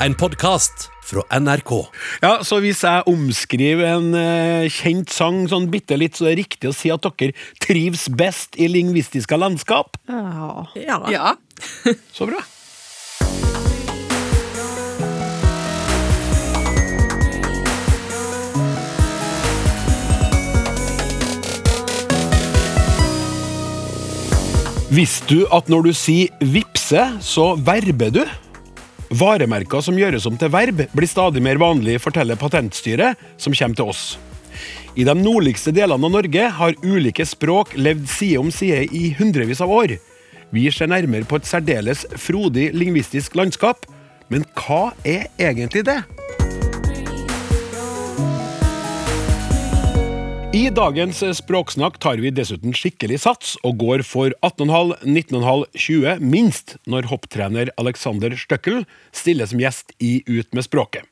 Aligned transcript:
en 0.00 0.14
podkast 0.14 0.90
fra 1.06 1.22
NRK. 1.40 1.70
Ja, 2.20 2.32
så 2.44 2.58
hvis 2.60 2.82
jeg 2.84 3.06
omskriver 3.08 3.96
en 3.96 4.10
uh, 4.12 4.66
kjent 4.72 5.12
sang 5.14 5.46
sånn 5.48 5.70
bitte 5.72 5.96
litt, 5.96 6.18
så 6.18 6.26
er 6.26 6.34
det 6.34 6.44
riktig 6.44 6.70
å 6.70 6.76
si 6.76 6.92
at 6.92 7.06
dere 7.06 7.32
trives 7.62 8.08
best 8.12 8.58
i 8.60 8.68
lingvistiske 8.68 9.38
landskap? 9.40 9.96
Ja. 10.76 11.00
Ja. 11.12 11.36
Så 12.16 12.28
bra. 12.28 12.42
Visste 24.96 25.26
du 25.28 25.40
at 25.52 25.68
når 25.68 25.88
du 25.88 25.94
sier 25.96 26.30
vipse, 26.40 27.02
så 27.20 27.52
verber 27.58 28.12
du? 28.14 28.22
Varemerker 29.14 29.84
som 29.84 29.98
gjøres 29.98 30.26
om 30.26 30.38
til 30.38 30.50
verb, 30.50 30.82
blir 30.90 31.10
stadig 31.10 31.42
mer 31.44 31.60
vanlig, 31.62 32.00
forteller 32.02 32.38
Patentstyret, 32.38 33.20
som 33.38 33.54
kommer 33.54 33.78
til 33.78 33.92
oss. 33.92 34.04
I 34.96 35.04
de 35.04 35.14
nordligste 35.18 35.74
delene 35.76 36.08
av 36.08 36.14
Norge 36.14 36.48
har 36.58 36.78
ulike 36.82 37.26
språk 37.28 37.76
levd 37.76 38.08
side 38.10 38.40
om 38.40 38.50
side 38.50 38.86
i 38.96 39.10
hundrevis 39.18 39.60
av 39.62 39.70
år. 39.70 39.98
Vi 40.50 40.64
ser 40.72 40.90
nærmere 40.90 41.28
på 41.28 41.38
et 41.38 41.46
særdeles 41.46 42.06
frodig 42.18 42.70
lingvistisk 42.74 43.36
landskap, 43.38 43.86
men 44.32 44.46
hva 44.58 44.90
er 45.06 45.28
egentlig 45.38 45.84
det? 45.86 46.00
I 50.56 50.70
dagens 50.72 51.18
språksnakk 51.36 51.98
tar 52.00 52.20
vi 52.22 52.30
dessuten 52.32 52.72
skikkelig 52.72 53.18
sats 53.26 53.56
og 53.66 53.76
går 53.82 54.00
for 54.08 54.32
18,5, 54.46 54.94
19,5, 55.04 55.64
20 55.76 56.22
minst 56.22 56.76
når 56.88 57.10
hopptrener 57.10 57.72
Alexander 57.76 58.32
Støkkel 58.40 58.86
stiller 59.12 59.50
som 59.50 59.60
gjest 59.60 59.92
i 60.00 60.22
Ut 60.24 60.56
med 60.56 60.64
språket. 60.64 61.04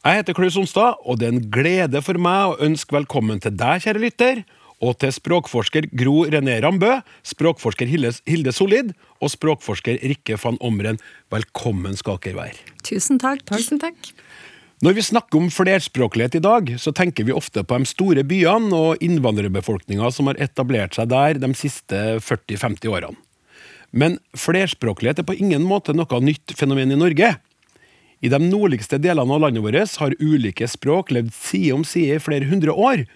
Jeg 0.00 0.20
heter 0.22 0.38
Klaus 0.38 0.56
Onstad, 0.56 0.96
og 1.04 1.20
det 1.20 1.28
er 1.28 1.34
en 1.34 1.44
glede 1.52 2.00
for 2.06 2.16
meg 2.16 2.54
å 2.54 2.58
ønske 2.64 2.96
velkommen 2.96 3.42
til 3.44 3.52
deg, 3.52 3.84
kjære 3.84 4.04
lytter, 4.06 4.44
og 4.80 4.96
til 5.02 5.12
språkforsker 5.12 5.90
Gro 5.92 6.22
René 6.32 6.56
Rambø, 6.64 7.02
språkforsker 7.26 7.90
Hilde 7.90 8.54
Solid 8.56 8.94
og 9.20 9.34
språkforsker 9.34 10.00
Rikke 10.00 10.40
van 10.40 10.56
Omren. 10.64 11.02
Velkommen 11.34 12.00
skal 12.00 12.16
dere 12.24 12.46
være. 12.46 12.76
Tusen 12.86 13.20
takk. 13.20 13.44
Tusen 13.52 13.82
takk. 13.82 14.14
Når 14.82 14.96
vi 14.96 15.02
snakker 15.06 15.38
om 15.38 15.50
flerspråklighet 15.54 16.34
i 16.34 16.42
dag, 16.42 16.72
så 16.82 16.90
tenker 16.92 17.24
vi 17.24 17.34
ofte 17.34 17.62
på 17.62 17.78
de 17.78 17.86
store 17.86 18.24
byene 18.26 18.74
og 18.74 19.04
innvandrerbefolkninga 19.04 20.10
som 20.10 20.26
har 20.26 20.40
etablert 20.42 20.98
seg 20.98 21.12
der 21.12 21.38
de 21.38 21.50
siste 21.54 22.00
40-50 22.18 22.90
årene. 22.90 23.18
Men 23.94 24.18
flerspråklighet 24.34 25.22
er 25.22 25.28
på 25.28 25.36
ingen 25.38 25.62
måte 25.62 25.94
noe 25.94 26.18
nytt 26.20 26.56
fenomen 26.58 26.90
i 26.90 26.98
Norge. 26.98 27.36
I 28.18 28.32
de 28.32 28.40
nordligste 28.42 28.98
delene 28.98 29.36
av 29.36 29.44
landet 29.44 29.62
vårt 29.62 29.98
har 30.02 30.18
ulike 30.18 30.66
språk 30.66 31.14
levd 31.14 31.30
side 31.36 31.76
om 31.76 31.86
side 31.86 32.18
i 32.18 32.22
flere 32.22 32.50
hundre 32.50 32.74
år, 32.74 33.06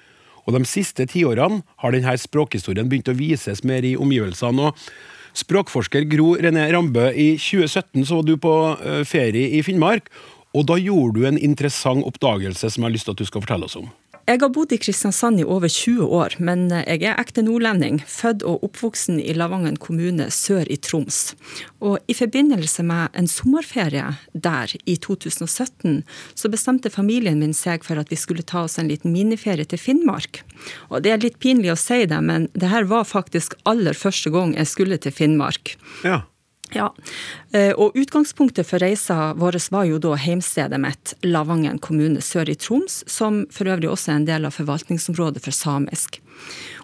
og 0.47 0.55
de 0.55 0.62
siste 0.64 1.09
tiårene 1.11 1.64
har 1.83 1.92
denne 1.92 2.14
språkhistorien 2.17 2.89
begynt 2.89 3.11
å 3.11 3.19
vises 3.19 3.64
mer 3.67 3.84
i 3.84 3.97
omgivelsene. 3.98 4.70
og 4.70 5.36
Språkforsker 5.36 6.06
Gro 6.09 6.36
René 6.41 6.70
Rambø, 6.73 7.11
i 7.12 7.34
2017 7.36 8.06
så 8.06 8.20
var 8.20 8.27
du 8.27 8.36
på 8.41 8.55
eh, 8.79 9.03
ferie 9.06 9.59
i 9.59 9.62
Finnmark, 9.67 10.09
og 10.56 10.68
da 10.70 10.78
gjorde 10.80 11.18
du 11.18 11.27
en 11.28 11.38
interessant 11.38 12.04
oppdagelse 12.08 12.70
som 12.70 12.82
jeg 12.82 12.88
har 12.88 12.96
lyst 12.96 13.08
til 13.08 13.16
at 13.16 13.22
du 13.22 13.28
skal 13.28 13.44
fortelle 13.44 13.68
oss 13.68 13.78
om. 13.80 13.91
Jeg 14.28 14.42
har 14.42 14.50
bodd 14.52 14.74
i 14.74 14.77
Kristiansand 14.77 15.40
i 15.40 15.44
over 15.48 15.70
20 15.72 16.05
år, 16.12 16.34
men 16.44 16.66
jeg 16.68 17.00
er 17.00 17.16
ekte 17.16 17.40
nordlending, 17.46 18.02
født 18.05 18.42
og 18.44 18.66
oppvoksen 18.66 19.16
i 19.22 19.32
Lavangen 19.32 19.78
kommune 19.80 20.27
sør 20.34 20.68
i 20.68 20.77
Troms. 20.84 21.32
Og 21.80 21.96
i 22.12 22.16
forbindelse 22.16 22.84
med 22.84 23.16
en 23.16 23.30
sommerferie 23.32 24.05
der 24.36 24.74
i 24.84 24.98
2017, 25.00 26.02
så 26.36 26.52
bestemte 26.52 26.92
familien 26.92 27.40
min 27.40 27.56
seg 27.56 27.88
for 27.88 27.96
at 27.96 28.12
vi 28.12 28.20
skulle 28.20 28.44
ta 28.44 28.66
oss 28.66 28.77
en 28.77 28.92
liten 28.92 29.16
miniferie 29.16 29.64
til 29.64 29.80
Finnmark. 29.80 30.42
Og 30.92 31.06
det 31.06 31.14
er 31.14 31.24
litt 31.24 31.40
pinlig 31.40 31.72
å 31.72 31.80
si 31.80 32.02
det, 32.05 32.20
men 32.20 32.50
det 32.52 32.68
her 32.68 32.84
var 32.92 33.08
faktisk 33.08 33.56
aller 33.64 33.96
første 33.96 34.28
gang 34.34 34.52
jeg 34.61 34.68
skulle 34.68 35.00
til 35.00 35.17
Finnmark. 35.23 35.78
Ja. 36.05 36.27
Ja, 36.77 36.90
eh, 37.52 37.73
og 37.73 37.96
utgangspunktet 37.96 38.68
for 38.68 38.83
reisa 38.83 39.33
vår 39.39 39.56
var 39.73 39.89
jo 39.89 39.98
da 40.02 40.14
heimstedet 40.20 40.80
mitt, 40.80 41.14
Lavangen 41.24 41.79
kommune 41.80 42.20
sør 42.20 42.51
i 42.52 42.56
Troms, 42.58 43.02
som 43.08 43.46
for 43.55 43.70
øvrig 43.70 43.89
også 43.89 44.12
er 44.12 44.20
en 44.20 44.29
del 44.29 44.48
av 44.48 44.56
forvaltningsområdet 44.58 45.45
for 45.45 45.56
samisk. 45.56 46.20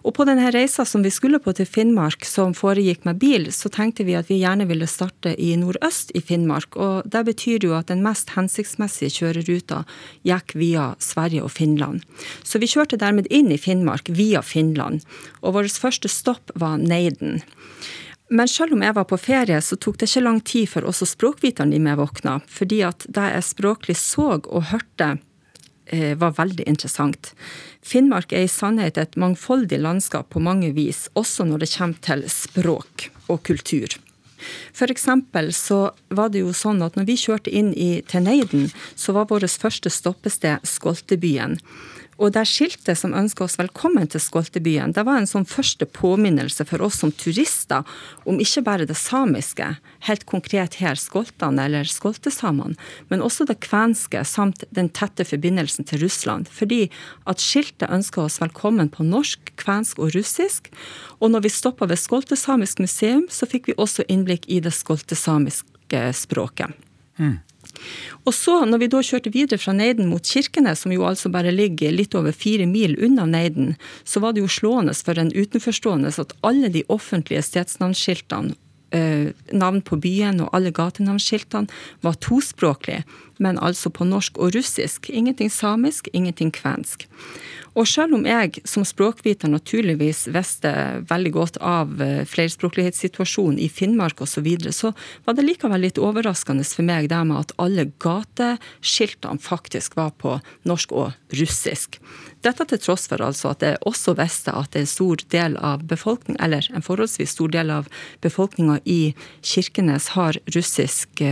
Og 0.04 0.12
på 0.16 0.24
denne 0.28 0.50
reisa 0.52 0.84
som 0.88 1.04
vi 1.04 1.12
skulle 1.14 1.38
på 1.40 1.52
til 1.56 1.68
Finnmark, 1.68 2.26
som 2.28 2.52
foregikk 2.56 3.06
med 3.08 3.20
bil, 3.22 3.46
så 3.54 3.70
tenkte 3.72 4.04
vi 4.04 4.16
at 4.18 4.28
vi 4.28 4.40
gjerne 4.40 4.66
ville 4.68 4.88
starte 4.90 5.32
i 5.40 5.54
nordøst 5.60 6.12
i 6.16 6.20
Finnmark, 6.20 6.76
og 6.76 7.08
det 7.08 7.24
betyr 7.28 7.64
jo 7.68 7.76
at 7.76 7.88
den 7.92 8.02
mest 8.04 8.34
hensiktsmessige 8.36 9.14
kjøreruta 9.14 9.84
gikk 10.26 10.56
via 10.60 10.90
Sverige 11.00 11.44
og 11.46 11.54
Finland. 11.56 12.04
Så 12.42 12.60
vi 12.60 12.68
kjørte 12.68 13.00
dermed 13.00 13.30
inn 13.32 13.52
i 13.52 13.60
Finnmark 13.60 14.10
via 14.12 14.42
Finland, 14.44 15.04
og 15.40 15.56
vårt 15.56 15.80
første 15.80 16.10
stopp 16.12 16.52
var 16.60 16.76
Neiden. 16.80 17.40
Men 18.34 18.50
selv 18.50 18.74
om 18.74 18.82
jeg 18.82 18.96
var 18.96 19.06
på 19.06 19.18
ferie, 19.20 19.60
så 19.62 19.76
tok 19.78 20.00
det 20.00 20.08
ikke 20.08 20.24
lang 20.24 20.40
tid 20.42 20.66
før 20.72 20.88
også 20.90 21.06
språkviteren 21.06 21.74
i 21.76 21.78
meg 21.82 22.00
våkna, 22.00 22.40
fordi 22.50 22.80
at 22.82 23.06
det 23.06 23.28
jeg 23.30 23.46
språklig 23.46 23.94
så 24.00 24.26
og 24.40 24.70
hørte, 24.72 25.18
eh, 25.86 26.16
var 26.18 26.34
veldig 26.34 26.66
interessant. 26.66 27.30
Finnmark 27.82 28.32
er 28.32 28.48
i 28.48 28.50
sannhet 28.50 28.98
et 28.98 29.14
mangfoldig 29.14 29.78
landskap 29.78 30.30
på 30.34 30.42
mange 30.42 30.72
vis, 30.74 31.08
også 31.14 31.46
når 31.46 31.62
det 31.62 31.70
kommer 31.76 32.00
til 32.02 32.26
språk 32.26 33.10
og 33.28 33.42
kultur. 33.46 33.94
For 34.74 34.90
eksempel 34.90 35.52
så 35.54 35.92
var 36.08 36.32
det 36.34 36.42
jo 36.42 36.52
sånn 36.52 36.82
at 36.82 36.98
når 36.98 37.06
vi 37.08 37.16
kjørte 37.16 37.52
inn 37.54 37.72
i 37.72 38.02
til 38.02 38.26
Neiden, 38.26 38.70
så 38.96 39.14
var 39.14 39.30
vårt 39.30 39.46
første 39.46 39.92
stoppested 39.92 40.66
Skoltebyen. 40.66 41.60
Og 42.18 42.32
det 42.34 42.44
skiltet 42.46 42.98
som 42.98 43.14
ønska 43.16 43.44
oss 43.46 43.56
velkommen 43.58 44.06
til 44.10 44.22
Skoltebyen, 44.22 44.94
det 44.94 45.04
var 45.06 45.18
en 45.18 45.28
sånn 45.28 45.46
første 45.48 45.86
påminnelse 45.86 46.66
for 46.68 46.84
oss 46.84 47.00
som 47.02 47.12
turister 47.12 47.86
om 48.28 48.38
ikke 48.42 48.62
bare 48.66 48.86
det 48.88 48.96
samiske, 48.98 49.66
helt 50.06 50.26
konkret 50.30 50.78
her 50.82 50.98
skoltene 51.00 51.66
eller 51.66 51.88
skoltesamene, 51.88 52.78
men 53.10 53.24
også 53.24 53.46
det 53.48 53.58
kvenske 53.64 54.22
samt 54.28 54.64
den 54.74 54.90
tette 54.94 55.26
forbindelsen 55.26 55.88
til 55.88 56.04
Russland. 56.04 56.50
Fordi 56.50 56.86
at 57.30 57.42
skiltet 57.42 57.90
ønska 57.90 58.24
oss 58.26 58.40
velkommen 58.42 58.90
på 58.92 59.06
norsk, 59.06 59.54
kvensk 59.60 60.02
og 60.02 60.14
russisk. 60.14 60.70
Og 61.20 61.32
når 61.34 61.46
vi 61.46 61.54
stoppa 61.54 61.88
ved 61.90 62.00
Skoltesamisk 62.00 62.82
museum, 62.82 63.26
så 63.30 63.48
fikk 63.48 63.70
vi 63.70 63.78
også 63.80 64.06
innblikk 64.08 64.46
i 64.46 64.60
det 64.64 64.74
skoltesamiske 64.74 66.04
språket. 66.14 66.74
Og 68.24 68.34
så, 68.34 68.60
når 68.68 68.82
vi 68.82 68.90
da 68.92 69.02
kjørte 69.04 69.32
videre 69.34 69.60
fra 69.60 69.74
Neiden 69.76 70.08
mot 70.10 70.24
Kirkenes, 70.24 70.84
som 70.84 70.92
jo 70.94 71.06
altså 71.08 71.30
bare 71.32 71.52
ligger 71.54 71.94
litt 71.94 72.14
over 72.16 72.32
fire 72.32 72.66
mil 72.70 72.96
unna 73.02 73.26
Neiden, 73.28 73.74
så 74.04 74.22
var 74.24 74.34
det 74.34 74.44
jo 74.44 74.52
slående 74.52 74.94
for 74.96 75.18
en 75.20 75.32
utenforstående 75.34 76.14
at 76.22 76.36
alle 76.46 76.70
de 76.72 76.84
offentlige 76.92 77.42
stedsnavnskiltene 77.44 78.54
eh, 78.94 79.32
navn 79.52 79.82
på 79.82 79.98
byen 80.00 80.42
og 80.44 80.52
alle 80.56 80.72
gatenavnskiltene 80.74 81.70
var 82.04 82.20
tospråklige, 82.22 83.04
men 83.42 83.58
altså 83.58 83.90
på 83.90 84.06
norsk 84.06 84.38
og 84.38 84.54
russisk. 84.54 85.10
Ingenting 85.10 85.50
samisk, 85.52 86.08
ingenting 86.12 86.52
kvensk. 86.54 87.08
Og 87.74 87.88
selv 87.90 88.14
om 88.14 88.26
jeg 88.26 88.60
som 88.68 88.84
språkviter 88.86 89.50
naturligvis 89.50 90.28
visste 90.34 90.70
veldig 91.10 91.32
godt 91.34 91.56
av 91.58 91.98
eh, 92.02 92.22
flerspråklighetssituasjonen 92.30 93.58
i 93.58 93.68
Finnmark 93.68 94.22
osv., 94.22 94.34
så, 94.34 94.42
videre, 94.42 94.72
så 94.74 94.90
var 95.24 95.36
det 95.38 95.44
likevel 95.46 95.84
litt 95.86 95.98
overraskende 96.02 96.66
for 96.66 96.86
meg 96.86 97.06
det 97.10 97.20
med 97.26 97.38
at 97.38 97.54
alle 97.62 97.86
gateskiltene 98.02 99.42
faktisk 99.42 99.94
var 99.98 100.10
på 100.18 100.36
norsk 100.66 100.94
og 100.94 101.36
russisk. 101.38 102.00
Dette 102.44 102.66
til 102.68 102.82
tross 102.82 103.06
for 103.10 103.22
altså 103.24 103.52
at 103.54 103.62
jeg 103.64 103.80
også 103.88 104.16
visste 104.18 104.54
at 104.54 104.74
en 104.76 104.90
stor 104.90 105.22
del 105.34 105.56
av 105.58 105.86
befolkning, 105.90 106.38
eller 106.42 106.66
en 106.74 106.84
forholdsvis 106.84 107.34
stor 107.38 107.54
del 107.54 107.70
av 107.74 107.90
befolkninga 108.26 108.80
i 108.84 109.14
Kirkenes 109.42 110.12
har 110.18 110.38
russisk 110.54 111.24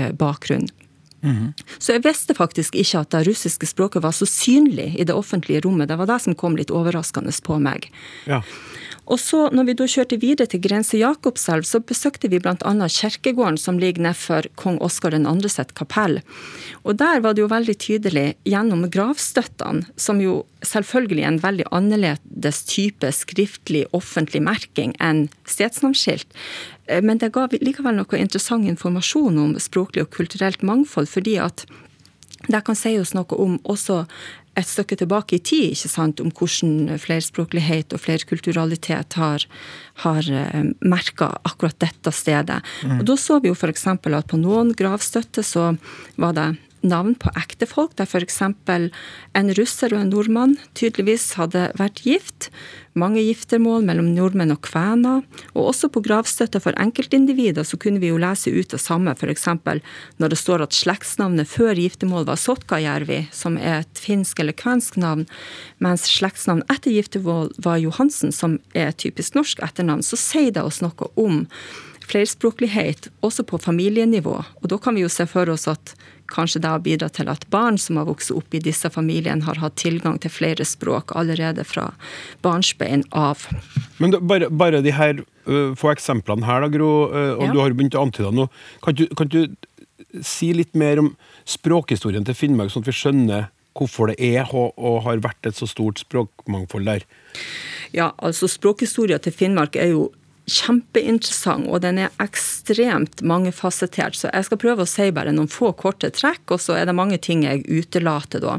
Så 1.78 1.94
jeg 1.94 2.02
visste 2.02 2.34
faktisk 2.34 2.74
ikke 2.78 3.04
at 3.04 3.14
det 3.14 3.24
russiske 3.28 3.68
språket 3.70 4.02
var 4.02 4.14
så 4.16 4.26
synlig 4.26 4.92
i 4.98 5.06
det 5.06 5.14
offentlige 5.14 5.62
rommet. 5.62 5.88
Det 5.88 5.98
var 6.00 6.10
det 6.10 6.20
som 6.24 6.34
kom 6.38 6.58
litt 6.58 6.72
overraskende 6.74 7.34
på 7.46 7.58
meg. 7.62 7.88
Ja. 8.26 8.42
Og 9.10 9.18
så, 9.18 9.48
når 9.50 9.66
vi 9.66 9.74
da 9.78 9.86
kjørte 9.90 10.18
videre 10.22 10.46
til 10.50 10.62
Grense 10.62 10.98
Jakobselv, 11.00 11.66
så 11.66 11.80
besøkte 11.82 12.30
vi 12.30 12.38
bl.a. 12.42 12.56
kirkegården 12.86 13.58
som 13.58 13.80
ligger 13.82 14.06
nedfor 14.06 14.46
kong 14.60 14.78
Oskar 14.84 15.16
2. 15.16 15.48
sitt 15.50 15.74
kapell. 15.78 16.20
Og 16.86 16.98
der 17.02 17.22
var 17.24 17.34
det 17.34 17.42
jo 17.42 17.50
veldig 17.50 17.76
tydelig 17.82 18.26
gjennom 18.46 18.86
gravstøttene, 18.90 19.88
som 19.98 20.22
jo 20.22 20.42
selvfølgelig 20.66 21.26
en 21.26 21.38
veldig 21.42 21.68
annerledes 21.74 22.62
type 22.70 23.12
skriftlig 23.14 23.84
offentlig 23.96 24.42
merking 24.44 24.94
enn 25.02 25.26
stedsnavnskilt, 25.48 26.28
eh, 26.86 27.02
men 27.04 27.22
det 27.22 27.32
ga 27.34 27.48
likevel 27.58 27.98
noe 27.98 28.20
interessant 28.20 28.68
informasjon 28.68 29.40
om 29.42 29.56
språklig 29.60 30.06
og 30.06 30.12
kulturelt 30.14 30.62
mangfold, 30.66 31.10
fordi 31.10 31.38
at 31.42 31.66
det 32.48 32.64
kan 32.66 32.74
si 32.74 32.96
oss 32.98 33.12
noe 33.14 33.38
om 33.38 33.58
også 33.70 34.02
et 34.58 34.68
stykke 34.68 34.98
tilbake 35.00 35.38
i 35.38 35.40
tid, 35.40 35.70
ikke 35.72 35.88
sant, 35.88 36.20
om 36.20 36.32
hvordan 36.36 36.98
flerspråklighet 37.00 37.94
og 37.96 38.02
flerkulturalitet 38.02 39.16
har, 39.16 39.46
har 40.04 40.28
eh, 40.28 40.66
merka 40.84 41.30
akkurat 41.48 41.78
dette 41.80 42.12
stedet. 42.12 42.60
Mm. 42.84 42.98
Og 43.00 43.06
Da 43.08 43.16
så 43.16 43.38
vi 43.40 43.48
jo 43.48 43.56
f.eks. 43.56 43.86
at 43.88 44.28
på 44.28 44.40
noen 44.40 44.74
gravstøtter 44.76 45.46
så 45.46 45.70
var 46.20 46.36
det 46.36 46.50
navn 46.82 47.14
på 47.18 47.30
ektefolk, 47.38 47.94
der 47.98 48.08
f.eks. 48.08 48.40
en 48.42 49.50
russer 49.56 49.94
og 49.94 50.00
en 50.00 50.12
nordmann 50.12 50.56
tydeligvis 50.78 51.32
hadde 51.38 51.68
vært 51.78 52.02
gift. 52.06 52.48
Mange 52.98 53.22
giftermål 53.24 53.86
mellom 53.86 54.10
nordmenn 54.12 54.52
og 54.52 54.60
kvener. 54.66 55.22
Og 55.54 55.70
også 55.70 55.88
på 55.92 56.02
gravstøtta 56.04 56.60
for 56.62 56.76
enkeltindivider 56.82 57.64
så 57.66 57.78
kunne 57.80 58.02
vi 58.02 58.10
jo 58.10 58.20
lese 58.20 58.52
ut 58.52 58.74
det 58.74 58.80
samme, 58.82 59.14
f.eks. 59.14 59.46
når 60.18 60.34
det 60.34 60.40
står 60.40 60.66
at 60.66 60.76
slektsnavnet 60.76 61.48
før 61.48 61.78
giftermål 61.78 62.26
var 62.28 62.40
Sotkajärvi, 62.40 63.22
som 63.32 63.56
er 63.56 63.82
et 63.82 64.02
finsk 64.02 64.42
eller 64.42 64.56
kvensk 64.56 64.98
navn, 65.00 65.24
mens 65.82 66.08
slektsnavn 66.10 66.66
etter 66.72 66.92
giftermål 66.92 67.54
var 67.62 67.80
Johansen, 67.80 68.34
som 68.34 68.58
er 68.74 68.90
et 68.90 69.00
typisk 69.00 69.38
norsk 69.38 69.62
etternavn, 69.64 70.04
så 70.04 70.18
sier 70.20 70.52
det 70.52 70.66
oss 70.66 70.82
noe 70.84 71.10
om 71.16 71.46
flerspråklighet 72.12 73.08
også 73.24 73.44
på 73.48 73.60
familienivå. 73.62 74.34
Og 74.60 74.68
da 74.70 74.78
kan 74.82 74.96
vi 74.96 75.04
jo 75.04 75.12
se 75.12 75.26
for 75.30 75.48
oss 75.52 75.68
at 75.70 75.94
kanskje 76.32 76.62
det 76.64 76.72
har 76.72 76.82
bidratt 76.84 77.16
til 77.18 77.30
at 77.32 77.44
barn 77.52 77.78
som 77.80 78.00
har 78.00 78.08
vokst 78.08 78.32
opp 78.34 78.54
i 78.56 78.62
disse 78.62 78.88
familiene, 78.92 79.44
har 79.46 79.60
hatt 79.62 79.76
tilgang 79.80 80.18
til 80.22 80.32
flere 80.32 80.66
språk 80.68 81.14
allerede 81.18 81.64
fra 81.68 81.90
barnsbein 82.44 83.04
av. 83.12 83.46
Men 84.02 84.16
bare, 84.20 84.50
bare 84.50 84.82
de 84.84 84.94
her 84.96 85.22
uh, 85.22 85.72
få 85.78 85.92
eksemplene 85.92 86.46
her, 86.48 86.64
da, 86.64 86.72
Gro, 86.72 86.92
uh, 87.12 87.34
og 87.38 87.46
ja. 87.48 87.52
du 87.52 87.62
har 87.62 87.76
begynt 87.76 87.98
å 87.98 88.06
antyde 88.06 88.32
noe. 88.36 88.52
Kan 88.84 88.98
du, 88.98 89.06
kan 89.18 89.30
du 89.32 89.44
si 90.24 90.52
litt 90.56 90.74
mer 90.78 91.00
om 91.00 91.12
språkhistorien 91.48 92.24
til 92.26 92.36
Finnmark, 92.36 92.72
sånn 92.72 92.84
at 92.84 92.90
vi 92.90 92.96
skjønner 92.96 93.50
hvorfor 93.78 94.10
det 94.12 94.18
er 94.20 94.50
og 94.52 94.98
har 95.06 95.22
vært 95.24 95.48
et 95.48 95.56
så 95.56 95.68
stort 95.70 96.02
språkmangfold 96.02 96.88
der? 96.90 97.06
Ja, 97.92 98.12
altså 98.18 98.48
Språkhistoria 98.48 99.18
til 99.20 99.34
Finnmark 99.36 99.76
er 99.76 99.92
jo 99.92 100.10
kjempeinteressant, 100.50 101.68
og 101.70 101.82
den 101.84 102.00
er 102.02 102.14
ekstremt 102.22 103.22
mangefasettert. 103.26 104.16
Så 104.18 104.30
jeg 104.32 104.48
skal 104.48 104.60
prøve 104.62 104.84
å 104.84 104.90
si 104.90 105.08
bare 105.14 105.34
noen 105.34 105.50
få 105.50 105.70
korte 105.78 106.10
trekk, 106.14 106.42
og 106.54 106.62
så 106.62 106.76
er 106.78 106.88
det 106.88 106.96
mange 106.98 107.18
ting 107.22 107.44
jeg 107.46 107.62
utelater 107.68 108.42
da. 108.42 108.58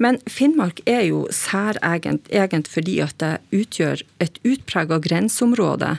Men 0.00 0.20
Finnmark 0.30 0.80
er 0.88 1.04
jo 1.10 1.26
særegent 1.34 2.30
egent 2.32 2.70
fordi 2.72 3.00
at 3.04 3.18
det 3.20 3.36
utgjør 3.52 4.04
et 4.24 4.40
utprega 4.48 5.00
grenseområde. 5.02 5.96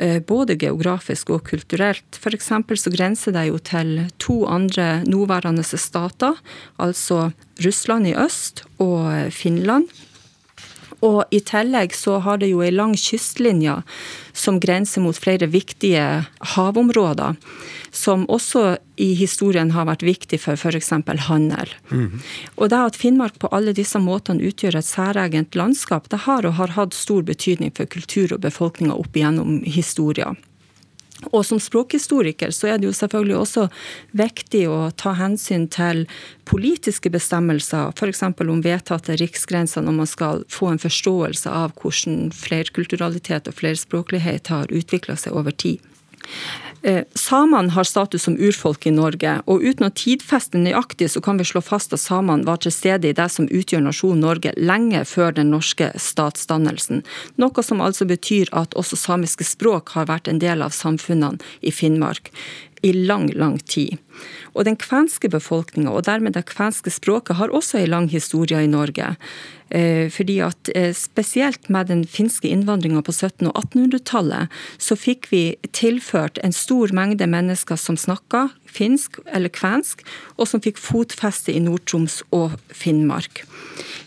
Eh, 0.00 0.20
både 0.22 0.54
geografisk 0.60 1.32
og 1.34 1.42
kulturelt. 1.50 2.20
F.eks. 2.20 2.52
så 2.80 2.92
grenser 2.94 3.34
det 3.34 3.48
jo 3.50 3.58
til 3.58 3.96
to 4.22 4.44
andre 4.48 5.02
nåværende 5.04 5.64
stater, 5.66 6.38
altså 6.78 7.32
Russland 7.60 8.06
i 8.08 8.14
øst 8.14 8.64
og 8.78 9.32
Finland 9.34 9.90
og 11.04 11.24
i 11.30 11.40
tillegg 11.40 11.94
så 11.96 12.18
har 12.24 12.40
det 12.40 12.50
jo 12.50 12.62
ei 12.64 12.72
lang 12.74 12.92
kystlinje 12.98 13.80
som 14.36 14.60
grenser 14.60 15.02
mot 15.04 15.16
flere 15.16 15.48
viktige 15.50 16.24
havområder. 16.54 17.38
Som 17.90 18.26
også 18.30 18.76
i 19.00 19.14
historien 19.18 19.72
har 19.74 19.88
vært 19.88 20.04
viktig 20.06 20.38
for 20.42 20.60
f.eks. 20.60 20.92
handel. 21.26 21.72
Mm. 21.90 22.20
Og 22.56 22.70
det 22.70 22.82
at 22.92 23.00
Finnmark 23.00 23.40
på 23.42 23.50
alle 23.50 23.74
disse 23.74 23.98
måtene 23.98 24.44
utgjør 24.46 24.78
et 24.78 24.86
særegent 24.86 25.58
landskap, 25.58 26.06
det 26.12 26.22
har 26.28 26.46
og 26.46 26.58
har 26.60 26.76
hatt 26.76 26.94
stor 26.94 27.24
betydning 27.26 27.74
for 27.74 27.90
kultur 27.90 28.36
og 28.36 28.44
befolkninga 28.44 28.94
opp 28.94 29.16
igjennom 29.16 29.62
historia. 29.66 30.34
Og 31.28 31.44
som 31.46 31.60
språkhistoriker 31.60 32.52
så 32.54 32.70
er 32.70 32.80
det 32.80 32.88
jo 32.88 32.96
selvfølgelig 32.96 33.36
også 33.36 33.66
viktig 34.16 34.62
å 34.72 34.78
ta 34.96 35.12
hensyn 35.18 35.66
til 35.72 36.06
politiske 36.48 37.12
bestemmelser, 37.12 37.92
f.eks. 37.92 38.22
om 38.24 38.64
vedtatte 38.64 39.18
riksgrenser 39.20 39.84
når 39.84 39.98
man 40.00 40.10
skal 40.10 40.44
få 40.50 40.72
en 40.72 40.82
forståelse 40.82 41.52
av 41.52 41.76
hvordan 41.80 42.32
flerkulturalitet 42.34 43.50
og 43.50 43.58
flerspråklighet 43.60 44.52
har 44.52 44.72
utvikla 44.72 45.18
seg 45.20 45.36
over 45.36 45.52
tid. 45.52 45.84
Eh, 46.82 47.04
samene 47.14 47.70
har 47.70 47.84
status 47.84 48.22
som 48.22 48.38
urfolk 48.40 48.86
i 48.86 48.92
Norge, 48.94 49.34
og 49.44 49.60
uten 49.60 49.86
å 49.88 49.92
tidfeste 49.92 50.56
nøyaktig, 50.56 51.10
så 51.12 51.20
kan 51.20 51.36
vi 51.36 51.44
slå 51.44 51.60
fast 51.60 51.92
at 51.92 52.00
samene 52.00 52.48
var 52.48 52.62
til 52.64 52.72
stede 52.72 53.10
i 53.10 53.16
det 53.16 53.28
som 53.34 53.50
utgjør 53.52 53.84
nasjonen 53.84 54.24
Norge 54.24 54.54
lenge 54.56 55.04
før 55.04 55.36
den 55.36 55.52
norske 55.52 55.90
statsdannelsen. 56.00 57.04
Noe 57.36 57.66
som 57.66 57.84
altså 57.84 58.08
betyr 58.08 58.48
at 58.56 58.76
også 58.80 58.96
samiske 58.96 59.44
språk 59.44 59.92
har 59.92 60.08
vært 60.08 60.32
en 60.32 60.40
del 60.40 60.64
av 60.64 60.72
samfunnene 60.72 61.40
i 61.60 61.72
Finnmark 61.74 62.32
i 62.82 62.92
lang, 62.92 63.28
lang 63.36 63.58
tid. 63.58 63.98
Og 64.56 64.64
den 64.64 64.78
kvenske 64.80 65.28
befolkninga, 65.28 65.92
og 65.92 66.06
dermed 66.08 66.32
det 66.36 66.46
kvenske 66.48 66.92
språket, 66.92 67.36
har 67.36 67.52
også 67.52 67.80
en 67.80 67.92
lang 67.92 68.08
historie 68.08 68.64
i 68.64 68.70
Norge. 68.70 69.14
Eh, 69.70 70.10
fordi 70.10 70.40
at 70.42 70.70
eh, 70.74 70.90
Spesielt 70.96 71.68
med 71.70 71.86
den 71.86 72.04
finske 72.04 72.48
innvandringa 72.50 73.02
på 73.06 73.12
1700- 73.12 73.52
og 73.52 73.60
1800-tallet, 73.62 74.56
så 74.78 74.96
fikk 74.98 75.30
vi 75.30 75.42
tilført 75.76 76.40
en 76.42 76.54
stor 76.54 76.90
mengde 76.96 77.28
mennesker 77.30 77.78
som 77.78 77.98
snakka 77.98 78.48
finsk 78.70 79.20
eller 79.30 79.52
kvensk, 79.52 80.02
og 80.38 80.48
som 80.50 80.62
fikk 80.62 80.78
fotfeste 80.80 81.54
i 81.54 81.62
Nord-Troms 81.62 82.20
og 82.34 82.58
Finnmark. 82.74 83.44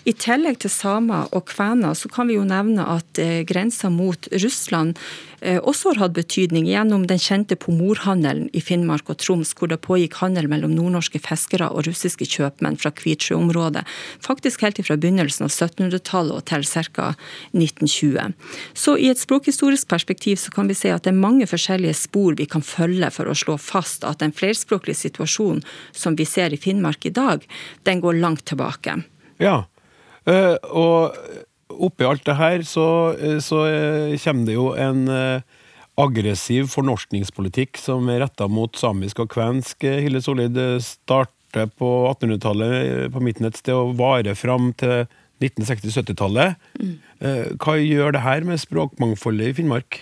I 0.03 0.11
tillegg 0.19 0.57
til 0.59 0.71
samer 0.71 1.29
og 1.31 1.45
kvener, 1.47 1.95
så 1.95 2.09
kan 2.11 2.27
vi 2.27 2.35
jo 2.35 2.43
nevne 2.43 2.83
at 2.91 3.19
eh, 3.21 3.45
grensa 3.47 3.87
mot 3.87 4.27
Russland 4.35 4.97
eh, 5.39 5.61
også 5.63 5.93
har 5.93 6.01
hatt 6.01 6.17
betydning 6.17 6.67
gjennom 6.67 7.05
den 7.07 7.21
kjente 7.23 7.55
pomorhandelen 7.55 8.49
i 8.51 8.59
Finnmark 8.59 9.07
og 9.13 9.21
Troms, 9.23 9.53
hvor 9.55 9.71
det 9.71 9.79
pågikk 9.85 10.17
handel 10.19 10.49
mellom 10.51 10.75
nordnorske 10.75 11.21
fiskere 11.23 11.69
og 11.71 11.87
russiske 11.87 12.27
kjøpmenn 12.27 12.75
fra 12.81 12.91
Kvitsjø-området, 12.91 13.85
Faktisk 14.23 14.63
helt 14.65 14.81
fra 14.83 14.97
begynnelsen 14.99 15.47
av 15.47 15.51
1700-tallet 15.53 16.35
og 16.35 16.43
til 16.49 16.65
ca. 16.67 17.09
1920. 17.55 18.35
Så 18.75 18.97
i 18.99 19.09
et 19.11 19.21
språkhistorisk 19.21 19.87
perspektiv 19.91 20.39
så 20.41 20.51
kan 20.51 20.67
vi 20.67 20.77
se 20.77 20.91
at 20.91 21.05
det 21.05 21.13
er 21.13 21.23
mange 21.23 21.47
forskjellige 21.47 21.95
spor 22.03 22.35
vi 22.39 22.47
kan 22.49 22.65
følge 22.65 23.07
for 23.13 23.29
å 23.29 23.37
slå 23.37 23.55
fast 23.61 24.03
at 24.07 24.19
den 24.23 24.35
flerspråklig 24.35 24.97
situasjonen 24.99 25.63
som 25.95 26.17
vi 26.19 26.27
ser 26.27 26.51
i 26.51 26.59
Finnmark 26.59 27.05
i 27.07 27.13
dag, 27.13 27.45
den 27.87 28.03
går 28.03 28.19
langt 28.19 28.45
tilbake. 28.49 28.99
Ja, 29.41 29.63
og 30.25 31.17
oppi 31.81 32.07
alt 32.07 32.25
det 32.27 32.37
her 32.37 32.63
så, 32.67 32.87
eh, 33.17 33.39
så 33.43 33.65
uh, 33.65 34.15
kommer 34.23 34.49
det 34.49 34.57
jo 34.57 34.69
en 34.77 35.03
aggressiv 35.99 36.71
fornorskningspolitikk 36.73 37.77
som 37.77 38.07
er 38.09 38.23
retta 38.23 38.47
mot 38.49 38.73
samisk 38.79 39.21
og 39.21 39.29
kvensk. 39.35 39.85
Hilde 39.85 40.23
Solid 40.25 40.57
starter 40.81 41.67
på 41.69 41.89
1800-tallet 42.15 43.11
på 43.13 43.21
midten 43.21 43.45
et 43.45 43.59
sted 43.59 43.77
og 43.77 43.93
varer 43.99 44.33
fram 44.33 44.71
til 44.73 45.05
1960-70-tallet. 45.43 46.57
Mm. 46.81 46.95
Hva 47.61 47.75
gjør 47.77 48.15
det 48.15 48.23
her 48.25 48.47
med 48.47 48.63
språkmangfoldet 48.63 49.51
i 49.51 49.55
Finnmark? 49.59 49.99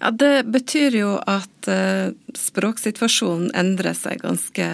Ja, 0.00 0.08
Det 0.08 0.46
betyr 0.54 0.96
jo 0.96 1.12
at 1.20 1.68
språksituasjonen 2.32 3.52
endrer 3.52 3.92
seg 3.98 4.24
ganske 4.24 4.70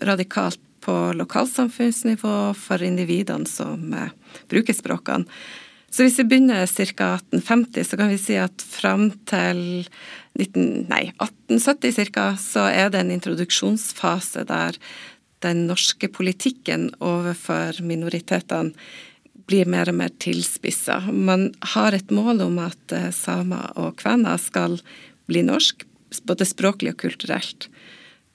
radikalt 0.00 0.64
på 0.88 0.96
lokalsamfunnsnivå 1.20 2.34
for 2.56 2.84
individene 2.84 3.48
som 3.48 3.92
eh, 3.92 4.12
bruker 4.48 4.76
språkene. 4.76 5.28
Så 5.88 6.04
hvis 6.04 6.18
vi 6.20 6.26
begynner 6.28 6.66
ca. 6.68 7.14
1850, 7.16 7.84
så 7.84 7.96
kan 7.96 8.10
vi 8.12 8.18
si 8.20 8.36
at 8.36 8.60
fram 8.60 9.08
til 9.28 9.60
19, 10.36 10.88
nei, 10.90 11.08
1870 11.16 12.10
ca., 12.12 12.26
så 12.40 12.66
er 12.68 12.92
det 12.92 13.00
en 13.00 13.14
introduksjonsfase 13.14 14.44
der 14.48 14.76
den 15.44 15.66
norske 15.68 16.10
politikken 16.12 16.90
overfor 17.04 17.80
minoritetene 17.84 18.74
blir 19.48 19.68
mer 19.70 19.88
og 19.88 19.96
mer 20.00 20.12
tilspissa. 20.20 21.00
Man 21.08 21.50
har 21.72 21.96
et 21.96 22.12
mål 22.12 22.42
om 22.44 22.58
at 22.60 22.92
eh, 22.92 23.08
samer 23.14 23.72
og 23.80 23.96
kvener 24.02 24.36
skal 24.40 24.76
bli 25.28 25.44
norsk, 25.46 25.86
både 26.28 26.44
språklig 26.48 26.92
og 26.92 27.00
kulturelt. 27.06 27.70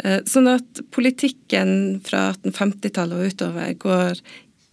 Eh, 0.01 0.21
sånn 0.25 0.49
at 0.49 0.81
politikken 0.93 2.01
fra 2.05 2.31
1850-tallet 2.33 3.19
og 3.19 3.33
utover 3.33 3.75
går 3.79 4.23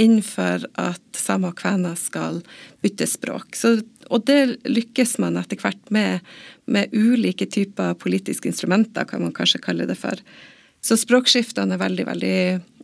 inn 0.01 0.21
for 0.25 0.65
at 0.81 1.19
samer 1.19 1.53
og 1.53 1.61
kvener 1.61 1.99
skal 2.01 2.41
bytte 2.81 3.05
språk. 3.11 3.53
Så, 3.59 3.77
og 4.09 4.25
det 4.31 4.63
lykkes 4.65 5.19
man 5.21 5.37
etter 5.37 5.61
hvert 5.61 5.93
med, 5.93 6.25
med 6.65 6.95
ulike 6.97 7.45
typer 7.53 7.99
politiske 8.01 8.49
instrumenter, 8.49 9.05
kan 9.05 9.21
man 9.27 9.37
kanskje 9.37 9.61
kalle 9.63 9.89
det 9.91 9.99
for. 10.01 10.17
Så 10.81 10.97
språkskiftene 10.97 11.77
er 11.77 11.83
veldig, 11.83 12.07
veldig 12.09 12.37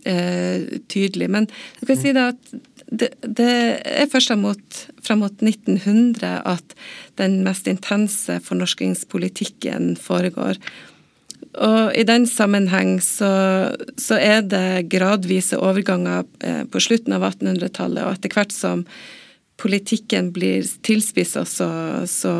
eh, 0.04 0.66
tydelige. 0.92 1.32
Men 1.32 1.48
du 1.80 1.86
kan 1.88 2.00
si 2.02 2.12
det 2.12 2.26
at 2.34 2.56
det, 2.86 3.08
det 3.24 3.54
er 3.82 4.10
først 4.12 4.36
mot, 4.38 4.82
fram 5.02 5.24
mot 5.24 5.40
1900 5.42 6.42
at 6.46 6.76
den 7.18 7.40
mest 7.46 7.66
intense 7.70 8.36
fornorskingspolitikken 8.44 9.96
foregår. 9.98 10.60
Og 11.56 11.94
i 11.96 12.04
den 12.04 12.26
sammenheng 12.28 12.98
så, 13.00 13.30
så 13.96 14.18
er 14.20 14.42
det 14.44 14.88
gradvise 14.92 15.56
overganger 15.56 16.26
eh, 16.44 16.64
på 16.68 16.82
slutten 16.82 17.16
av 17.16 17.24
1800-tallet, 17.30 18.04
og 18.04 18.16
etter 18.16 18.34
hvert 18.36 18.52
som 18.52 18.84
politikken 19.56 20.32
blir 20.36 20.66
tilspissa, 20.84 21.46
så, 21.48 21.68
så 22.06 22.32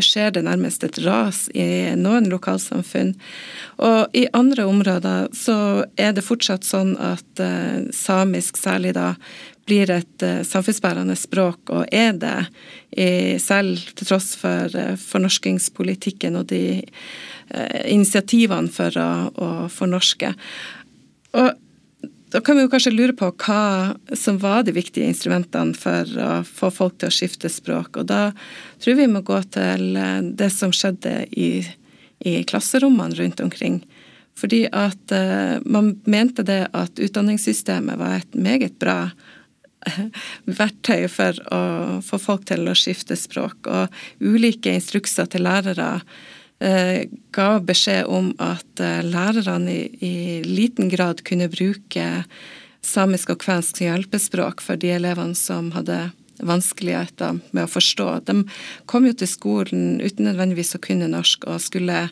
skjer 0.00 0.32
det 0.34 0.44
nærmest 0.46 0.84
et 0.86 0.98
ras 1.04 1.44
i 1.52 1.92
noen 2.00 2.30
lokalsamfunn. 2.32 3.12
Og 3.84 4.16
i 4.16 4.24
andre 4.32 4.64
områder 4.64 5.28
så 5.36 5.56
er 6.00 6.14
det 6.16 6.24
fortsatt 6.24 6.64
sånn 6.64 6.94
at 6.96 7.44
uh, 7.44 7.84
samisk 7.92 8.56
særlig 8.56 8.94
da 8.96 9.12
blir 9.68 9.92
et 9.92 10.24
uh, 10.24 10.40
samfunnsbærende 10.48 11.16
språk, 11.20 11.60
og 11.68 11.84
er 11.92 12.16
det, 12.16 12.38
selv 13.42 13.80
til 13.98 14.06
tross 14.06 14.36
for 14.38 14.70
fornorskingspolitikken 15.02 16.36
og 16.38 16.44
de 16.52 16.78
initiativene 17.84 18.72
for 18.72 18.96
å, 19.00 19.10
å 19.34 19.50
fornorske. 19.72 20.32
Og 21.34 21.52
da 22.34 22.40
kan 22.40 22.56
vi 22.56 22.64
jo 22.64 22.70
kanskje 22.72 22.90
lure 22.90 23.14
på 23.14 23.28
hva 23.44 23.94
som 24.18 24.40
var 24.42 24.64
de 24.66 24.72
viktige 24.74 25.06
instrumentene 25.06 25.76
for 25.78 26.08
å 26.18 26.30
få 26.42 26.70
folk 26.74 26.96
til 26.98 27.12
å 27.12 27.14
skifte 27.14 27.50
språk. 27.52 28.00
Og 28.00 28.08
da 28.10 28.32
tror 28.82 28.98
vi 28.98 29.06
må 29.06 29.22
gå 29.22 29.38
til 29.54 29.94
eh, 29.94 30.18
det 30.34 30.50
som 30.50 30.74
skjedde 30.74 31.12
i, 31.30 31.62
i 32.26 32.34
klasserommene 32.42 33.14
rundt 33.20 33.44
omkring. 33.44 33.84
Fordi 34.34 34.64
at 34.74 35.14
uh, 35.14 35.62
man 35.62 35.92
mente 36.10 36.42
det 36.42 36.64
at 36.74 36.98
utdanningssystemet 36.98 38.00
var 38.00 38.16
et 38.16 38.34
meget 38.34 38.80
bra 38.82 39.12
verktøy 40.58 41.06
for 41.06 41.38
å 41.54 41.62
få 42.02 42.18
folk 42.18 42.48
til 42.50 42.66
å 42.66 42.74
skifte 42.74 43.14
språk. 43.14 43.70
Og 43.70 43.94
ulike 44.26 44.74
instrukser 44.74 45.30
til 45.30 45.46
lærere 45.46 46.00
Eh, 46.02 46.33
ga 47.34 47.48
beskjed 47.60 48.08
om 48.10 48.32
at 48.42 48.82
eh, 48.82 49.02
lærerne 49.04 49.72
i, 49.72 49.88
i, 50.00 50.14
liten 50.46 50.90
grad 50.92 51.24
kunne 51.26 51.50
bruke 51.52 52.06
samisk 52.84 53.32
og 53.34 53.42
kvensk 53.44 53.80
som 53.80 53.88
hjelpespråk 53.88 54.62
for 54.64 54.80
de 54.80 54.92
elevene 54.96 55.36
som 55.38 55.72
hadde 55.74 56.10
vanskeligheter 56.44 57.38
med 57.54 57.66
å 57.66 57.70
forstå. 57.70 58.08
De 58.28 58.42
kom 58.90 59.06
jo 59.08 59.14
til 59.16 59.30
skolen 59.30 60.00
uten 60.02 60.28
nødvendigvis 60.28 60.74
å 60.76 60.82
kunne 60.82 61.08
norsk, 61.10 61.46
og 61.48 61.62
skulle 61.62 62.08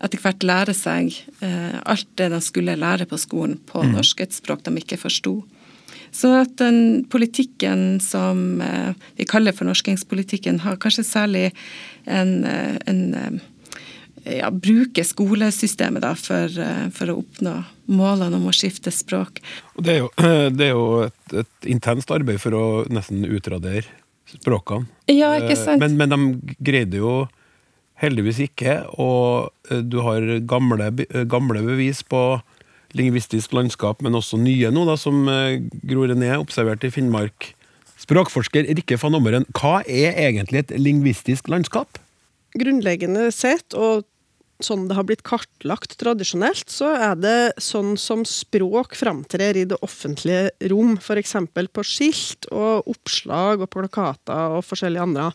etter 0.00 0.20
hvert 0.22 0.44
lære 0.46 0.74
seg 0.76 1.12
eh, 1.44 1.76
alt 1.84 2.08
det 2.16 2.30
de 2.32 2.40
skulle 2.44 2.78
lære 2.80 3.06
på 3.08 3.18
skolen 3.20 3.58
på 3.68 3.84
mm. 3.84 3.94
norsk, 3.98 4.24
et 4.24 4.36
språk 4.36 4.64
de 4.66 4.74
ikke 4.80 5.00
forsto. 5.00 5.40
Så 6.10 6.32
at 6.40 6.56
den 6.58 7.04
politikken 7.10 8.00
som 8.02 8.60
eh, 8.64 8.92
vi 9.18 9.28
kaller 9.28 9.54
fornorskingspolitikken, 9.54 10.62
har 10.64 10.80
kanskje 10.82 11.06
særlig 11.06 11.46
en, 12.06 12.44
eh, 12.44 12.76
en 12.90 13.02
eh, 13.14 13.40
ja, 14.24 14.50
bruke 14.50 15.04
skolesystemet 15.04 16.02
da, 16.04 16.12
for, 16.18 16.60
eh, 16.60 16.86
for, 16.94 17.10
å 17.10 17.20
oppnå 17.22 17.54
målene 17.90 18.38
om 18.38 18.48
å 18.50 18.54
skifte 18.54 18.92
språk. 18.94 19.40
Det 19.80 19.96
er 19.96 20.00
jo, 20.02 20.10
det 20.56 20.68
er 20.68 20.72
jo 20.74 20.86
et, 21.06 21.36
et, 21.42 21.52
intenst 21.72 22.12
arbeid 22.14 22.40
for 22.42 22.56
å 22.56 22.64
nesten 22.92 23.24
utradere 23.28 23.86
språkene. 24.30 24.88
Ja, 25.10 25.34
ikke 25.38 25.56
eh, 25.56 25.62
sant? 25.62 25.82
Men, 25.82 25.96
men 25.98 26.12
de 26.12 26.56
greide 26.62 27.00
jo 27.00 27.14
heldigvis 28.00 28.42
ikke, 28.46 28.80
og 29.00 29.50
eh, 29.70 29.82
du 29.84 30.00
har 30.06 30.26
gamle, 30.48 30.92
gamle 31.30 31.64
bevis 31.66 32.04
på 32.06 32.40
lingvistisk 32.96 33.52
landskap, 33.54 34.00
men 34.02 34.18
også 34.18 34.40
nye 34.40 34.72
nå, 34.74 34.82
da, 34.88 34.96
som 34.98 35.22
Gro 35.86 36.08
René 36.10 36.32
observerte 36.40 36.88
i 36.88 36.94
Finnmark. 36.94 37.52
Språkforsker 38.00 38.66
Rikke 38.74 38.96
van 38.98 39.14
Ommeren, 39.14 39.44
hva 39.54 39.78
er 39.84 40.16
egentlig 40.18 40.64
et 40.64 40.72
lingvistisk 40.74 41.46
landskap? 41.52 42.00
Grunnleggende 42.58 43.28
sett, 43.30 43.76
og 43.78 44.08
sånn 44.64 44.86
det 44.90 44.96
har 44.98 45.06
blitt 45.08 45.24
kartlagt 45.26 45.96
tradisjonelt, 46.00 46.68
så 46.70 46.92
er 46.94 47.18
det 47.18 47.38
sånn 47.62 47.96
som 48.00 48.24
språk 48.28 48.96
framtrer 48.98 49.58
i 49.58 49.66
det 49.70 49.78
offentlige 49.84 50.50
rom, 50.72 50.96
f.eks. 51.00 51.36
på 51.48 51.84
skilt 51.86 52.48
og 52.52 52.88
oppslag 52.90 53.64
og 53.64 53.70
plakater 53.72 54.56
og 54.58 54.64
forskjellige 54.66 55.06
andre. 55.08 55.30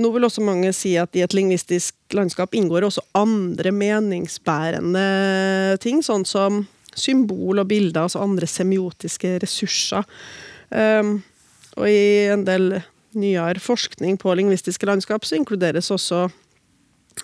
Nå 0.00 0.08
vil 0.14 0.24
også 0.24 0.44
mange 0.44 0.70
si 0.76 0.94
at 0.96 1.12
i 1.16 1.24
et 1.24 1.34
lingvistisk 1.36 2.16
landskap 2.16 2.54
inngår 2.56 2.86
også 2.88 3.04
andre 3.18 3.74
meningsbærende 3.76 5.04
ting, 5.84 6.00
sånn 6.04 6.24
som 6.28 6.64
symbol 6.96 7.60
og 7.60 7.68
bilder, 7.68 8.06
altså 8.06 8.22
andre 8.24 8.48
semiotiske 8.48 9.36
ressurser. 9.42 10.08
Um, 10.72 11.18
og 11.76 11.88
i 11.88 12.28
en 12.32 12.44
del 12.48 12.80
nyere 13.16 13.60
forskning 13.60 14.16
på 14.20 14.34
lingvistiske 14.36 14.88
landskap 14.88 15.24
så 15.28 15.36
inkluderes 15.36 15.90
også 15.92 16.24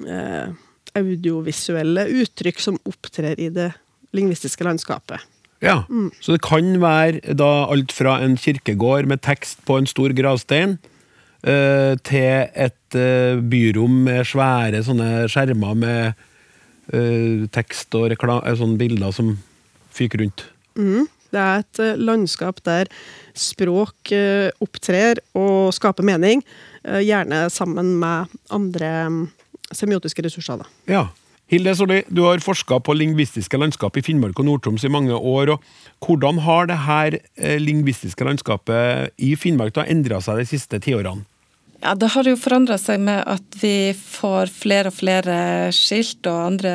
eh, 0.05 0.53
audiovisuelle 0.97 2.07
uttrykk 2.23 2.63
som 2.63 2.79
opptrer 2.89 3.39
i 3.41 3.51
det 3.53 3.73
lingvistiske 4.17 4.65
landskapet. 4.65 5.25
Ja, 5.61 5.83
mm. 5.89 6.11
Så 6.21 6.37
det 6.37 6.45
kan 6.47 6.77
være 6.81 7.35
da 7.35 7.67
alt 7.67 7.93
fra 7.93 8.19
en 8.23 8.37
kirkegård 8.39 9.09
med 9.11 9.23
tekst 9.27 9.65
på 9.67 9.79
en 9.79 9.89
stor 9.91 10.15
gravstein, 10.15 10.79
uh, 11.47 11.95
til 12.07 12.47
et 12.55 12.99
uh, 12.99 13.43
byrom 13.43 14.03
med 14.07 14.27
svære 14.29 14.85
sånne 14.87 15.27
skjermer 15.31 15.79
med 15.79 16.25
uh, 16.95 17.47
tekst 17.55 17.95
og 17.99 18.15
sånne 18.15 18.79
bilder 18.79 19.15
som 19.15 19.35
fyker 19.95 20.23
rundt. 20.23 20.47
Mm. 20.79 21.09
Det 21.29 21.41
er 21.43 21.61
et 21.61 21.79
landskap 22.01 22.63
der 22.65 22.89
språk 23.37 24.15
opptrer 24.65 25.19
og 25.37 25.75
skaper 25.77 26.07
mening, 26.09 26.41
gjerne 26.81 27.43
sammen 27.53 27.91
med 28.01 28.33
andre 28.49 28.89
semiotiske 29.75 30.25
ressurser. 30.25 30.63
Da. 30.63 30.69
Ja. 30.91 31.09
Hilde 31.49 31.73
Solli, 31.79 32.03
du 32.13 32.27
har 32.27 32.43
forska 32.45 32.77
på 32.85 32.93
lingvistiske 32.93 33.57
landskap 33.57 33.97
i 33.97 34.03
Finnmark 34.05 34.37
og 34.37 34.45
Nord-Troms 34.45 34.85
i 34.85 34.93
mange 34.93 35.17
år. 35.17 35.55
og 35.55 35.63
Hvordan 36.05 36.43
har 36.45 36.69
det 36.69 36.79
her 36.85 37.17
eh, 37.37 37.57
lingvistiske 37.57 38.25
landskapet 38.25 39.15
i 39.17 39.35
Finnmark 39.37 39.73
da 39.75 39.87
endra 39.89 40.21
seg 40.21 40.43
de 40.43 40.49
siste 40.51 40.81
tiårene? 40.85 41.25
Ja, 41.81 41.95
Det 41.95 42.09
har 42.11 42.27
jo 42.27 42.35
forandra 42.35 42.75
seg 42.81 42.99
med 43.07 43.21
at 43.31 43.59
vi 43.61 43.93
får 43.95 44.51
flere 44.51 44.91
og 44.91 44.97
flere 44.97 45.37
skilt 45.75 46.27
og 46.27 46.41
andre 46.49 46.73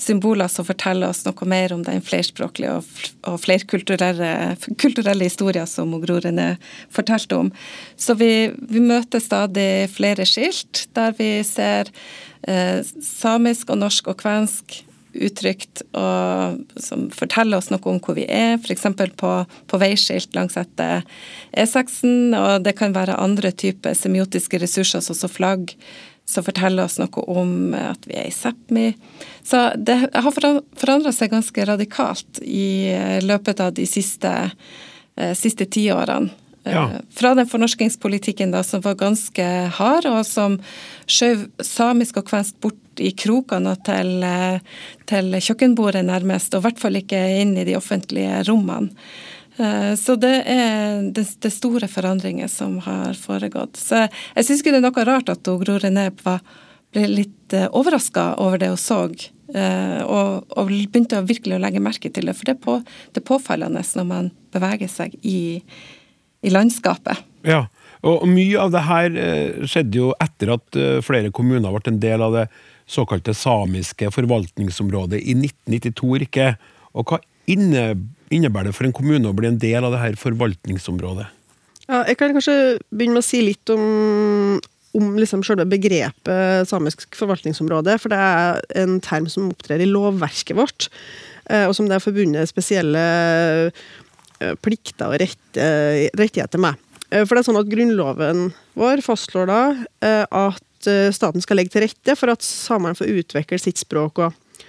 symboler 0.00 0.48
som 0.48 0.64
forteller 0.64 1.12
oss 1.12 1.26
noe 1.26 1.48
mer 1.48 1.74
om 1.76 1.82
den 1.84 2.00
flerspråklige 2.00 2.78
og, 2.78 3.36
flerkulturelle 3.42 4.56
kulturelle 4.80 5.28
historien 5.28 5.68
som 5.68 5.92
Gro 6.00 6.16
René 6.24 6.54
fortalte 6.88 7.36
om. 7.36 7.52
Så 8.00 8.16
vi, 8.16 8.48
vi, 8.56 8.80
møter 8.80 9.20
stadig 9.20 9.90
flere 9.92 10.24
skilt 10.24 10.86
der 10.96 11.12
vi 11.20 11.42
ser 11.44 11.92
eh, 12.48 12.80
samisk 13.04 13.68
og 13.74 13.84
norsk 13.84 14.08
og 14.08 14.22
kvensk 14.24 14.80
uttrykt 15.14 15.82
og 15.96 16.60
som 16.80 17.08
forteller 17.14 17.58
oss 17.58 17.70
noe 17.72 17.82
om 17.90 17.98
hvor 18.02 18.16
vi 18.18 18.26
er, 18.30 18.58
f.eks. 18.58 18.86
På, 19.20 19.32
på 19.70 19.80
veiskilt 19.80 20.36
langs 20.36 20.58
etter 20.60 21.02
E6-en, 21.50 22.36
og 22.36 22.66
det 22.66 22.76
kan 22.78 22.94
være 22.96 23.18
andre 23.18 23.52
typer 23.52 23.96
semiotiske 23.98 24.60
ressurser, 24.62 25.02
sånn 25.04 25.18
som 25.18 25.32
flagg, 25.32 25.74
som 26.30 26.46
forteller 26.46 26.86
oss 26.86 27.00
noe 27.00 27.24
om 27.30 27.74
at 27.74 28.06
vi 28.06 28.18
er 28.20 28.28
i 28.30 28.34
Sápmi. 28.34 28.92
Så 29.42 29.70
det 29.76 29.96
har 30.14 30.36
forandra 30.36 31.12
seg 31.14 31.32
ganske 31.32 31.66
radikalt 31.66 32.42
i 32.44 32.92
løpet 33.24 33.64
av 33.64 33.74
de 33.74 33.88
siste, 33.88 34.30
eh, 35.16 35.34
siste 35.34 35.66
tiårene. 35.66 36.30
Ja. 36.62 36.90
Eh, 36.90 37.00
fra 37.10 37.34
den 37.34 37.48
fornorskingspolitikken 37.48 38.52
da, 38.52 38.62
som 38.62 38.82
var 38.84 38.98
ganske 39.00 39.46
hard, 39.78 40.06
og 40.06 40.26
som 40.28 40.58
skjøv 41.08 41.48
samisk 41.64 42.20
og 42.20 42.28
kvensk 42.28 42.60
bort 42.60 42.78
i 43.00 43.12
krokene 43.16 43.74
til, 43.86 44.22
eh, 44.26 44.60
til 45.10 45.34
kjøkkenbordet 45.36 46.04
nærmest, 46.06 46.54
og 46.54 46.62
i 46.62 46.66
hvert 46.68 46.80
fall 46.82 47.00
ikke 47.00 47.20
inn 47.40 47.56
i 47.58 47.66
de 47.68 47.76
offentlige 47.78 48.42
rommene. 48.48 48.92
Eh, 49.58 49.92
så 49.98 50.16
det 50.20 50.34
er 50.46 51.02
det, 51.12 51.52
store 51.52 51.88
forandringer 51.90 52.48
som 52.48 52.78
har 52.86 53.18
foregått. 53.18 53.76
Så 53.76 54.06
jeg 54.08 54.46
syns 54.46 54.62
ikke 54.62 54.72
det 54.72 54.80
er 54.80 54.88
noe 54.88 55.06
rart 55.08 55.28
at 55.32 55.44
Gro 55.44 55.78
René 55.82 56.08
ble 56.14 57.06
litt 57.06 57.54
overraska 57.70 58.34
over 58.38 58.58
det 58.58 58.70
hun 58.70 58.80
så, 58.80 59.04
og, 59.50 60.44
og, 60.54 60.68
begynte 60.70 61.18
virkelig 61.26 61.56
å 61.56 61.62
legge 61.62 61.82
merke 61.82 62.10
til 62.10 62.30
det. 62.30 62.36
For 62.38 62.46
det 62.46 62.54
er, 62.54 62.60
på, 62.62 62.76
det 63.10 63.22
er 63.22 63.26
påfallende 63.26 63.82
når 63.82 64.06
man 64.06 64.30
beveger 64.54 64.90
seg 64.90 65.16
i 65.26 65.64
i 66.40 66.50
landskapet. 66.52 67.20
Ja, 67.46 67.64
og 68.06 68.24
mye 68.28 68.60
av 68.60 68.72
det 68.72 68.84
her 68.86 69.16
eh, 69.20 69.62
skjedde 69.68 70.00
jo 70.00 70.10
etter 70.20 70.54
at 70.56 70.78
eh, 70.78 71.00
flere 71.04 71.32
kommuner 71.34 71.72
ble 71.74 71.92
en 71.92 72.02
del 72.02 72.24
av 72.24 72.36
det 72.36 72.46
såkalte 72.90 73.34
samiske 73.36 74.10
forvaltningsområdet 74.14 75.20
i 75.22 75.36
1992, 75.38 76.10
Rikke. 76.24 76.48
Og 76.98 77.06
hva 77.10 77.20
innebærer 77.50 78.70
det 78.70 78.76
for 78.76 78.88
en 78.88 78.96
kommune 78.96 79.30
å 79.30 79.36
bli 79.36 79.50
en 79.50 79.60
del 79.62 79.86
av 79.86 79.94
det 79.94 80.02
her 80.02 80.18
forvaltningsområdet? 80.20 81.28
Ja, 81.86 82.04
jeg 82.06 82.18
kan 82.20 82.34
kanskje 82.34 82.58
begynne 82.90 83.18
med 83.18 83.24
å 83.24 83.26
si 83.26 83.40
litt 83.42 83.72
om, 83.74 84.60
om 84.98 85.08
liksom 85.18 85.42
selve 85.46 85.66
begrepet 85.70 86.68
samisk 86.70 87.08
forvaltningsområde. 87.18 87.96
For 88.02 88.12
det 88.12 88.20
er 88.20 88.62
en 88.82 89.00
term 89.02 89.26
som 89.30 89.50
opptrer 89.50 89.82
i 89.82 89.90
lovverket 89.90 90.58
vårt, 90.58 90.90
eh, 91.50 91.66
og 91.66 91.74
som 91.78 91.90
det 91.90 91.98
er 91.98 92.06
forbundet 92.06 92.50
spesielle 92.50 93.08
Eh, 94.40 94.56
plikter 94.64 95.10
og 95.12 95.20
rettigheter 95.20 96.60
med. 96.60 96.80
Eh, 97.10 97.26
for 97.26 97.36
det 97.36 97.42
er 97.42 97.48
sånn 97.50 97.60
at 97.60 97.68
Grunnloven 97.68 98.46
vår 98.78 99.02
fastslår 99.04 99.50
da 99.50 99.60
eh, 100.00 100.24
at 100.80 101.14
staten 101.14 101.44
skal 101.44 101.60
legge 101.60 101.74
til 101.74 101.84
rette 101.84 102.16
for 102.16 102.32
at 102.32 102.44
samene 102.44 102.96
får 102.96 103.12
utvikle 103.20 103.58
sitt 103.60 103.80
språk 103.80 104.22
og, 104.24 104.64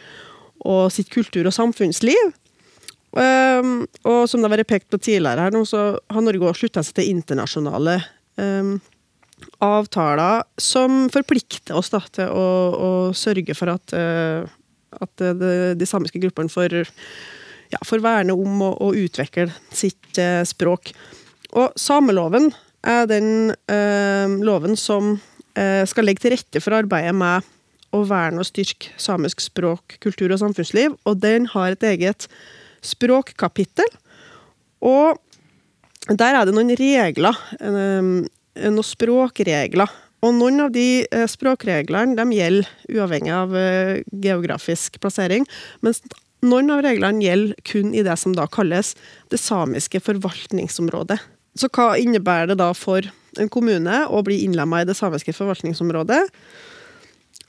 og 0.68 0.84
sitt 0.94 1.10
kultur- 1.14 1.48
og 1.48 1.56
samfunnsliv. 1.56 2.34
Um, 3.12 3.82
og 4.08 4.24
som 4.32 4.40
det 4.40 4.48
har 4.48 4.54
vært 4.54 4.70
pekt 4.70 4.88
på 4.94 5.00
tidligere 5.02 5.44
her 5.44 5.52
nå, 5.52 5.66
så 5.68 5.98
har 6.00 6.24
Norge 6.24 6.48
også 6.48 6.64
slutta 6.64 6.84
seg 6.86 6.96
til 6.96 7.10
internasjonale 7.12 7.98
um, 8.40 8.78
avtaler 9.60 10.46
som 10.62 11.10
forplikter 11.12 11.76
oss 11.76 11.92
da, 11.92 12.00
til 12.16 12.32
å, 12.32 12.46
å 12.72 12.92
sørge 13.18 13.56
for 13.58 13.74
at, 13.74 13.96
uh, 13.98 14.48
at 14.96 15.26
de, 15.42 15.52
de, 15.76 15.90
samiske 15.90 16.22
gruppene 16.24 16.52
får, 16.52 16.78
ja, 17.74 17.82
får 17.84 18.06
verne 18.06 18.38
om 18.38 18.64
og, 18.70 18.80
og 18.80 19.02
utvikle 19.04 19.50
sitt 19.76 20.22
uh, 20.22 20.46
språk. 20.48 20.94
Og 21.52 21.76
sameloven 21.76 22.54
er 22.88 23.12
den 23.12 23.52
uh, 23.52 24.40
loven 24.40 24.80
som 24.80 25.18
skal 25.52 26.08
legge 26.08 26.24
til 26.24 26.32
rette 26.36 26.62
for 26.64 26.78
arbeidet 26.78 27.12
med 27.18 27.48
å 27.92 28.04
verne 28.08 28.40
og 28.40 28.48
styrke 28.48 28.94
samisk 29.02 29.42
språk, 29.44 29.98
kultur 30.04 30.32
og 30.32 30.40
samfunnsliv, 30.40 30.96
og 31.04 31.20
den 31.24 31.50
har 31.52 31.74
et 31.74 31.84
eget 31.90 32.28
språkkapittel. 32.86 33.90
Og 34.82 35.20
der 36.08 36.38
er 36.40 36.48
det 36.48 36.56
noen 36.56 36.72
regler, 36.80 37.38
noen 37.62 38.88
språkregler. 38.88 39.92
Og 40.22 40.36
noen 40.38 40.62
av 40.68 40.74
de 40.74 41.02
eh, 41.02 41.28
språkreglene 41.30 42.14
de 42.18 42.38
gjelder 42.38 42.68
uavhengig 42.94 43.32
av 43.34 43.56
eh, 43.58 44.02
geografisk 44.22 45.00
plassering, 45.02 45.48
mens 45.82 46.04
noen 46.46 46.70
av 46.74 46.84
reglene 46.86 47.26
gjelder 47.26 47.64
kun 47.66 47.96
i 47.98 48.04
det 48.06 48.18
som 48.22 48.36
da 48.38 48.46
kalles 48.50 48.94
det 49.34 49.42
samiske 49.42 50.02
forvaltningsområdet. 50.06 51.18
Så 51.58 51.68
hva 51.74 51.94
innebærer 52.00 52.52
det 52.52 52.60
da 52.62 52.72
for 52.78 53.06
en 53.40 53.52
kommune 53.52 54.06
å 54.08 54.22
bli 54.24 54.42
innlemma 54.46 54.82
i 54.82 54.88
det 54.88 54.96
samiske 54.98 55.36
forvaltningsområdet? 55.36 56.24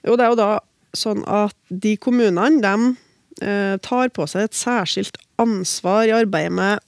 Jo, 0.02 0.16
det 0.18 0.26
er 0.26 0.32
jo 0.32 0.38
da 0.40 0.50
sånn 0.96 1.22
at 1.30 1.56
de 1.70 1.94
kommunene, 2.02 2.60
de 2.62 2.94
Eh, 3.40 3.76
tar 3.80 4.10
på 4.12 4.26
seg 4.28 4.46
et 4.46 4.56
særskilt 4.56 5.16
ansvar 5.40 6.04
i 6.06 6.14
arbeidet 6.14 6.52
med 6.52 6.82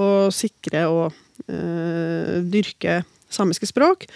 å 0.00 0.30
sikre 0.32 0.86
og 0.88 1.18
eh, 1.44 2.40
dyrke 2.40 3.02
samiske 3.30 3.68
språk. 3.68 4.06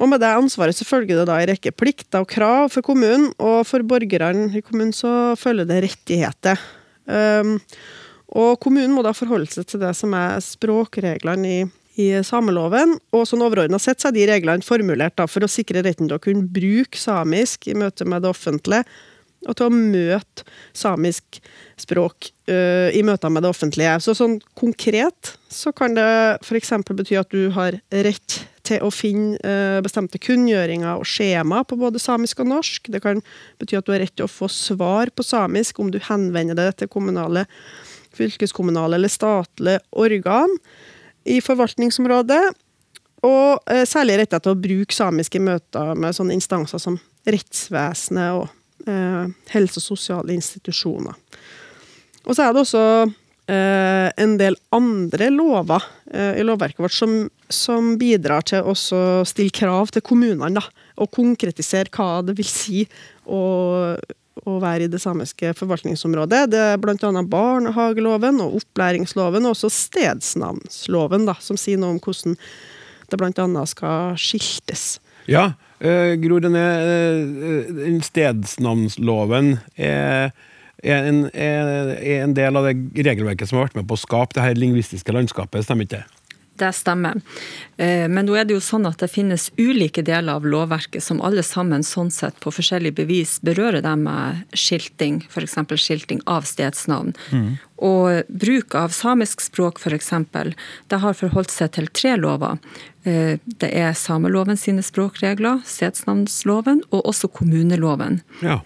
Og 0.00 0.10
med 0.10 0.20
det 0.24 0.32
ansvaret 0.32 0.76
så 0.76 0.86
følger 0.88 1.20
det 1.20 1.28
da 1.28 1.36
en 1.40 1.50
rekke 1.52 1.72
plikter 1.76 2.24
og 2.24 2.30
krav 2.32 2.72
for 2.72 2.84
kommunen, 2.84 3.28
og 3.36 3.62
for 3.68 3.84
borgerne 3.86 4.48
i 4.56 4.64
kommunen 4.64 4.94
så 4.96 5.36
følger 5.40 5.68
det 5.68 5.82
rettigheter. 5.86 6.60
Um, 7.06 7.54
og 8.36 8.60
kommunen 8.60 8.92
må 8.92 9.04
da 9.06 9.14
forholde 9.16 9.48
seg 9.52 9.68
til 9.70 9.82
det 9.82 9.94
som 9.96 10.14
er 10.16 10.36
språkreglene 10.44 11.48
i, 11.48 11.58
i 12.02 12.08
sameloven, 12.26 12.96
og 13.16 13.26
sånn 13.28 13.44
overordna 13.46 13.80
sett 13.82 14.02
så 14.02 14.10
er 14.10 14.16
de 14.18 14.28
reglene 14.28 14.66
formulert 14.66 15.16
da 15.16 15.28
for 15.30 15.46
å 15.46 15.50
sikre 15.50 15.84
retten 15.86 16.10
til 16.10 16.18
å 16.18 16.22
kunne 16.22 16.48
bruke 16.52 17.00
samisk 17.00 17.70
i 17.70 17.76
møte 17.78 18.08
med 18.08 18.26
det 18.26 18.32
offentlige, 18.34 18.84
og 19.46 19.54
til 19.56 19.68
å 19.68 19.74
møte 19.76 20.44
samisk 20.74 21.38
språk 21.78 22.30
uh, 22.50 22.88
i 22.90 23.02
møter 23.06 23.32
med 23.32 23.44
det 23.44 23.52
offentlige. 23.52 23.94
Så 24.02 24.16
sånn 24.18 24.38
konkret 24.58 25.36
så 25.52 25.72
kan 25.76 25.94
det 25.96 26.06
f.eks. 26.42 26.72
bety 26.88 27.18
at 27.20 27.32
du 27.32 27.50
har 27.54 27.78
rett 27.92 28.38
til 28.66 28.82
å 28.82 28.90
finne 28.90 29.38
uh, 29.46 29.78
bestemte 29.84 30.18
kunngjøringer 30.22 30.98
og 30.98 31.06
skjema 31.06 31.62
på 31.68 31.78
både 31.78 32.02
samisk 32.02 32.42
og 32.42 32.50
norsk. 32.56 32.90
Det 32.92 33.02
kan 33.04 33.22
bety 33.60 33.78
at 33.78 33.86
du 33.86 33.94
har 33.94 34.02
rett 34.02 34.16
til 34.16 34.26
å 34.26 34.32
få 34.32 34.50
svar 34.50 35.12
på 35.14 35.26
samisk 35.26 35.78
om 35.82 35.92
du 35.94 36.00
henvender 36.02 36.58
deg 36.58 36.74
til 36.80 36.90
kommunale, 36.90 37.46
fylkeskommunale 38.16 38.98
eller 38.98 39.12
statlige 39.12 39.82
organ 39.92 40.52
i 41.26 41.40
forvaltningsområdet. 41.44 42.42
Og 43.26 43.72
eh, 43.72 43.84
særlig 43.88 44.20
rett 44.20 44.36
til 44.36 44.52
å 44.52 44.60
bruke 44.60 44.94
samiske 44.94 45.40
møter 45.42 45.94
med 45.98 46.16
sånne 46.16 46.36
instanser 46.36 46.82
som 46.82 46.98
rettsvesenet 47.26 48.36
og 48.36 48.88
eh, 48.88 49.30
helse- 49.54 49.80
og 49.80 49.86
sosiale 49.86 50.36
institusjoner. 50.36 51.16
Og 52.26 52.34
så 52.34 52.44
er 52.44 52.52
det 52.52 52.62
også 52.62 52.84
eh, 53.50 54.08
en 54.22 54.36
del 54.40 54.58
andre 54.74 55.30
lover 55.34 55.84
eh, 56.12 56.36
i 56.40 56.46
lovverket 56.46 56.82
vårt 56.82 56.96
som, 56.96 57.16
som 57.48 57.94
bidrar 58.00 58.46
til 58.46 58.66
å 58.66 58.74
stille 58.76 59.54
krav 59.54 59.94
til 59.94 60.04
kommunene, 60.06 60.60
da, 60.60 60.64
og 61.00 61.12
konkretisere 61.14 61.92
hva 61.94 62.20
det 62.26 62.36
vil 62.38 62.50
si 62.50 62.84
å, 63.24 63.40
å 64.44 64.58
være 64.60 64.86
i 64.86 64.90
det 64.92 65.00
samiske 65.00 65.52
forvaltningsområdet. 65.56 66.42
Det 66.52 66.62
er 66.72 66.80
bl.a. 66.80 67.22
barnehageloven 67.30 68.42
og 68.44 68.58
opplæringsloven, 68.60 69.46
og 69.46 69.56
også 69.56 69.70
stedsnavnsloven, 69.72 71.24
da, 71.28 71.36
som 71.40 71.58
sier 71.60 71.80
noe 71.80 71.96
om 71.96 72.02
hvordan 72.02 72.36
det 73.10 73.20
bl.a. 73.20 73.64
skal 73.70 74.18
skiltes. 74.20 74.98
Ja, 75.30 75.52
øh, 75.80 76.12
Gro, 76.22 76.38
denne 76.42 76.66
øh, 76.84 77.96
stedsnavnsloven 78.04 79.56
er, 79.74 80.30
er, 80.84 81.08
en, 81.08 81.24
er, 81.32 81.96
en, 82.20 82.36
del 82.36 82.60
av 82.60 82.68
det 82.68 82.76
regelverket 83.08 83.48
som 83.48 83.58
har 83.58 83.70
vært 83.70 83.80
med 83.80 83.88
på 83.88 83.96
å 83.96 84.04
skape 84.04 84.36
det 84.36 84.44
her 84.44 84.60
lingvistiske 84.60 85.16
landskapet, 85.16 85.66
stemmer 85.66 85.88
ikke 85.88 86.02
det? 86.02 86.25
Det 86.56 86.72
stemmer. 86.72 87.20
Eh, 87.76 88.06
men 88.08 88.24
nå 88.26 88.36
er 88.38 88.46
det 88.48 88.56
jo 88.56 88.62
sånn 88.64 88.88
at 88.88 89.02
det 89.02 89.10
finnes 89.12 89.50
ulike 89.60 90.04
deler 90.06 90.38
av 90.38 90.46
lovverket 90.48 91.04
som 91.04 91.20
alle 91.24 91.44
sammen 91.44 91.84
sånn 91.84 92.10
sett 92.14 92.38
på 92.40 92.52
forskjellig 92.54 92.94
bevis 92.96 93.36
berører 93.44 93.84
dem 93.84 94.06
med 94.06 94.56
skilting, 94.56 95.22
f.eks. 95.28 95.58
skilting 95.76 96.22
av 96.24 96.48
stedsnavn. 96.48 97.12
Mm. 97.30 97.48
Og 97.86 98.32
bruk 98.32 98.74
av 98.78 98.94
samisk 98.96 99.44
språk 99.44 99.82
f.eks. 99.82 100.12
det 100.88 101.00
har 101.02 101.18
forholdt 101.20 101.52
seg 101.52 101.74
til 101.76 101.92
tre 101.92 102.16
lover. 102.16 102.56
Eh, 103.04 103.36
det 103.60 103.70
er 103.70 103.92
sameloven 103.92 104.56
sine 104.56 104.84
språkregler, 104.84 105.60
stedsnavnsloven 105.68 106.86
og 106.90 107.04
også 107.12 107.28
kommuneloven. 107.28 108.22
Ja. 108.40 108.62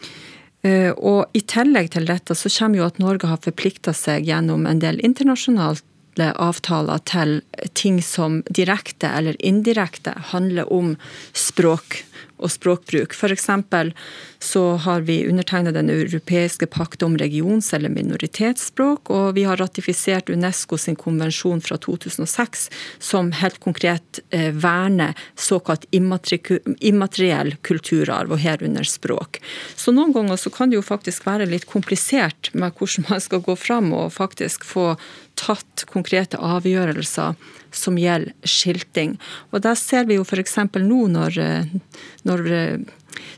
Eh, 0.62 0.92
og 0.92 1.32
I 1.32 1.40
tillegg 1.48 1.90
til 1.94 2.06
dette 2.08 2.36
så 2.36 2.52
kommer 2.52 2.82
jo 2.82 2.88
at 2.88 3.00
Norge 3.00 3.28
har 3.30 3.40
forplikta 3.42 3.94
seg 3.96 4.28
gjennom 4.28 4.66
en 4.68 4.82
del 4.82 5.00
internasjonalt 5.04 5.84
avtaler 6.18 6.98
til 7.08 7.40
ting 7.78 8.00
som 8.02 8.42
direkte 8.50 9.08
eller 9.08 9.36
indirekte 9.38 10.14
handler 10.32 10.72
om 10.72 10.96
språk 11.32 12.04
og 12.40 12.50
språkbruk. 12.50 13.14
F.eks. 13.14 13.48
så 14.38 14.62
har 14.76 15.00
vi 15.00 15.28
undertegnet 15.28 15.74
Den 15.74 15.90
europeiske 15.90 16.66
pakt 16.66 17.02
om 17.02 17.16
regions- 17.18 17.74
eller 17.74 17.88
minoritetsspråk, 17.88 19.10
og 19.10 19.34
vi 19.34 19.44
har 19.44 19.56
ratifisert 19.56 20.30
Unesco 20.30 20.78
sin 20.78 20.96
konvensjon 20.96 21.60
fra 21.60 21.76
2006 21.76 22.70
som 22.98 23.32
helt 23.32 23.60
konkret 23.60 24.20
eh, 24.30 24.50
verner 24.52 25.14
såkalt 25.36 25.84
immateriell 25.90 27.56
kulturarv, 27.62 28.32
og 28.32 28.40
herunder 28.40 28.84
språk. 28.84 29.40
Så 29.76 29.92
noen 29.92 30.12
ganger 30.16 30.36
så 30.40 30.50
kan 30.50 30.70
det 30.70 30.80
jo 30.80 30.86
faktisk 30.86 31.26
være 31.28 31.48
litt 31.50 31.68
komplisert 31.68 32.52
med 32.54 32.76
hvordan 32.78 33.08
man 33.10 33.20
skal 33.20 33.44
gå 33.44 33.56
fram 33.56 33.92
og 33.96 34.12
faktisk 34.16 34.64
få 34.64 34.94
tatt 35.40 35.86
konkrete 35.90 36.40
avgjørelser 36.40 37.34
som 37.72 37.98
gjelder 37.98 38.32
skilting. 38.44 39.16
Og 39.50 39.62
der 39.64 39.78
ser 39.78 40.08
vi 40.08 40.18
jo 40.18 40.24
f.eks. 40.26 40.56
nå 40.76 41.02
når, 41.14 41.38
eh, 41.38 41.76
når 42.28 42.50
eh, 42.52 42.78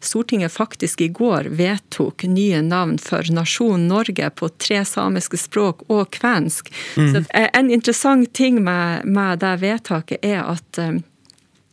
Stortinget 0.00 0.52
faktisk 0.52 1.00
i 1.00 1.08
går 1.08 1.48
vedtok 1.56 2.24
nye 2.28 2.60
navn 2.62 2.98
for 2.98 3.26
nasjonen 3.32 3.88
Norge 3.88 4.28
på 4.36 4.48
tre 4.60 4.82
samiske 4.84 5.38
språk 5.40 5.86
og 5.88 6.10
kvensk. 6.12 6.68
Mm. 6.96 7.14
Så 7.14 7.22
en 7.32 7.70
interessant 7.70 8.32
ting 8.32 8.60
med, 8.64 9.04
med 9.04 9.40
det 9.40 9.56
vedtaket 9.62 10.24
er 10.26 10.42
at 10.44 10.78
eh, 10.78 11.00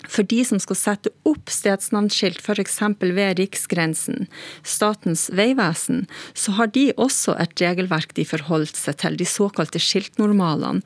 for 0.10 0.26
de 0.28 0.42
som 0.48 0.60
skal 0.62 0.78
sette 0.78 1.12
opp 1.30 1.52
stedsnavnskilt 1.54 2.42
f.eks. 2.42 2.80
ved 3.02 3.40
riksgrensen, 3.40 4.28
Statens 4.66 5.28
vegvesen, 5.36 6.06
så 6.34 6.56
har 6.58 6.72
de 6.74 6.90
også 6.98 7.36
et 7.42 7.54
regelverk 7.62 8.16
de 8.18 8.26
forholdt 8.28 8.78
seg 8.80 8.98
til, 9.02 9.18
de 9.20 9.28
såkalte 9.30 9.82
skiltnormalene. 9.82 10.82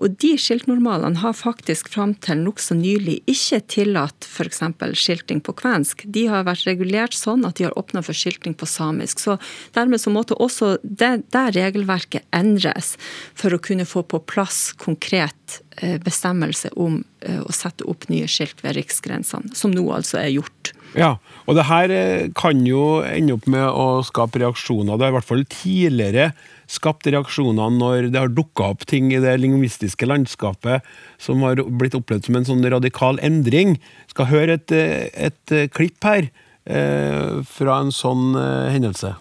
Og 0.00 0.16
de 0.22 0.32
skiltnormalene 0.40 1.20
har 1.24 1.36
faktisk 1.36 1.90
fram 1.92 2.14
til 2.22 2.44
nokså 2.44 2.76
nylig 2.78 3.20
ikke 3.30 3.60
tillatt 3.74 4.28
f.eks. 4.28 4.62
skilting 4.94 5.42
på 5.44 5.56
kvensk. 5.58 6.06
De 6.06 6.26
har 6.30 6.46
vært 6.48 6.68
regulert 6.68 7.16
sånn 7.16 7.44
at 7.48 7.58
de 7.58 7.66
har 7.68 7.76
åpna 7.78 8.04
for 8.06 8.16
skilting 8.16 8.54
på 8.54 8.68
samisk. 8.70 9.22
Så 9.22 9.36
dermed 9.76 10.02
så 10.02 10.12
måtte 10.14 10.38
også 10.38 10.76
det, 10.82 11.26
det 11.34 11.46
regelverket 11.56 12.26
endres 12.36 12.94
for 13.34 13.54
å 13.54 13.62
kunne 13.62 13.88
få 13.88 14.04
på 14.06 14.22
plass 14.30 14.70
konkret 14.78 15.60
bestemmelse 16.02 16.72
om 16.76 17.00
eh, 17.24 17.40
å 17.40 17.54
sette 17.54 17.86
opp 17.88 18.08
nye 18.12 18.28
skilt 18.30 18.60
ved 18.64 18.76
riksgrensene, 18.78 19.54
som 19.56 19.72
nå 19.74 19.86
altså 19.94 20.20
er 20.20 20.32
gjort. 20.34 20.74
Ja, 20.98 21.14
og 21.46 21.54
det 21.54 21.66
her 21.68 21.92
eh, 21.94 22.30
kan 22.36 22.64
jo 22.66 23.00
ende 23.06 23.36
opp 23.36 23.46
med 23.50 23.66
å 23.68 24.00
skape 24.06 24.42
reaksjoner. 24.42 24.98
Det 24.98 25.06
har 25.06 25.14
i 25.14 25.18
hvert 25.18 25.28
fall 25.28 25.44
tidligere 25.50 26.30
skapt 26.70 27.06
reaksjoner 27.10 27.72
når 27.74 28.10
det 28.10 28.20
har 28.20 28.32
dukka 28.34 28.72
opp 28.74 28.86
ting 28.90 29.10
i 29.14 29.22
det 29.22 29.36
lingvistiske 29.42 30.06
landskapet 30.06 30.86
som 31.22 31.42
har 31.46 31.62
blitt 31.62 31.96
opplevd 31.98 32.28
som 32.28 32.38
en 32.38 32.48
sånn 32.48 32.66
radikal 32.74 33.20
endring. 33.26 33.78
Skal 34.10 34.30
høre 34.30 34.58
et, 34.58 34.74
et 34.74 35.56
klipp 35.74 36.02
her 36.06 36.30
eh, 36.66 37.38
fra 37.46 37.80
en 37.84 37.94
sånn 37.94 38.34
eh, 38.38 38.72
hendelse. 38.74 39.14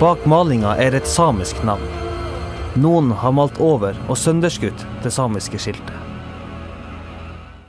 Bak 0.00 0.24
malinga 0.28 0.76
er 0.80 0.96
et 0.96 1.08
samisk 1.08 1.60
navn. 1.64 2.03
Noen 2.74 3.12
har 3.14 3.30
malt 3.30 3.60
over 3.62 3.94
og 4.10 4.16
sønderskutt 4.18 4.80
det 5.04 5.12
samiske 5.14 5.60
skiltet. 5.62 5.94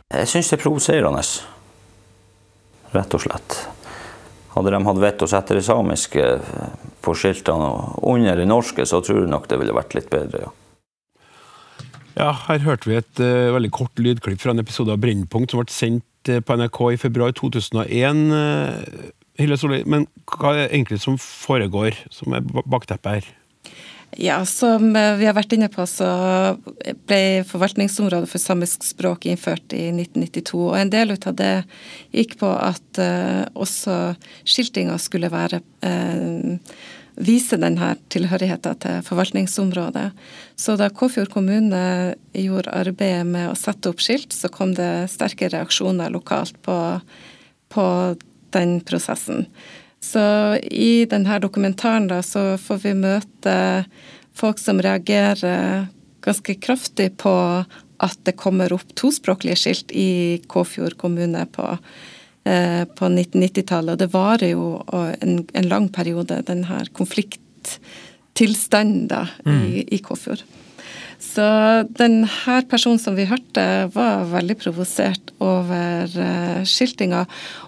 Jeg 0.10 0.30
syns 0.32 0.50
det 0.50 0.58
er 0.58 0.64
provoserende, 0.64 1.22
rett 2.96 3.14
og 3.14 3.22
slett. 3.22 3.58
Hadde 4.56 4.74
de 4.74 4.80
hatt 4.88 5.02
vett 5.04 5.22
å 5.22 5.30
sette 5.30 5.58
det 5.58 5.66
samiske 5.68 6.26
på 7.06 7.16
skiltene 7.22 7.70
og 7.70 8.16
under 8.16 8.42
det 8.42 8.50
norske, 8.50 8.88
så 8.90 9.04
tror 9.06 9.22
jeg 9.22 9.34
nok 9.36 9.46
det 9.52 9.62
ville 9.62 9.78
vært 9.78 9.94
litt 9.98 10.10
bedre, 10.10 10.48
ja. 10.48 10.54
Ja, 12.16 12.32
her 12.48 12.62
hørte 12.64 12.88
vi 12.88 12.96
et 12.96 13.20
uh, 13.20 13.52
veldig 13.52 13.74
kort 13.76 14.00
lydklipp 14.00 14.40
fra 14.40 14.54
en 14.56 14.64
episode 14.64 14.94
av 14.94 15.02
Brennpunkt 15.04 15.52
som 15.52 15.60
ble 15.60 15.74
sendt 15.76 16.32
uh, 16.32 16.40
på 16.40 16.56
NRK 16.56 16.80
i 16.96 17.00
februar 17.02 17.36
2001. 17.36 18.22
Uh, 18.32 19.10
Hilde 19.36 19.58
Solli, 19.60 19.82
men 19.84 20.08
hva 20.32 20.54
er 20.54 20.62
det 20.62 20.70
egentlig 20.70 21.02
som 21.04 21.20
foregår, 21.20 22.00
som 22.16 22.34
er 22.40 22.46
bakteppet 22.64 23.18
her? 23.20 23.34
Ja, 24.18 24.38
som 24.48 24.94
vi 24.94 25.28
har 25.28 25.36
vært 25.36 25.54
inne 25.58 25.68
på, 25.72 25.84
så 25.90 26.08
ble 27.08 27.44
forvaltningsområdet 27.48 28.30
for 28.32 28.40
samisk 28.40 28.86
språk 28.88 29.28
innført 29.28 29.76
i 29.76 29.90
1992. 29.92 30.60
Og 30.70 30.78
en 30.80 30.92
del 30.94 31.12
av 31.16 31.36
det 31.36 31.56
gikk 32.16 32.38
på 32.40 32.52
at 32.56 33.02
uh, 33.02 33.44
også 33.60 34.16
skiltinga 34.48 34.96
skulle 35.04 35.32
være 35.34 35.60
uh, 35.84 36.56
vise 37.16 37.60
denne 37.60 37.94
tilhørigheten 38.12 38.80
til 38.84 39.04
forvaltningsområdet. 39.08 40.10
Så 40.60 40.76
da 40.80 40.90
Kåfjord 40.92 41.32
kommune 41.34 42.16
gjorde 42.36 42.76
arbeidet 42.76 43.28
med 43.28 43.52
å 43.52 43.58
sette 43.60 43.92
opp 43.92 44.04
skilt, 44.04 44.36
så 44.36 44.52
kom 44.52 44.76
det 44.76 45.08
sterke 45.12 45.50
reaksjoner 45.52 46.12
lokalt 46.14 46.60
på, 46.64 46.78
på 47.72 47.88
den 48.56 48.80
prosessen. 48.88 49.48
Så 50.06 50.26
i 50.62 51.06
denne 51.10 51.40
dokumentaren 51.42 52.10
da, 52.12 52.20
så 52.26 52.54
får 52.62 52.84
vi 52.84 52.94
møte 53.00 53.56
folk 54.36 54.60
som 54.62 54.82
reagerer 54.84 55.88
ganske 56.26 56.58
kraftig 56.62 57.14
på 57.22 57.34
at 58.06 58.20
det 58.28 58.36
kommer 58.38 58.74
opp 58.76 58.92
tospråklige 59.00 59.62
skilt 59.62 59.94
i 59.96 60.44
Kåfjord 60.52 60.98
kommune 61.02 61.46
på 61.56 61.70
Eh, 62.46 62.86
på 62.86 63.06
1990-tallet. 63.06 63.96
Og 63.96 63.98
det 63.98 64.14
varer 64.14 64.52
jo 64.52 64.84
en, 64.94 65.48
en, 65.50 65.70
lang 65.70 65.90
periode, 65.90 66.44
denne 66.46 66.86
konflikttilstanden 66.94 69.08
da, 69.10 69.28
mm. 69.48 69.64
i, 69.66 69.82
i 69.98 70.00
Kåfjord. 70.06 70.44
Så 71.26 71.46
denne 71.98 72.30
personen 72.70 73.00
som 73.02 73.18
vi 73.18 73.28
hørte, 73.28 73.66
var 73.96 74.28
veldig 74.32 74.58
provosert 74.62 75.34
over 75.44 76.10
uh, 76.16 76.62
skiltinga. 76.68 77.26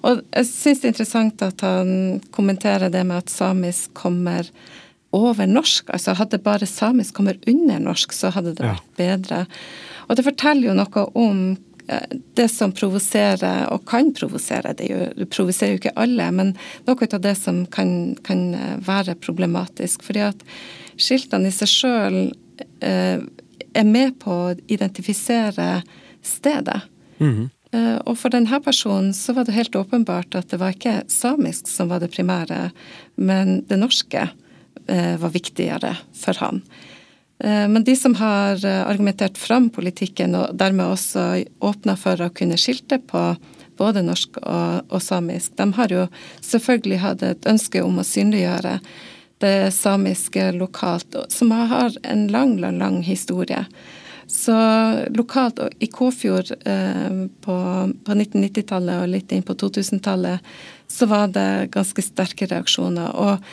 Og 0.08 0.22
jeg 0.32 0.50
syns 0.50 0.82
det 0.82 0.90
er 0.90 0.94
interessant 0.94 1.46
at 1.46 1.64
han 1.66 2.22
kommenterer 2.36 2.94
det 2.94 3.04
med 3.08 3.26
at 3.26 3.34
samisk 3.34 3.94
kommer 3.98 4.48
over 5.16 5.50
norsk. 5.50 5.90
Altså 5.96 6.16
hadde 6.20 6.44
bare 6.44 6.70
samisk 6.70 7.18
kommet 7.18 7.44
under 7.50 7.82
norsk, 7.84 8.14
så 8.16 8.32
hadde 8.36 8.56
det 8.58 8.68
vært 8.68 8.92
bedre. 9.00 9.46
Og 10.08 10.20
det 10.20 10.28
forteller 10.28 10.70
jo 10.70 10.78
noe 10.78 11.08
om 11.18 11.42
det 12.36 12.48
som 12.52 12.74
provoserer, 12.76 13.68
og 13.72 13.86
kan 13.88 14.10
provosere, 14.16 14.74
det, 14.76 14.90
jo, 14.92 15.06
det 15.16 15.30
provoserer 15.32 15.76
jo 15.76 15.82
ikke 15.82 15.96
alle, 16.00 16.26
men 16.36 16.54
noe 16.88 17.08
av 17.08 17.22
det 17.24 17.36
som 17.40 17.64
kan, 17.72 18.18
kan 18.28 18.50
være 18.84 19.16
problematisk. 19.24 20.04
Fordi 20.04 20.26
at 20.28 20.44
skiltene 21.00 21.48
i 21.48 21.56
seg 21.56 21.72
sjøl 21.72 22.20
eh, 22.84 23.24
er 23.78 23.88
med 23.88 24.18
på 24.22 24.34
å 24.34 24.56
identifisere 24.68 25.82
stedet. 26.24 26.82
Mm 27.18 27.34
-hmm. 27.36 27.50
og 28.06 28.18
for 28.18 28.30
denne 28.30 28.60
personen 28.64 29.14
så 29.14 29.34
var 29.34 29.44
det 29.46 29.52
helt 29.52 29.76
åpenbart 29.76 30.36
at 30.36 30.50
det 30.50 30.58
var 30.58 30.70
ikke 30.70 31.04
samisk 31.08 31.68
som 31.68 31.90
var 31.90 32.00
det 32.00 32.12
primære, 32.12 32.72
men 33.16 33.66
det 33.68 33.78
norske 33.78 34.30
eh, 34.88 35.18
var 35.18 35.30
viktigere 35.30 35.98
for 36.14 36.34
han. 36.40 36.62
Eh, 37.44 37.68
men 37.68 37.84
de 37.84 37.96
som 37.96 38.16
har 38.16 38.66
argumentert 38.66 39.38
fram 39.38 39.70
politikken, 39.70 40.36
og 40.36 40.56
dermed 40.56 40.86
også 40.86 41.44
åpna 41.60 41.96
for 41.96 42.22
å 42.22 42.30
kunne 42.30 42.58
skilte 42.58 43.00
på 43.00 43.36
både 43.78 44.04
norsk 44.06 44.40
og, 44.42 44.88
og, 44.90 45.02
samisk, 45.04 45.56
de 45.58 45.74
har 45.78 45.94
jo 45.94 46.08
selvfølgelig 46.42 47.00
hatt 47.04 47.24
et 47.24 47.48
ønske 47.50 47.84
om 47.84 48.00
å 48.00 48.08
synliggjøre 48.08 48.80
det 49.44 49.72
samiske 49.76 50.52
lokalt, 50.58 51.16
som 51.30 51.52
har 51.52 51.94
en 52.04 52.28
lang, 52.34 52.58
lang, 52.62 52.80
lang 52.80 53.02
historie. 53.06 53.66
Så 54.28 54.56
lokalt 55.16 55.60
i 55.80 55.88
Kåfjord 55.88 56.52
eh, 56.68 57.22
på, 57.42 57.56
på 58.04 58.18
1990-tallet 58.18 59.04
og 59.04 59.14
litt 59.14 59.32
inn 59.32 59.46
på 59.48 59.56
2000-tallet, 59.56 60.44
så 60.88 61.08
var 61.08 61.32
det 61.32 61.70
ganske 61.72 62.04
sterke 62.04 62.50
reaksjoner. 62.52 63.14
Og 63.16 63.44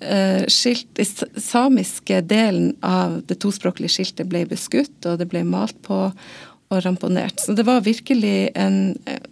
Eh, 0.00 0.44
skilt, 0.46 1.00
samiske 1.36 2.20
delen 2.20 2.76
av 2.86 3.16
det 3.26 3.40
tospråklige 3.42 3.90
skiltet 3.90 4.28
ble 4.30 4.44
beskutt, 4.46 4.94
og 5.10 5.18
det 5.18 5.26
ble 5.30 5.42
malt 5.42 5.74
på 5.82 5.96
og 6.68 6.84
ramponert. 6.84 7.40
Så 7.40 7.56
det 7.56 7.64
var 7.66 7.80
virkelig 7.82 8.50
en 8.54 8.92
eh, 9.08 9.24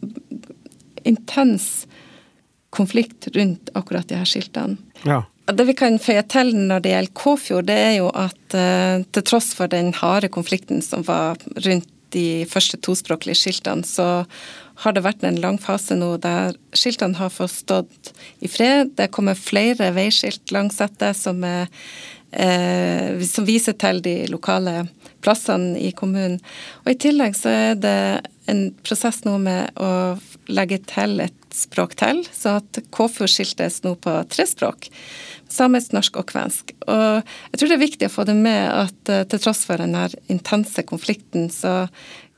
intens 1.05 1.87
konflikt 2.75 3.29
rundt 3.37 3.71
akkurat 3.79 4.09
de 4.09 4.19
her 4.19 4.27
skiltene. 4.29 4.81
Ja. 5.05 5.23
Det 5.47 5.67
vi 5.69 5.77
kan 5.79 5.99
føye 6.03 6.25
til 6.27 6.51
når 6.59 6.83
det 6.83 6.93
gjelder 6.93 7.15
Kåfjord, 7.15 7.69
det 7.69 7.77
er 7.79 7.93
jo 8.01 8.09
at 8.11 8.57
uh, 8.59 9.05
til 9.15 9.27
tross 9.27 9.53
for 9.55 9.71
den 9.71 9.93
harde 9.95 10.31
konflikten 10.33 10.83
som 10.83 11.05
var 11.07 11.39
rundt 11.63 11.93
de 12.15 12.47
første 12.51 12.79
tospråklige 12.83 13.39
skiltene, 13.39 13.87
så 13.87 14.25
har 14.83 14.95
det 14.95 15.05
vært 15.05 15.25
en 15.27 15.39
lang 15.43 15.59
fase 15.61 15.97
nå 15.99 16.17
der 16.23 16.57
skiltene 16.77 17.19
har 17.19 17.33
fått 17.33 17.55
stått 17.55 18.13
i 18.45 18.51
fred. 18.51 18.93
Det 18.99 19.11
kommer 19.15 19.39
flere 19.39 19.93
veiskilt 19.97 20.53
langs 20.55 20.79
dette 20.81 21.13
som, 21.17 21.43
eh, 21.45 23.25
som 23.27 23.49
viser 23.49 23.79
til 23.79 24.03
de 24.05 24.17
lokale 24.33 24.89
plassene 25.25 25.79
i 25.81 25.93
kommunen. 25.93 26.41
Og 26.85 26.93
I 26.93 27.01
tillegg 27.07 27.37
så 27.39 27.49
er 27.51 27.75
det 27.81 27.99
en 28.47 28.71
prosess 28.87 29.25
nå 29.25 29.39
med 29.43 29.75
å 29.81 30.19
legge 30.49 30.79
til 30.87 31.21
et 31.25 31.46
språk 31.57 31.97
til, 31.99 32.23
så 32.35 32.59
at 32.61 32.81
KFU 32.95 33.27
skiltes 33.31 33.81
nå 33.85 33.95
på 34.03 34.15
tre 34.33 34.47
språk. 34.49 34.91
Samisk, 35.53 35.95
norsk 35.97 36.21
og 36.21 36.29
kvensk. 36.31 36.73
Og 36.87 37.21
jeg 37.23 37.59
tror 37.59 37.71
det 37.71 37.77
er 37.79 37.85
viktig 37.85 38.09
å 38.09 38.15
få 38.17 38.27
det 38.29 38.37
med 38.39 38.63
at 38.71 39.13
eh, 39.13 39.27
til 39.31 39.43
tross 39.43 39.65
for 39.69 39.81
den 39.81 39.97
intense 40.33 40.85
konflikten, 40.89 41.49
så, 41.53 41.87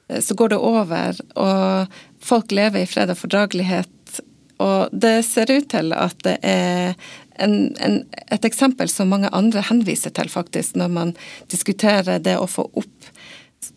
eh, 0.09 0.20
så 0.24 0.37
går 0.38 0.54
det 0.54 0.61
over. 0.70 1.22
Og 1.40 2.00
folk 2.24 2.52
lever 2.54 2.85
i 2.85 2.90
fred 2.90 3.12
og 3.14 3.20
fordragelighet. 3.22 4.20
Og 4.59 4.92
det 4.92 5.22
ser 5.26 5.50
ut 5.52 5.68
til 5.70 5.94
at 5.94 6.18
det 6.26 6.37
er 6.46 6.94
en, 7.38 7.74
en, 7.78 8.00
et 8.26 8.44
eksempel 8.44 8.90
som 8.90 9.11
mange 9.12 9.31
andre 9.35 9.62
henviser 9.68 10.12
til, 10.14 10.31
faktisk, 10.31 10.76
når 10.76 10.94
man 10.94 11.14
diskuterer 11.52 12.18
det 12.22 12.35
å 12.38 12.48
få 12.50 12.66
opp 12.66 13.11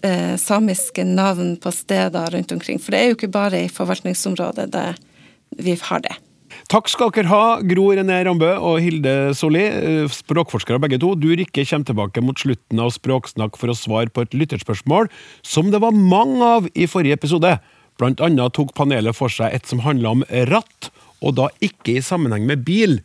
eh, 0.02 0.36
samiske 0.42 1.06
navn 1.06 1.56
på 1.62 1.72
steder 1.72 2.34
rundt 2.34 2.52
omkring. 2.52 2.82
For 2.82 2.94
det 2.94 3.02
er 3.02 3.12
jo 3.12 3.20
ikke 3.20 3.32
bare 3.32 3.64
i 3.66 3.72
forvaltningsområdet 3.72 4.68
det 4.74 4.90
vi 5.58 5.76
har 5.90 6.04
det. 6.06 6.16
Takk 6.72 6.88
skal 6.92 7.12
dere 7.12 7.28
ha, 7.32 7.44
Gro 7.68 7.90
René 7.96 8.22
Rambø 8.24 8.50
og 8.60 8.80
Hilde 8.84 9.34
Solli, 9.36 9.64
eh, 9.66 10.08
språkforskere 10.12 10.80
begge 10.80 11.00
to. 11.02 11.14
Du 11.16 11.30
Rikke 11.36 11.66
kommer 11.68 11.88
tilbake 11.88 12.24
mot 12.24 12.38
slutten 12.40 12.80
av 12.80 12.92
Språksnakk 12.96 13.58
for 13.60 13.72
å 13.72 13.76
svare 13.76 14.12
på 14.12 14.24
et 14.24 14.36
lytterspørsmål 14.36 15.10
som 15.44 15.72
det 15.72 15.82
var 15.82 15.92
mange 15.92 16.42
av 16.42 16.68
i 16.76 16.88
forrige 16.88 17.20
episode. 17.20 17.60
Blant 18.00 18.22
annet 18.24 18.54
tok 18.54 18.74
panelet 18.74 19.16
for 19.16 19.30
seg 19.30 19.54
et 19.54 19.68
som 19.68 19.84
handla 19.84 20.16
om 20.16 20.24
ratt, 20.48 20.92
og 21.22 21.36
da 21.36 21.50
ikke 21.62 21.98
i 21.98 22.06
sammenheng 22.06 22.48
med 22.48 22.64
bil. 22.66 23.02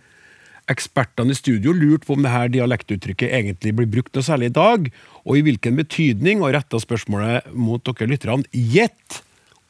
Ekspertene 0.71 1.31
i 1.31 1.39
studio 1.39 1.75
lurte 1.75 2.07
på 2.07 2.17
om 2.17 2.23
dette 2.23 2.55
dialektuttrykket 2.57 3.31
egentlig 3.31 3.75
blir 3.77 3.91
brukt 3.91 4.15
noe 4.15 4.27
særlig 4.27 4.51
i 4.51 4.57
dag, 4.57 4.91
og 5.25 5.37
i 5.37 5.43
hvilken 5.47 5.77
betydning, 5.79 6.43
og 6.43 6.55
retta 6.55 6.81
spørsmålet 6.83 7.53
mot 7.55 7.83
dere 7.83 8.11
lytterne. 8.11 8.47
Gjett 8.53 9.23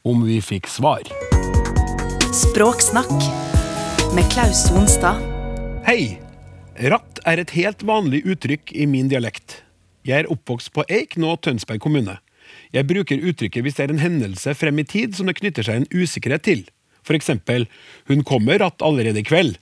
om 0.05 0.23
vi 0.25 0.39
fikk 0.41 0.69
svar. 0.71 1.05
Språksnakk 2.37 3.23
med 4.15 4.25
Klaus 4.29 4.59
Sonstad. 4.67 5.23
Hei! 5.87 6.19
Ratt 6.91 7.17
er 7.25 7.39
et 7.41 7.53
helt 7.55 7.81
vanlig 7.87 8.19
uttrykk 8.29 8.75
i 8.77 8.85
min 8.85 9.07
dialekt. 9.09 9.63
Jeg 10.05 10.21
er 10.21 10.29
oppvokst 10.29 10.69
på 10.75 10.85
Eik, 10.85 11.15
nå 11.17 11.31
Tønsberg 11.41 11.81
kommune. 11.81 12.19
Jeg 12.75 12.85
bruker 12.91 13.23
uttrykket 13.31 13.65
hvis 13.65 13.79
det 13.79 13.87
er 13.87 13.93
en 13.95 14.03
hendelse 14.03 14.53
frem 14.59 14.83
i 14.83 14.85
tid 14.85 15.17
som 15.17 15.25
det 15.25 15.39
knytter 15.39 15.65
seg 15.65 15.79
en 15.79 15.89
usikkerhet 15.89 16.45
til. 16.45 16.61
For 17.01 17.17
eksempel 17.17 17.65
'Hun 18.05 18.21
kommer 18.21 18.61
ratt 18.61 18.85
allerede 18.85 19.25
i 19.25 19.25
kveld'. 19.25 19.57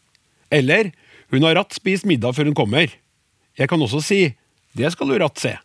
Eller 0.52 0.92
'Hun 1.32 1.48
har 1.48 1.56
ratt 1.56 1.72
spist 1.72 2.04
middag 2.04 2.36
før 2.36 2.52
hun 2.52 2.60
kommer'. 2.60 2.92
Jeg 3.56 3.70
kan 3.70 3.80
også 3.80 4.04
si 4.04 4.36
'Det 4.76 4.92
skal 4.92 5.08
du 5.08 5.18
ratt 5.18 5.40
se'. 5.40 5.60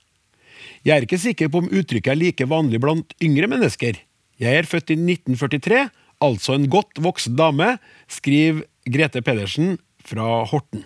Jeg 0.84 0.96
er 0.96 1.02
ikke 1.02 1.18
sikker 1.18 1.48
på 1.48 1.58
om 1.58 1.72
uttrykket 1.74 2.12
er 2.12 2.22
like 2.22 2.46
vanlig 2.46 2.80
blant 2.80 3.14
yngre 3.20 3.48
mennesker. 3.48 3.98
Jeg 4.38 4.54
er 4.54 4.62
født 4.62 4.90
i 4.90 4.96
1943, 4.96 5.90
altså 6.24 6.56
en 6.56 6.68
godt 6.70 7.00
voksen 7.02 7.36
dame, 7.38 7.74
skriver 8.08 8.64
Grete 8.90 9.22
Pedersen 9.24 9.78
fra 10.06 10.44
Horten. 10.48 10.84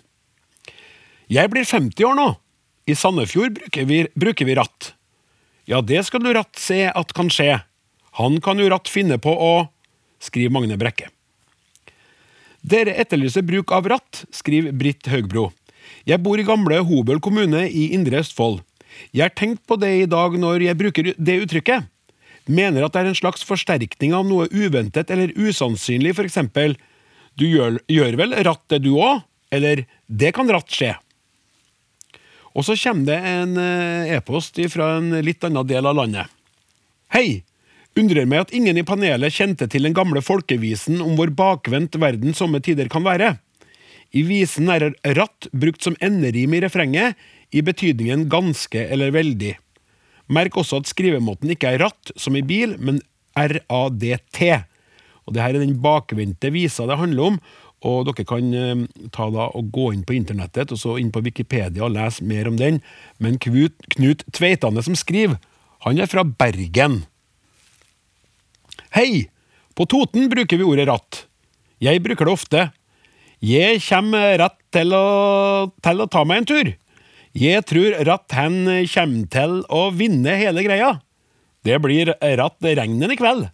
Jeg 1.30 1.50
blir 1.52 1.64
50 1.66 2.04
år 2.08 2.18
nå. 2.18 2.28
I 2.84 2.96
Sandefjord 2.98 3.56
bruker 3.56 3.86
vi, 3.88 4.02
bruker 4.12 4.48
vi 4.48 4.56
ratt. 4.58 4.92
Ja, 5.64 5.80
det 5.80 6.02
skal 6.04 6.20
du 6.20 6.32
ratt 6.36 6.58
se 6.60 6.82
at 6.90 7.14
kan 7.16 7.30
skje. 7.32 7.62
Han 8.20 8.40
kan 8.44 8.60
jo 8.60 8.68
ratt 8.70 8.90
finne 8.92 9.16
på 9.18 9.32
å 9.32 9.52
skriver 10.24 10.52
Magne 10.52 10.76
Brekke. 10.80 11.08
Dere 12.64 12.94
etterlyser 13.00 13.44
bruk 13.44 13.72
av 13.76 13.88
ratt, 13.92 14.24
skriver 14.32 14.72
Britt 14.76 15.08
Haugbro. 15.12 15.50
Jeg 16.08 16.20
bor 16.24 16.40
i 16.40 16.46
gamle 16.46 16.80
Hobøl 16.84 17.20
kommune 17.24 17.66
i 17.68 17.90
Indre 17.96 18.22
Østfold. 18.22 18.62
Jeg 19.12 19.26
har 19.26 19.34
tenkt 19.36 19.64
på 19.68 19.76
det 19.80 19.90
i 20.04 20.08
dag 20.08 20.36
når 20.40 20.64
jeg 20.64 20.78
bruker 20.80 21.10
det 21.12 21.40
uttrykket. 21.44 21.90
Mener 22.46 22.84
at 22.84 22.92
det 22.92 23.02
er 23.02 23.12
en 23.12 23.16
slags 23.16 23.44
forsterkning 23.46 24.12
av 24.16 24.26
noe 24.28 24.50
uventet 24.52 25.10
eller 25.10 25.32
usannsynlig, 25.36 26.12
for 26.16 26.28
eksempel 26.28 26.76
du 27.40 27.46
gjør, 27.48 27.78
gjør 27.90 28.18
vel 28.20 28.36
ratt 28.46 28.66
det 28.70 28.82
du 28.84 28.92
òg? 28.98 29.22
eller 29.54 29.84
det 30.06 30.32
kan 30.36 30.50
ratt 30.50 30.70
skje. 30.72 30.92
Og 32.54 32.66
så 32.66 32.76
kommer 32.78 33.08
det 33.10 33.18
en 33.26 33.56
eh, 33.58 34.14
e-post 34.16 34.58
fra 34.72 34.96
en 34.98 35.10
litt 35.26 35.42
annen 35.46 35.66
del 35.68 35.90
av 35.90 35.98
landet. 35.98 36.30
Hei! 37.14 37.42
Undrer 37.94 38.26
meg 38.26 38.42
at 38.42 38.52
ingen 38.58 38.78
i 38.78 38.82
panelet 38.86 39.30
kjente 39.30 39.68
til 39.70 39.86
den 39.86 39.94
gamle 39.94 40.18
folkevisen 40.24 40.98
om 41.02 41.12
hvor 41.14 41.30
bakvendt 41.30 41.94
verden 42.02 42.34
somme 42.34 42.58
tider 42.58 42.88
kan 42.90 43.04
være. 43.06 43.36
I 44.14 44.24
visen 44.26 44.70
er 44.70 44.88
ratt 45.14 45.46
brukt 45.54 45.86
som 45.86 45.94
enderim 46.02 46.56
i 46.56 46.62
refrenget, 46.64 47.14
i 47.54 47.62
betydningen 47.62 48.26
ganske 48.30 48.82
eller 48.90 49.14
veldig. 49.14 49.52
Merk 50.32 50.56
også 50.56 50.80
at 50.80 50.88
skrivemåten 50.88 51.50
ikke 51.52 51.74
er 51.74 51.82
ratt, 51.84 52.14
som 52.16 52.36
i 52.36 52.44
bil, 52.46 52.78
men 52.80 53.02
RADT. 53.36 54.40
Og 55.24 55.34
det 55.34 55.42
her 55.42 55.56
er 55.56 55.60
den 55.62 55.78
bakvendte 55.82 56.52
visa 56.54 56.86
det 56.88 57.00
handler 57.00 57.34
om, 57.34 57.38
og 57.84 58.06
dere 58.08 58.24
kan 58.24 58.54
eh, 58.56 58.84
ta 59.12 59.28
da 59.32 59.50
og 59.52 59.68
gå 59.74 59.90
inn 59.92 60.04
på 60.08 60.16
internettet 60.16 60.72
og 60.72 60.80
så 60.80 60.94
inn 61.00 61.10
på 61.12 61.20
Wikipedia 61.24 61.84
og 61.84 61.92
lese 61.92 62.24
mer 62.24 62.48
om 62.48 62.56
den. 62.56 62.80
Men 63.20 63.36
Knut, 63.42 63.76
Knut 63.92 64.24
Tveitane 64.32 64.84
som 64.84 64.96
skriver, 64.96 65.36
han 65.84 66.00
er 66.00 66.08
fra 66.08 66.24
Bergen. 66.24 67.02
Hei! 68.96 69.28
På 69.74 69.88
Toten 69.90 70.28
bruker 70.30 70.56
vi 70.56 70.64
ordet 70.64 70.86
ratt. 70.86 71.24
Jeg 71.82 72.00
bruker 72.04 72.28
det 72.28 72.32
ofte. 72.32 72.60
Jeg 73.44 73.80
kommer 73.82 74.38
rett 74.38 74.56
til 74.72 74.94
å, 74.94 75.06
til 75.82 76.00
å 76.00 76.06
ta 76.08 76.22
meg 76.24 76.40
en 76.40 76.48
tur. 76.48 76.70
Jeg 77.34 77.64
tror 77.66 77.96
ratt 78.06 78.30
han 78.36 78.62
kommer 78.92 79.26
til 79.34 79.54
å 79.66 79.88
vinne 79.90 80.36
hele 80.38 80.62
greia. 80.62 81.00
Det 81.66 81.80
blir 81.82 82.12
ratt 82.38 82.62
regnen 82.62 83.10
i 83.10 83.18
kveld. 83.18 83.48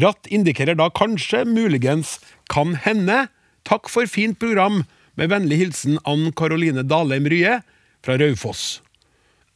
Ratt 0.00 0.28
indikerer 0.32 0.78
da 0.78 0.88
kanskje, 0.88 1.42
muligens, 1.44 2.16
kan 2.48 2.72
hende. 2.86 3.26
Takk 3.68 3.90
for 3.92 4.08
fint 4.08 4.40
program. 4.40 4.84
Med 5.16 5.28
vennlig 5.32 5.60
hilsen 5.60 6.00
Ann 6.08 6.30
Karoline 6.36 6.84
Dalheim 6.88 7.28
Rye 7.28 7.60
fra 8.04 8.16
Raufoss. 8.20 8.80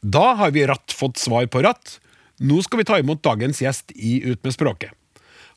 Da 0.01 0.35
har 0.37 0.53
vi 0.53 0.65
ratt 0.69 0.93
fått 0.93 1.21
svar 1.21 1.49
på 1.49 1.61
ratt. 1.65 1.99
Nå 2.41 2.61
skal 2.65 2.81
vi 2.81 2.87
ta 2.89 2.97
imot 3.01 3.21
dagens 3.25 3.61
gjest 3.61 3.93
i 3.93 4.19
Ut 4.25 4.41
med 4.45 4.53
språket. 4.53 4.93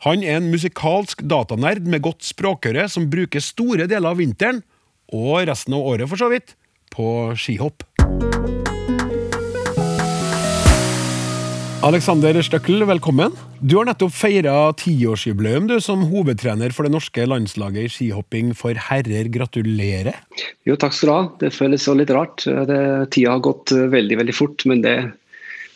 Han 0.05 0.25
er 0.25 0.37
en 0.37 0.51
musikalsk 0.53 1.23
datanerd 1.25 1.85
med 1.88 2.05
godt 2.05 2.25
språkøre 2.25 2.88
som 2.92 3.09
bruker 3.12 3.40
store 3.44 3.87
deler 3.88 4.12
av 4.12 4.20
vinteren, 4.20 4.61
og 5.09 5.47
resten 5.49 5.77
av 5.77 5.85
året 5.85 6.11
for 6.11 6.20
så 6.20 6.29
vidt, 6.33 6.57
på 6.95 7.09
skihopp. 7.39 7.85
Alexander 11.85 12.39
Støkkel, 12.41 12.81
velkommen. 12.89 13.35
Du 13.61 13.75
har 13.77 13.85
nettopp 13.85 14.15
feira 14.17 14.55
tiårsjubileum 14.81 15.67
som 15.85 16.07
hovedtrener 16.09 16.73
for 16.73 16.89
det 16.89 16.95
norske 16.95 17.27
landslaget 17.29 17.85
i 17.85 17.91
skihopping 17.93 18.55
for 18.57 18.79
herrer. 18.87 19.29
Gratulerer. 19.29 20.17
Jo, 20.65 20.79
takk 20.81 20.97
skal 20.97 21.11
du 21.11 21.13
ha. 21.13 21.27
Det 21.43 21.53
føles 21.53 21.85
jo 21.85 21.97
litt 21.99 22.15
rart. 22.15 22.47
Det, 22.47 22.81
tida 23.13 23.35
har 23.35 23.45
gått 23.45 23.75
veldig, 23.77 24.17
veldig 24.23 24.37
fort, 24.37 24.65
men 24.71 24.81
det 24.81 24.97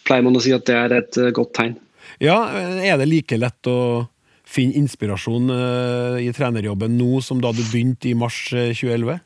pleier 0.08 0.24
man 0.24 0.40
å 0.40 0.40
si 0.40 0.56
at 0.56 0.64
det 0.64 0.80
er 0.80 0.96
et 1.02 1.20
godt 1.36 1.52
tegn. 1.60 1.76
Ja, 2.24 2.40
Er 2.80 2.96
det 2.96 3.10
like 3.10 3.36
lett 3.36 3.68
å 3.68 4.08
finne 4.48 4.80
inspirasjon 4.80 5.52
eh, 5.52 6.24
i 6.24 6.32
trenerjobben 6.32 6.96
nå 6.96 7.20
som 7.20 7.44
da 7.44 7.52
du 7.52 7.60
begynte 7.60 8.08
i 8.08 8.16
mars 8.16 8.46
2011? 8.48 9.20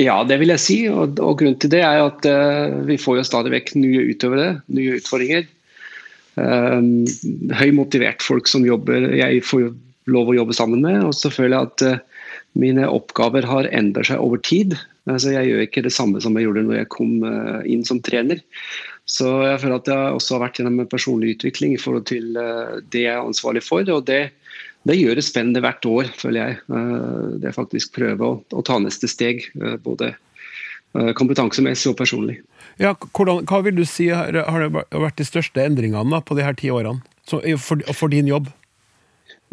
Ja, 0.00 0.22
det 0.24 0.38
vil 0.40 0.52
jeg 0.54 0.62
si. 0.62 0.78
Og, 0.90 1.18
og 1.20 1.40
grunnen 1.40 1.58
til 1.60 1.72
det 1.72 1.82
er 1.84 2.04
at 2.04 2.28
uh, 2.28 2.80
vi 2.88 2.98
får 3.00 3.20
jo 3.20 3.28
stadig 3.28 3.52
vekk 3.54 3.74
nye 3.80 4.06
utøvere, 4.12 4.52
nye 4.72 4.98
utfordringer. 5.00 5.48
Uh, 6.38 6.80
høy 7.58 7.68
folk 8.24 8.48
som 8.48 8.64
jobber, 8.64 9.10
jeg 9.18 9.42
får 9.44 9.66
jo 9.66 9.74
lov 10.10 10.32
å 10.32 10.38
jobbe 10.38 10.56
sammen 10.56 10.84
med. 10.84 11.02
Og 11.08 11.14
så 11.16 11.32
føler 11.32 11.56
jeg 11.56 11.68
at 11.68 11.84
uh, 11.98 12.30
mine 12.58 12.88
oppgaver 12.88 13.46
har 13.48 13.68
endret 13.72 14.08
seg 14.08 14.22
over 14.22 14.40
tid. 14.40 14.78
Altså, 15.10 15.34
jeg 15.34 15.50
gjør 15.50 15.66
ikke 15.66 15.84
det 15.84 15.92
samme 15.92 16.22
som 16.22 16.36
jeg 16.38 16.46
gjorde 16.46 16.64
når 16.68 16.82
jeg 16.82 16.92
kom 16.94 17.14
inn 17.66 17.82
som 17.84 17.98
trener. 18.04 18.38
Så 19.08 19.26
jeg 19.42 19.58
føler 19.58 19.80
at 19.80 19.88
jeg 19.90 20.14
også 20.14 20.36
har 20.36 20.44
vært 20.44 20.60
gjennom 20.60 20.76
en 20.78 20.88
personlig 20.88 21.32
utvikling 21.34 21.72
i 21.74 21.80
forhold 21.80 22.04
til 22.06 22.28
det 22.36 23.02
jeg 23.02 23.10
er 23.10 23.24
ansvarlig 23.24 23.64
for. 23.66 23.88
og 23.90 24.04
det, 24.06 24.28
det 24.88 24.98
gjør 24.98 25.18
det 25.18 25.24
spennende 25.26 25.62
hvert 25.62 25.86
år, 25.86 26.10
føler 26.18 26.40
jeg. 26.40 26.60
Eh, 26.74 27.26
det 27.42 27.50
er 27.50 27.56
faktisk 27.56 27.94
prøve 27.96 28.28
å, 28.28 28.38
å 28.42 28.64
ta 28.66 28.78
neste 28.82 29.10
steg, 29.10 29.46
eh, 29.60 29.78
både 29.82 30.14
kompetansemessig 30.92 31.88
og 31.88 31.94
personlig. 31.96 32.34
Ja, 32.76 32.90
hvordan, 33.16 33.46
hva 33.48 33.62
vil 33.64 33.78
du 33.78 33.86
si 33.88 34.10
har, 34.12 34.28
har 34.28 34.64
det 34.66 34.82
vært 35.00 35.16
de 35.16 35.24
største 35.24 35.62
endringene 35.64 36.18
på 36.20 36.36
de 36.36 36.44
her 36.44 36.52
ti 36.58 36.68
årene 36.68 37.00
for, 37.24 37.80
for, 37.96 38.12
din 38.12 38.28
jobb? 38.28 38.50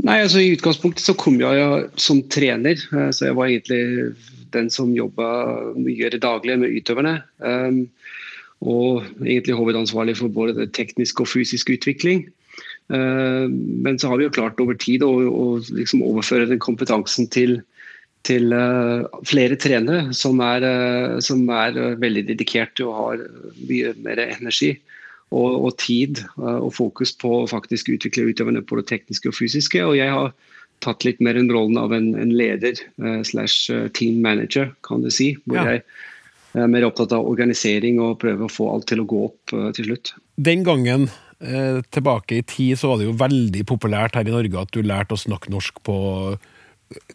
Nei, 0.03 0.17
altså 0.25 0.41
I 0.43 0.49
utgangspunktet 0.57 1.05
så 1.05 1.15
kom 1.15 1.37
jeg 1.39 1.61
ja, 1.61 1.69
som 1.95 2.19
trener, 2.27 2.83
så 3.15 3.29
jeg 3.29 3.37
var 3.39 3.53
egentlig 3.53 4.19
den 4.51 4.67
som 4.73 4.91
jobba 4.95 5.29
mye 5.77 6.11
daglig 6.19 6.57
med 6.59 6.75
utøverne. 6.75 7.15
Um, 7.39 7.85
og 8.59 9.05
egentlig 9.23 9.55
hovedansvarlig 9.55 10.17
for 10.19 10.31
både 10.33 10.67
teknisk 10.75 11.21
og 11.23 11.29
fysisk 11.31 11.71
utvikling. 11.71 12.25
Eh, 12.93 13.49
men 13.85 13.99
så 13.99 14.07
har 14.07 14.17
vi 14.17 14.25
jo 14.25 14.33
klart 14.33 14.59
over 14.61 14.77
tid 14.79 15.03
å, 15.05 15.11
å 15.29 15.45
liksom 15.61 16.01
overføre 16.05 16.49
den 16.49 16.61
kompetansen 16.61 17.29
til, 17.29 17.59
til 18.25 18.49
uh, 18.55 19.05
flere 19.29 19.59
trenere 19.61 20.15
som 20.17 20.41
er, 20.41 20.65
uh, 20.65 21.19
som 21.21 21.43
er 21.53 21.77
veldig 22.01 22.25
dedikerte 22.31 22.87
og 22.87 22.97
har 22.97 23.25
mye 23.69 23.93
mer 24.01 24.23
energi 24.25 24.73
og, 25.29 25.51
og 25.69 25.75
tid 25.77 26.23
og 26.41 26.71
fokus 26.73 27.11
på 27.13 27.43
å 27.43 27.49
faktisk 27.49 27.91
utvikle 27.93 28.31
utøverne 28.31 28.63
på 28.65 28.79
det 28.79 28.87
tekniske 28.89 29.29
og 29.29 29.35
fysiske. 29.37 29.83
Og 29.85 29.93
jeg 29.99 30.09
har 30.09 30.31
tatt 30.81 31.05
litt 31.05 31.21
mer 31.21 31.37
enn 31.37 31.51
rollen 31.53 31.77
av 31.77 31.93
en, 31.93 32.15
en 32.17 32.31
leder 32.33 32.81
slash 33.27 33.69
team 33.93 34.23
manager, 34.25 34.71
kan 34.87 35.05
du 35.05 35.11
si. 35.13 35.35
hvor 35.45 35.59
ja. 35.59 35.75
jeg 35.75 35.83
er 36.57 36.73
mer 36.73 36.87
opptatt 36.87 37.13
av 37.13 37.29
organisering 37.29 38.01
og 38.01 38.17
prøve 38.23 38.47
å 38.47 38.49
få 38.49 38.71
alt 38.73 38.89
til 38.89 39.03
å 39.03 39.07
gå 39.11 39.21
opp 39.27 39.53
til 39.77 39.91
slutt. 39.91 40.15
Den 40.41 40.65
gangen 40.65 41.11
eh, 41.43 41.81
tilbake 41.91 42.39
i 42.39 42.45
tid 42.47 42.79
så 42.79 42.91
var 42.91 43.01
det 43.01 43.09
jo 43.09 43.17
veldig 43.19 43.65
populært 43.69 44.17
her 44.19 44.27
i 44.27 44.33
Norge 44.33 44.63
at 44.63 44.73
du 44.75 44.81
lærte 44.83 45.15
å 45.15 45.21
snakke 45.21 45.51
norsk 45.53 45.81
på 45.87 45.97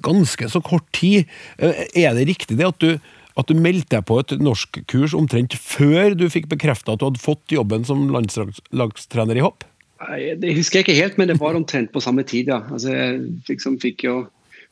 ganske 0.05 0.49
så 0.51 0.63
kort 0.65 0.87
tid. 0.95 1.29
Eh, 1.59 1.85
er 2.05 2.15
det 2.17 2.29
riktig 2.31 2.59
det 2.59 2.69
at 2.69 2.81
du, 2.83 2.99
at 3.39 3.51
du 3.51 3.59
meldte 3.59 3.97
deg 3.97 4.07
på 4.09 4.21
et 4.23 4.37
norskkurs 4.43 5.17
omtrent 5.19 5.57
før 5.59 6.15
du 6.19 6.29
fikk 6.31 6.49
bekrefta 6.53 6.95
at 6.95 7.03
du 7.03 7.09
hadde 7.09 7.23
fått 7.23 7.55
jobben 7.55 7.87
som 7.87 8.07
landslagstrener 8.15 9.41
i 9.41 9.45
hopp? 9.45 9.67
Det 10.05 10.53
husker 10.53 10.81
jeg 10.81 10.85
ikke 10.85 11.01
helt, 11.01 11.19
men 11.19 11.31
det 11.31 11.39
var 11.41 11.57
omtrent 11.57 11.93
på 11.95 12.03
samme 12.03 12.27
tid, 12.29 12.51
ja. 12.53 12.61
Altså, 12.69 12.93
jeg, 12.93 13.21
liksom 13.49 13.79
fikk 13.81 14.05
jo, 14.05 14.17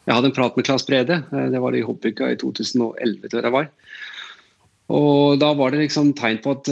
jeg 0.05 0.17
hadde 0.17 0.29
en 0.29 0.37
prat 0.37 0.57
med 0.59 0.67
Claes 0.67 0.85
Brede, 0.87 1.23
eh, 1.33 1.51
det 1.55 1.63
var 1.63 1.77
i 1.77 1.85
Hoppuka 1.87 2.33
i 2.33 2.39
2011, 2.41 3.31
tror 3.33 3.49
jeg 3.49 3.57
var. 3.57 3.71
Og 4.93 5.39
da 5.41 5.53
var 5.57 5.73
det 5.73 5.87
liksom 5.87 6.11
tegn 6.19 6.43
på 6.45 6.53
at 6.59 6.69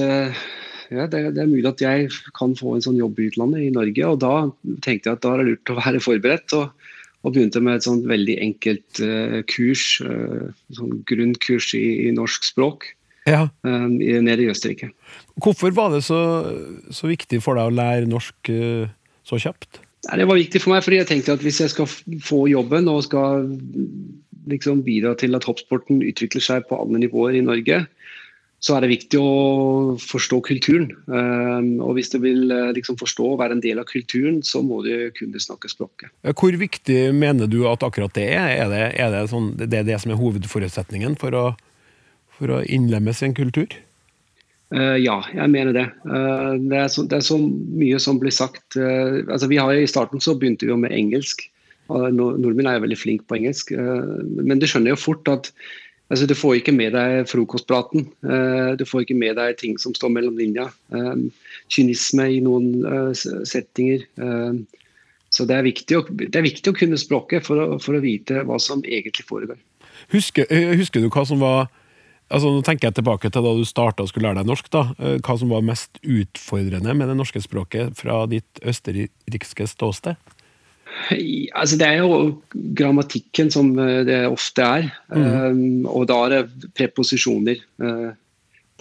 ja, 0.91 1.07
det, 1.07 1.21
det, 1.37 1.43
er 1.43 1.51
mulig 1.51 1.69
at 1.71 1.83
jeg 1.83 2.09
kan 2.37 2.57
få 2.59 2.75
en 2.75 2.85
sånn 2.85 2.99
jobb 2.99 3.19
i 3.21 3.29
utlandet, 3.31 3.63
i 3.67 3.75
Norge. 3.75 4.07
Og 4.09 4.21
da 4.23 4.35
tenkte 4.83 5.11
jeg 5.11 5.19
at 5.19 5.25
da 5.25 5.35
er 5.35 5.43
det 5.43 5.53
lurt 5.53 5.73
å 5.73 5.77
være 5.79 6.03
forberedt. 6.03 6.55
Og, 6.59 6.89
og 7.21 7.35
begynte 7.35 7.61
med 7.63 7.79
et 7.79 7.85
sånt 7.85 8.07
veldig 8.09 8.39
enkelt 8.41 9.03
uh, 9.05 9.41
kurs, 9.51 9.85
uh, 10.01 10.49
sånn 10.73 11.03
grunnkurs 11.09 11.69
i, 11.77 11.85
i 12.07 12.15
norsk 12.17 12.49
språk, 12.49 12.89
ja. 13.29 13.45
uh, 13.67 13.87
nede 13.91 14.47
i 14.47 14.49
Østerrike. 14.49 14.89
Hvorfor 15.41 15.75
var 15.77 15.93
det 15.93 16.01
så, 16.07 16.21
så, 16.89 17.11
viktig 17.11 17.43
for 17.45 17.61
deg 17.61 17.69
å 17.69 17.77
lære 17.77 18.09
norsk 18.09 18.51
så 19.29 19.41
kjapt? 19.41 19.83
Det 20.01 20.25
var 20.25 20.39
viktig 20.39 20.63
for 20.65 20.73
meg 20.73 20.83
fordi 20.85 21.03
jeg 21.03 21.11
tenkte 21.11 21.37
at 21.37 21.45
hvis 21.45 21.61
jeg 21.61 21.73
skal 21.75 21.89
få 22.25 22.47
jobben 22.49 22.89
og 22.89 23.05
skal 23.05 23.51
liksom 24.49 24.81
bidra 24.87 25.13
til 25.21 25.37
at 25.37 25.45
hoppsporten 25.45 26.01
utvikler 26.01 26.45
seg 26.45 26.65
på 26.69 26.79
alle 26.81 27.03
nivåer 27.03 27.37
i 27.37 27.45
Norge, 27.45 27.83
så 28.61 28.77
er 28.77 28.85
det 28.85 28.91
viktig 28.91 29.19
å 29.21 29.97
forstå 30.05 30.39
kulturen. 30.45 30.91
Ehm, 31.09 31.71
og 31.81 31.95
hvis 31.97 32.13
du 32.13 32.19
vil 32.21 32.53
eh, 32.53 32.73
liksom 32.77 32.99
forstå 33.01 33.31
og 33.33 33.39
være 33.41 33.57
en 33.57 33.63
del 33.65 33.81
av 33.81 33.89
kulturen, 33.89 34.43
så 34.45 34.61
må 34.65 34.83
du 34.85 35.09
kunne 35.17 35.41
snakke 35.41 35.71
språket. 35.73 36.13
Hvor 36.29 36.59
viktig 36.61 36.99
mener 37.17 37.49
du 37.49 37.63
at 37.71 37.87
akkurat 37.87 38.13
det 38.19 38.29
er? 38.35 38.53
Er 38.67 38.73
det 38.73 38.83
er 39.01 39.15
det, 39.17 39.25
sånn, 39.33 39.55
det, 39.57 39.73
er 39.73 39.89
det 39.89 39.97
som 40.05 40.13
er 40.13 40.21
hovedforutsetningen 40.21 41.17
for 41.21 41.37
å, 41.37 41.47
for 42.37 42.59
å 42.59 42.61
innlemmes 42.69 43.25
i 43.25 43.31
en 43.31 43.39
kultur? 43.39 43.73
Uh, 44.71 44.95
ja, 45.01 45.17
jeg 45.33 45.51
mener 45.51 45.75
det. 45.75 45.89
Uh, 46.05 46.61
det, 46.61 46.77
er 46.85 46.93
så, 46.93 47.09
det, 47.09 47.17
er 47.17 47.27
så, 47.27 47.41
mye 47.41 47.97
som 47.99 48.21
blir 48.21 48.35
sagt. 48.35 48.77
Altså 48.77 49.49
vi 49.51 49.59
har 49.59 49.73
I 49.73 49.89
starten 49.89 50.21
så 50.23 50.37
begynte 50.37 50.69
vi 50.69 50.75
jo 50.75 50.79
med 50.79 50.93
engelsk. 50.95 51.49
Nordmenn 51.91 52.69
er 52.71 52.77
jo 52.77 52.85
veldig 52.85 52.99
flinke 53.01 53.25
på 53.27 53.41
engelsk. 53.41 53.73
men 53.75 54.61
du 54.63 54.67
skjønner 54.71 54.93
jo 54.93 55.01
fort 55.01 55.27
at 55.33 55.49
Altså, 56.11 56.27
du 56.27 56.35
får 56.35 56.59
ikke 56.59 56.75
med 56.75 56.95
deg 56.97 57.29
frokostpraten. 57.31 58.09
Uh, 58.27 58.75
du 58.79 58.83
får 58.89 59.05
ikke 59.05 59.19
med 59.19 59.37
deg 59.39 59.57
ting 59.61 59.77
som 59.79 59.95
står 59.95 60.11
mellom 60.11 60.39
linja. 60.41 60.67
Um, 60.91 61.29
kynisme 61.71 62.27
i 62.35 62.41
noen 62.43 62.83
uh, 62.83 63.13
settinger. 63.47 64.07
Så 65.31 65.47
det 65.47 65.55
er, 65.55 65.67
å, 65.95 66.01
det 66.11 66.35
er, 66.35 66.43
viktig 66.43 66.73
å, 66.73 66.75
kunne 66.75 66.99
språket 66.99 67.47
for 67.47 67.63
å, 67.63 67.67
for 67.79 67.95
å 67.95 68.03
vite 68.03 68.43
hva 68.49 68.57
som 68.59 68.83
egentlig 68.83 69.23
foregår. 69.29 69.61
Husker, 70.11 70.51
husker, 70.75 71.05
du 71.05 71.13
hva 71.13 71.23
som 71.29 71.39
var 71.39 71.69
altså 72.31 72.51
Nå 72.55 72.63
tenker 72.67 72.89
jeg 72.89 72.97
tilbake 72.99 73.27
til 73.31 73.43
da 73.43 73.53
du 73.59 73.65
starta 73.67 74.05
og 74.05 74.11
skulle 74.11 74.29
lære 74.29 74.43
deg 74.43 74.51
norsk. 74.51 74.67
da, 74.71 74.83
Hva 75.23 75.35
som 75.39 75.51
var 75.51 75.65
mest 75.67 75.99
utfordrende 76.03 76.95
med 76.99 77.11
det 77.11 77.17
norske 77.19 77.43
språket 77.43 77.95
fra 77.99 78.25
ditt 78.31 78.63
østerrikske 78.67 79.67
ståsted? 79.71 80.19
Altså, 81.11 81.79
det 81.81 81.87
er 81.87 82.03
jo 82.03 82.41
grammatikken 82.79 83.51
som 83.53 83.73
eh, 83.79 84.03
det 84.09 84.21
ofte 84.31 84.67
er. 84.67 84.91
Mm. 85.15 85.25
Um, 85.25 85.87
og 85.89 86.09
da 86.11 86.19
er 86.27 86.35
det 86.35 86.71
preposisjoner 86.79 87.63
uh, 87.83 88.13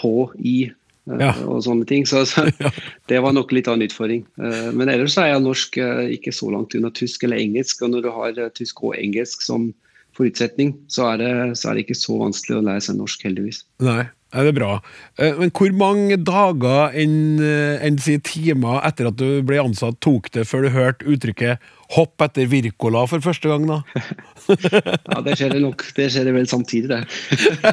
på, 0.01 0.13
i 0.37 0.57
uh, 0.69 1.17
Ja. 1.19 1.33
og 1.45 1.63
sånne 1.65 1.87
ting. 1.89 2.05
Så, 2.09 2.25
så 2.29 2.47
det 3.09 3.21
var 3.23 3.35
nok 3.35 3.53
litt 3.55 3.69
av 3.69 3.79
en 3.79 3.85
utfordring. 3.87 4.25
Uh, 4.41 4.69
men 4.75 4.91
ellers 4.91 5.17
er 5.17 5.31
jeg 5.33 5.45
norsk 5.45 5.79
ikke 6.19 6.33
så 6.35 6.51
langt 6.53 6.75
unna 6.77 6.93
tysk 6.93 7.25
eller 7.25 7.41
engelsk. 7.41 7.81
Og 7.85 7.95
når 7.95 8.05
du 8.05 8.11
har 8.13 8.41
tysk 8.57 8.83
og 8.83 8.97
engelsk 8.99 9.45
som 9.45 9.71
forutsetning, 10.17 10.75
så 10.91 11.13
er, 11.13 11.21
det, 11.21 11.33
så 11.59 11.69
er 11.69 11.77
det 11.77 11.87
ikke 11.87 11.97
så 11.97 12.17
vanskelig 12.19 12.59
å 12.59 12.65
lære 12.65 12.83
seg 12.83 12.97
norsk, 12.99 13.21
heldigvis. 13.29 13.63
Nei, 13.85 14.03
ja, 14.29 14.43
det 14.45 14.51
er 14.51 14.57
bra. 14.59 14.71
Eh, 15.17 15.37
Men 15.39 15.51
hvor 15.55 15.73
mange 15.73 16.17
dager 16.21 16.93
enn 16.93 17.17
en 17.41 17.81
enn 17.89 17.99
si 18.01 18.19
timer 18.21 18.83
etter 18.85 19.09
at 19.09 19.17
du 19.17 19.41
ble 19.45 19.61
ansatt, 19.61 19.97
tok 20.05 20.29
det 20.35 20.45
før 20.49 20.67
du 20.67 20.69
hørte 20.75 21.09
uttrykket 21.09 21.63
'hopp 21.89 22.21
etter 22.21 22.45
Wirkola' 22.45 23.07
for 23.09 23.23
første 23.25 23.49
gang, 23.49 23.65
da? 23.65 23.81
Ja, 25.09 25.21
det 25.25 25.37
skjer 25.37 25.55
det 25.55 25.61
nok. 25.63 25.83
Det 25.97 26.07
skjer 26.13 26.27
det 26.29 26.33
vel 26.35 26.47
samtidig, 26.49 26.89
det. 26.89 27.01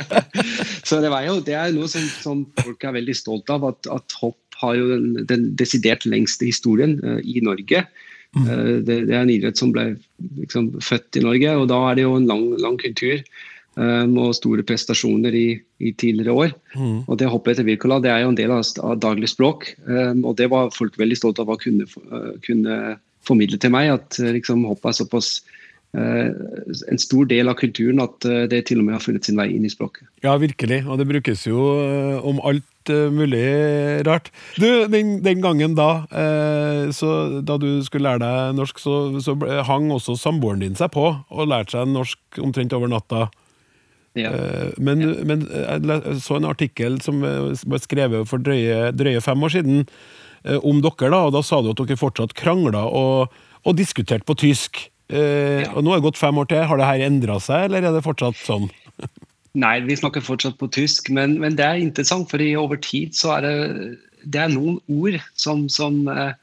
så 0.89 1.01
det, 1.05 1.11
var 1.13 1.27
jo, 1.29 1.39
det 1.45 1.57
er 1.57 1.73
noe 1.77 1.89
som, 1.89 2.05
som 2.25 2.43
folk 2.63 2.85
er 2.85 2.97
veldig 2.97 3.17
stolt 3.17 3.53
av, 3.53 3.65
at, 3.69 3.89
at 3.93 4.17
hopp 4.23 4.61
har 4.63 4.77
jo 4.79 4.89
den, 4.89 5.27
den 5.29 5.49
desidert 5.61 6.07
lengste 6.09 6.49
historien 6.49 6.97
uh, 7.05 7.21
i 7.21 7.43
Norge. 7.45 7.85
Uh, 8.37 8.81
det, 8.85 9.03
det 9.09 9.13
er 9.13 9.23
en 9.23 9.33
idrett 9.33 9.61
som 9.61 9.73
ble 9.73 9.91
liksom, 10.41 10.73
født 10.85 11.21
i 11.21 11.25
Norge, 11.25 11.53
og 11.61 11.69
da 11.73 11.83
er 11.91 11.99
det 11.99 12.07
jo 12.07 12.17
en 12.17 12.29
lang, 12.29 12.49
lang 12.61 12.81
kultur. 12.81 13.21
Eh, 13.81 14.05
og 14.07 14.37
store 14.37 14.65
prestasjoner 14.67 15.35
i, 15.37 15.47
i 15.79 15.93
tidligere 15.93 16.37
år. 16.37 16.55
Og 17.07 17.19
det 17.21 17.31
hoppet 17.33 17.57
etter 17.57 17.69
Wirkola 17.69 18.01
det 18.05 18.13
er 18.13 18.25
jo 18.25 18.33
en 18.33 18.39
del 18.39 18.55
av, 18.55 18.65
av 18.85 18.97
daglig 19.03 19.31
språk. 19.33 19.71
Um, 19.89 20.25
og 20.25 20.37
det 20.41 20.51
var 20.53 20.73
folk 20.75 20.99
veldig 21.01 21.19
stolt 21.19 21.43
av 21.43 21.53
å 21.53 21.59
kunne, 21.61 21.89
uh, 22.09 22.33
kunne 22.47 22.97
formidle 23.27 23.61
til 23.61 23.75
meg, 23.75 23.93
at 23.97 24.21
uh, 24.23 24.33
liksom, 24.37 24.67
hoppet 24.69 24.93
er 24.93 24.99
såpass 25.01 25.31
uh, 25.97 26.29
en 26.91 27.01
stor 27.01 27.29
del 27.31 27.51
av 27.53 27.59
kulturen 27.61 28.03
at 28.05 28.27
det 28.51 28.67
til 28.69 28.83
og 28.83 28.89
med 28.89 28.99
har 28.99 29.05
funnet 29.05 29.27
sin 29.27 29.39
vei 29.39 29.49
inn 29.55 29.65
i 29.65 29.73
språket. 29.73 30.09
Ja, 30.25 30.37
virkelig. 30.41 30.83
Og 30.85 31.01
det 31.01 31.09
brukes 31.09 31.47
jo 31.49 31.61
om 32.27 32.43
alt 32.45 32.65
mulig 32.91 33.47
rart. 34.07 34.31
Du, 34.57 34.87
den, 34.93 35.25
den 35.25 35.41
gangen 35.43 35.75
da, 35.79 36.07
eh, 36.11 36.91
så, 36.95 37.41
da 37.43 37.57
du 37.59 37.83
skulle 37.87 38.11
lære 38.11 38.23
deg 38.23 38.59
norsk, 38.59 38.79
så, 38.83 38.97
så 39.25 39.37
hang 39.67 39.91
også 39.95 40.19
samboeren 40.21 40.63
din 40.63 40.79
seg 40.79 40.93
på 40.95 41.09
og 41.17 41.51
lærte 41.51 41.77
seg 41.77 41.91
norsk 41.91 42.41
omtrent 42.43 42.77
over 42.77 42.91
natta. 42.93 43.27
Ja. 44.17 44.33
Eh, 44.33 44.71
Men, 44.81 45.03
men 45.29 45.47
jeg 45.53 46.19
så 46.25 46.39
en 46.39 46.49
artikkel 46.49 47.01
som 47.05 47.23
eh, 47.27 47.53
ble 47.69 47.81
skrevet 47.83 48.29
for 48.31 48.43
drøye, 48.43 48.91
drøye 48.97 49.21
fem 49.25 49.43
år 49.45 49.53
siden 49.59 49.83
eh, 50.45 50.59
om 50.63 50.81
dere, 50.85 51.11
da, 51.13 51.23
og 51.29 51.35
da 51.37 51.43
sa 51.45 51.61
du 51.63 51.73
at 51.75 51.83
dere 51.83 52.01
fortsatt 52.01 52.35
krangla 52.39 52.87
og, 52.89 53.35
og 53.67 53.77
diskuterte 53.79 54.27
på 54.29 54.39
tysk. 54.41 54.87
Eh, 55.13 55.63
Ja. 55.67 55.71
Og 55.77 55.85
nå 55.85 55.93
har 55.93 56.01
det 56.01 56.09
gått 56.09 56.19
fem 56.21 56.39
år 56.41 56.49
til. 56.51 56.65
Har 56.67 56.81
det 56.81 56.89
her 56.89 57.07
endra 57.07 57.39
seg, 57.43 57.69
eller 57.69 57.85
er 57.85 57.95
det 57.95 58.05
fortsatt 58.07 58.41
sånn? 58.41 58.71
Nei, 59.57 59.79
vi 59.87 59.97
snakker 59.97 60.25
fortsatt 60.25 60.59
på 60.61 60.69
tysk, 60.73 61.09
men, 61.15 61.39
men 61.41 61.55
det 61.57 61.65
er 61.65 61.79
interessant, 61.81 62.29
for 62.29 62.43
over 62.61 62.81
tid 62.83 63.15
så 63.17 63.37
er 63.39 63.47
det, 63.47 63.55
det 64.25 64.43
er 64.43 64.51
noen 64.53 64.81
ord 64.93 65.17
som, 65.39 65.65
som 65.73 66.03
eh, 66.13 66.33
eh, 66.33 66.35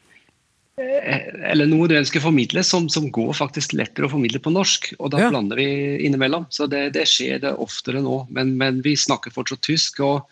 eller 0.77 1.67
noe 1.69 1.85
du 1.87 1.93
ønsker 1.99 2.17
å 2.21 2.25
formidle, 2.27 2.63
som, 2.65 2.87
som 2.89 3.05
går 3.13 3.33
faktisk 3.37 3.75
lettere 3.77 4.07
å 4.07 4.13
formidle 4.15 4.39
på 4.41 4.53
norsk. 4.53 4.93
Og 4.99 5.11
da 5.13 5.19
Ja. 5.21 5.29
blander 5.29 5.59
vi 5.59 5.67
innimellom. 6.07 6.47
Så 6.49 6.65
det, 6.71 6.93
det 6.97 7.05
skjer 7.11 7.39
det 7.43 7.53
oftere 7.61 8.01
nå. 8.01 8.23
Men, 8.33 8.55
men 8.57 8.81
vi 8.81 8.95
snakker 8.97 9.33
fortsatt 9.35 9.61
tysk. 9.61 9.99
Og, 10.01 10.25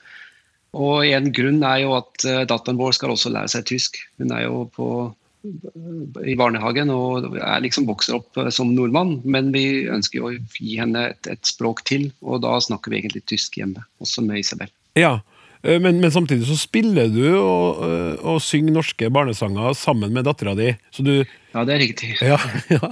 og 0.74 1.06
en 1.06 1.32
grunn 1.36 1.62
er 1.68 1.84
jo 1.84 1.94
at 2.00 2.26
eh, 2.26 2.44
datteren 2.50 2.80
vår 2.82 2.98
skal 2.98 3.14
også 3.14 3.30
lære 3.36 3.54
seg 3.54 3.68
tysk. 3.70 4.02
Hun 4.18 4.34
er 4.34 4.48
jo 4.48 4.64
på, 4.74 4.88
i 6.26 6.36
barnehagen 6.38 6.90
og 6.94 7.36
er 7.38 7.62
liksom 7.62 7.86
vokser 7.90 8.18
opp 8.18 8.38
eh, 8.42 8.50
som 8.50 8.74
nordmann. 8.74 9.20
Men 9.24 9.52
vi 9.54 9.86
ønsker 9.94 10.20
jo 10.24 10.32
å 10.32 10.34
gi 10.58 10.80
henne 10.82 11.12
et, 11.14 11.30
et 11.38 11.46
språk 11.46 11.86
til, 11.86 12.10
og 12.26 12.42
da 12.48 12.58
snakker 12.58 12.90
vi 12.90 13.04
egentlig 13.04 13.28
tysk 13.30 13.62
hjemme. 13.62 13.86
Også 14.02 14.26
med 14.26 14.42
Isabel. 14.42 14.74
Ja, 14.98 15.20
eh, 15.22 15.38
men, 15.64 16.00
men 16.02 16.12
samtidig 16.14 16.48
så 16.50 16.56
spiller 16.58 17.10
du 17.14 17.24
og, 17.38 17.82
eh, 17.86 18.16
og 18.26 18.40
synger 18.42 18.74
norske 18.80 19.10
barnesanger 19.14 19.76
sammen 19.78 20.14
med 20.16 20.26
dattera 20.26 20.56
di. 20.58 20.72
Så 20.94 21.06
du 21.06 21.14
Ja, 21.54 21.64
det 21.68 21.76
er 21.76 21.84
riktig. 21.84 22.16
Ja. 22.32 22.40
ja. 22.72 22.90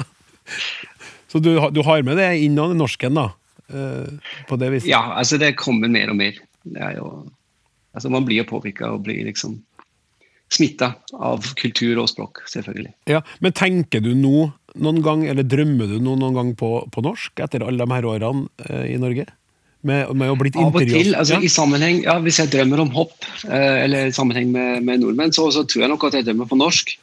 Så 1.29 1.39
du, 1.41 1.55
du 1.71 1.81
har 1.85 2.03
med 2.05 2.17
det 2.17 2.29
inn 2.43 2.57
av 2.61 2.75
norsken, 2.77 3.17
da? 3.17 3.27
eh, 3.69 4.13
På 4.49 4.57
det 4.61 4.71
viset? 4.73 4.89
Ja, 4.91 5.01
altså 5.17 5.37
det 5.41 5.55
kommer 5.61 5.89
mer 5.91 6.09
og 6.13 6.17
mer. 6.21 6.37
Det 6.65 6.81
er 6.81 6.95
jo, 6.97 7.09
altså 7.95 8.09
man 8.13 8.25
blir 8.27 8.41
jo 8.43 8.47
påvirka 8.49 8.89
og 8.93 9.03
blir 9.05 9.21
liksom 9.29 9.59
smitta 10.49 10.95
av 11.13 11.45
kultur 11.59 11.99
og 12.01 12.09
språk, 12.09 12.41
selvfølgelig. 12.49 12.91
Ja, 13.09 13.21
Men 13.39 13.53
tenker 13.53 14.01
du 14.01 14.15
nå 14.17 14.47
noen 14.81 15.01
gang, 15.05 15.27
eller 15.29 15.45
drømmer 15.45 15.89
du 15.89 15.99
nå 16.01 16.15
noen 16.17 16.33
gang 16.37 16.49
på, 16.57 16.71
på 16.89 17.03
norsk 17.05 17.41
etter 17.45 17.61
alle 17.65 17.85
de 17.85 17.93
her 17.93 18.07
årene 18.09 18.47
eh, 18.65 18.87
i 18.95 18.97
Norge? 19.01 19.27
Med, 19.87 20.09
med 20.11 20.27
å 20.27 20.35
blitt 20.35 20.57
Av 20.59 20.75
og 20.75 20.83
til, 20.83 21.13
altså 21.15 21.37
ja. 21.37 21.43
i 21.45 21.49
sammenheng, 21.51 22.01
ja, 22.03 22.17
Hvis 22.19 22.41
jeg 22.41 22.51
drømmer 22.51 22.81
om 22.83 22.89
hopp, 22.91 23.13
eh, 23.47 23.77
eller 23.85 24.09
i 24.09 24.15
sammenheng 24.15 24.49
med, 24.51 24.83
med 24.83 24.99
nordmenn, 25.05 25.31
så, 25.31 25.45
så 25.55 25.63
tror 25.63 25.85
jeg 25.85 25.91
nok 25.93 26.03
at 26.09 26.17
jeg 26.19 26.27
drømmer 26.27 26.49
på 26.51 26.57
norsk. 26.59 26.97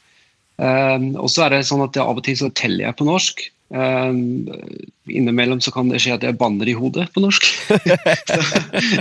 Um, 0.57 1.11
og 1.21 1.29
så 1.33 1.47
er 1.47 1.53
det 1.57 1.67
sånn 1.69 1.85
at 1.85 1.97
jeg, 1.97 2.05
Av 2.05 2.17
og 2.17 2.25
til 2.25 2.37
så 2.41 2.51
teller 2.57 2.87
jeg 2.87 2.97
på 2.99 3.07
norsk. 3.09 3.43
Um, 3.73 4.47
innimellom 5.11 5.59
så 5.65 5.73
kan 5.75 5.89
det 5.91 5.99
skje 6.05 6.15
at 6.19 6.25
jeg 6.25 6.37
banner 6.39 6.69
i 6.71 6.77
hodet 6.77 7.09
på 7.17 7.25
norsk. 7.25 7.49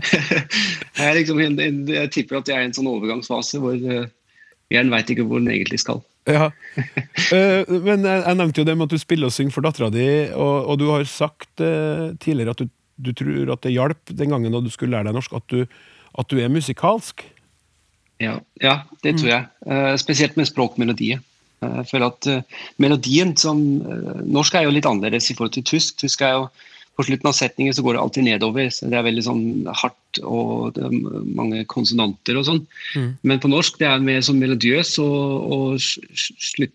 Jeg, 0.95 1.15
liksom, 1.19 1.39
en- 1.43 1.59
en- 1.59 1.87
jeg 1.91 2.11
tipper 2.15 2.39
at 2.39 2.47
jeg 2.49 2.57
er 2.57 2.63
i 2.65 2.69
en 2.69 2.75
sånn 2.75 2.87
overgangsfase 2.89 3.59
hvor 3.61 3.75
uh, 3.75 4.05
hjernen 4.73 4.93
veit 4.95 5.11
ikke 5.11 5.25
hvor 5.27 5.41
den 5.43 5.51
egentlig 5.53 5.81
skal. 5.83 6.01
Ja. 6.29 6.49
Eh, 7.33 7.65
men 7.81 8.03
jeg, 8.05 8.19
jeg 8.21 8.37
nevnte 8.37 8.61
jo 8.61 8.65
det 8.67 8.73
med 8.77 8.85
at 8.85 8.91
du 8.93 9.01
spiller 9.01 9.31
og 9.31 9.33
synger 9.33 9.53
for 9.55 9.65
dattera 9.65 9.87
di, 9.89 10.03
og, 10.37 10.67
og 10.69 10.75
du 10.77 10.83
har 10.91 11.05
sagt 11.09 11.61
eh, 11.63 12.11
tidligere 12.21 12.53
at 12.53 12.59
du, 12.61 12.67
du 12.95 13.11
tror 13.15 13.53
at 13.53 13.63
det 13.65 13.75
hjalp 13.75 14.11
den 14.11 14.31
gangen 14.31 14.53
da 14.53 14.61
du 14.63 14.71
skulle 14.73 14.95
lære 14.95 15.09
deg 15.09 15.17
norsk, 15.17 15.33
at 15.35 15.47
du, 15.51 15.65
at 16.15 16.29
du 16.31 16.39
er 16.39 16.51
musikalsk. 16.53 17.25
Ja, 18.23 18.37
ja 18.63 18.75
det 19.03 19.17
tror 19.19 19.31
jeg. 19.31 19.47
Eh, 19.67 19.95
spesielt 19.99 20.37
med 20.39 20.47
språkmelodier. 20.49 21.19
Eh, 21.61 21.75
jeg 21.81 21.89
føler 21.91 22.07
at 22.13 22.29
eh, 22.31 22.61
melodien 22.81 23.35
som 23.39 23.59
Norsk 24.23 24.55
er 24.55 24.67
jo 24.67 24.75
litt 24.75 24.87
annerledes 24.87 25.29
i 25.31 25.35
forhold 25.35 25.55
til 25.57 25.67
tysk. 25.67 25.99
Tysk 26.03 26.23
er 26.23 26.39
jo 26.39 26.47
På 26.95 27.03
slutten 27.03 27.27
av 27.27 27.33
setningen 27.35 27.73
så 27.75 27.83
går 27.83 27.97
det 27.97 27.99
alltid 27.99 28.23
nedover. 28.23 28.69
så 28.71 28.87
Det 28.87 28.95
er 28.95 29.03
veldig 29.03 29.23
sånn 29.25 29.67
hardt 29.67 30.19
og 30.23 30.77
det 30.77 30.85
er 30.87 30.93
mange 31.35 31.65
konsonanter 31.67 32.37
og 32.39 32.45
sånn. 32.47 32.61
Men 33.19 33.41
på 33.43 33.51
norsk 33.51 33.75
det 33.81 33.89
er 33.89 33.99
mer 33.99 34.21
sånn 34.23 34.39
melodiøs, 34.39 34.93
og, 35.03 35.51
og 35.51 35.75
slutt, 35.83 36.71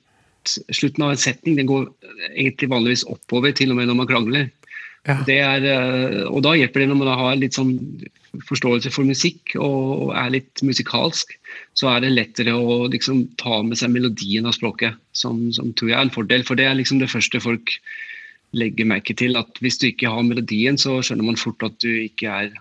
slutten 0.68 1.06
av 1.06 1.14
en 1.14 1.22
setning 1.24 1.56
den 1.56 1.70
går 1.70 1.88
egentlig 2.34 2.68
vanligvis 2.68 3.06
oppover, 3.08 3.56
til 3.56 3.72
og 3.72 3.80
med 3.80 3.88
når 3.88 3.96
man 3.96 4.10
krangler. 4.12 4.50
Ja. 5.08 5.16
Er, 5.32 5.64
eh, 5.64 6.16
og 6.28 6.42
da 6.44 6.52
hjelper 6.58 6.82
det 6.82 6.90
når 6.90 6.98
man 7.00 7.20
har 7.22 7.38
litt 7.40 7.56
sånn 7.56 7.72
forståelse 8.46 8.92
for 8.94 9.08
musikk 9.08 9.54
og 9.58 10.12
er 10.14 10.34
litt 10.36 10.60
musikalsk, 10.62 11.32
så 11.74 11.88
er 11.94 12.04
det 12.04 12.12
lettere 12.12 12.54
å 12.54 12.84
liksom 12.92 13.24
ta 13.40 13.62
med 13.66 13.80
seg 13.80 13.94
melodien 13.94 14.46
av 14.46 14.54
språket, 14.58 14.98
som, 15.16 15.48
som 15.56 15.72
tror 15.72 15.90
jeg 15.90 15.98
er 15.98 16.06
en 16.06 16.14
fordel. 16.14 16.44
For 16.46 16.60
det 16.60 16.68
er 16.68 16.76
liksom 16.78 17.00
det 17.00 17.10
første 17.10 17.40
folk 17.42 17.74
legger 18.56 18.88
merke 18.90 19.14
til, 19.16 19.38
at 19.40 19.60
hvis 19.62 19.78
du 19.80 19.88
ikke 19.88 20.10
har 20.10 20.26
melodien, 20.26 20.78
så 20.78 20.98
skjønner 21.00 21.30
man 21.30 21.40
fort 21.40 21.62
at 21.66 21.78
du 21.82 21.90
ikke 22.04 22.30
er 22.30 22.52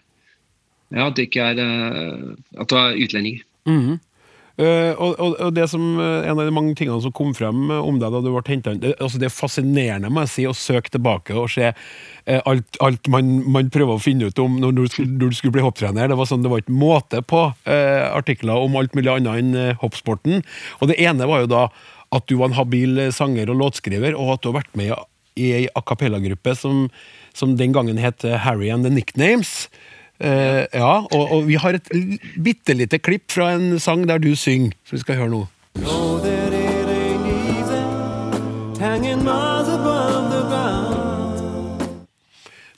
ja, 0.90 1.06
at 1.06 1.18
du 1.18 1.26
ikke 1.26 1.52
er 1.52 1.60
eh, 1.62 2.30
at 2.58 2.72
du 2.72 2.78
er 2.80 2.98
utlending. 3.04 3.42
Eh, 3.70 3.98
og, 4.60 5.14
og, 5.24 5.36
og 5.40 5.54
det 5.56 5.70
som, 5.72 5.84
eh, 6.04 6.28
En 6.28 6.40
av 6.40 6.48
de 6.48 6.52
mange 6.52 6.76
tingene 6.76 7.00
som 7.04 7.14
kom 7.16 7.32
frem 7.38 7.70
eh, 7.72 7.80
om 7.80 8.00
deg 8.02 8.12
da 8.12 8.20
du 8.24 8.30
ble 8.34 8.44
henta 8.48 8.74
inn 8.76 8.82
det, 8.84 8.96
altså 9.00 9.22
det 9.22 9.30
er 9.30 9.36
fascinerende 9.36 10.12
må 10.12 10.26
jeg 10.26 10.34
si, 10.34 10.48
å 10.50 10.56
søke 10.58 10.92
tilbake 10.92 11.36
og 11.40 11.48
se 11.54 11.70
eh, 11.70 12.42
alt, 12.44 12.80
alt 12.84 13.08
man, 13.12 13.32
man 13.48 13.72
prøver 13.72 13.96
å 13.96 14.04
finne 14.04 14.28
ut 14.28 14.42
om 14.44 14.58
når 14.60 14.76
du 14.76 14.82
når 15.00 15.32
du 15.32 15.38
skulle 15.38 15.56
bli 15.56 15.64
hopptrener. 15.64 16.10
Det 16.12 16.18
var 16.20 16.28
sånn, 16.28 16.44
det 16.44 16.52
var 16.52 16.64
ikke 16.64 16.76
måte 16.76 17.22
på 17.24 17.46
eh, 17.70 18.08
artikler 18.10 18.60
om 18.60 18.76
alt 18.80 18.98
mulig 18.98 19.14
annet 19.14 19.40
enn 19.40 19.80
hoppsporten. 19.80 20.44
Og 20.80 20.92
Det 20.92 21.00
ene 21.00 21.28
var 21.30 21.46
jo 21.46 21.52
da 21.52 21.64
at 22.16 22.26
du 22.28 22.36
var 22.40 22.50
en 22.50 22.58
habil 22.58 23.06
sanger 23.14 23.52
og 23.54 23.60
låtskriver, 23.62 24.18
og 24.18 24.34
at 24.34 24.44
du 24.44 24.50
har 24.50 24.60
vært 24.64 24.76
med 24.80 24.92
i, 25.40 25.52
ei 25.54 25.68
a 25.72 25.84
cappella-gruppe 25.86 26.56
som, 26.58 26.88
som 27.38 27.54
den 27.60 27.76
gangen 27.76 28.02
het 28.02 28.26
Harry 28.44 28.72
and 28.74 28.84
the 28.88 28.92
Nicknames. 28.92 29.70
Eh, 30.20 30.66
ja, 30.74 30.94
og, 31.16 31.32
og 31.32 31.48
vi 31.48 31.56
har 31.56 31.78
et 31.78 31.88
bitte 32.44 32.76
lite 32.76 33.00
klipp 33.00 33.32
fra 33.32 33.54
en 33.56 33.80
sang 33.80 34.04
der 34.10 34.20
du 34.20 34.34
synger, 34.36 34.76
som 34.84 34.98
vi 34.98 35.04
skal 35.06 35.16
høre 35.16 35.32
nå. 35.32 35.46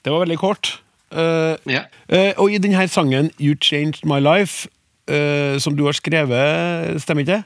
Det 0.02 0.10
var 0.10 0.22
veldig 0.24 0.38
kort. 0.38 0.78
Uh, 1.12 1.58
Ja. 1.68 1.82
uh, 2.08 2.32
og 2.38 2.50
i 2.50 2.58
denne 2.58 2.88
sangen, 2.88 3.30
You 3.40 3.54
Changed 3.60 4.06
My 4.08 4.18
Life, 4.18 4.68
uh, 5.10 5.58
som 5.58 5.76
du 5.76 5.84
har 5.84 5.92
skrevet, 5.92 7.02
stemmer 7.02 7.20
ikke 7.20 7.32
det? 7.32 7.42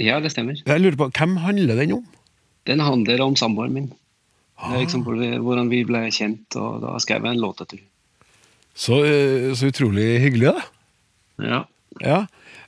ja, 0.00 0.20
det 0.20 0.30
stemmer. 0.32 0.56
Jeg 0.66 0.80
lurer 0.80 0.96
på, 0.96 1.10
Hvem 1.18 1.36
handler 1.36 1.76
den 1.76 1.92
om? 1.92 2.04
Den 2.66 2.80
handler 2.80 3.22
om 3.22 3.36
samboeren 3.36 3.72
min. 3.72 3.92
Det 4.60 4.76
er 4.76 4.80
liksom 4.80 5.04
hvordan 5.04 5.70
vi 5.70 5.84
ble 5.84 6.10
kjent, 6.12 6.56
og 6.56 6.82
da 6.82 6.98
skrev 7.00 7.24
jeg 7.24 7.36
en 7.36 7.40
låt 7.40 7.60
etter 7.60 7.78
henne. 7.78 7.89
Så, 8.80 9.02
eh, 9.04 9.50
så 9.58 9.68
utrolig 9.68 10.06
hyggelig, 10.24 10.54
da. 10.56 10.62
Ja. 11.44 11.58
Ja. 12.00 12.20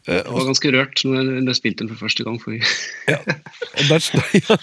Eh, 0.05 0.19
Jeg 0.19 0.33
var 0.35 0.45
ganske 0.49 0.71
rørt 0.75 1.03
når 1.07 1.29
jeg- 1.47 1.57
spilte 1.57 1.85
den 1.87 1.93
for 1.95 2.05
første 2.09 2.25
gang. 2.27 2.39
For 2.43 2.53
Og 2.53 3.85
der 3.89 4.03
står, 4.03 4.25
ja, 4.43 4.57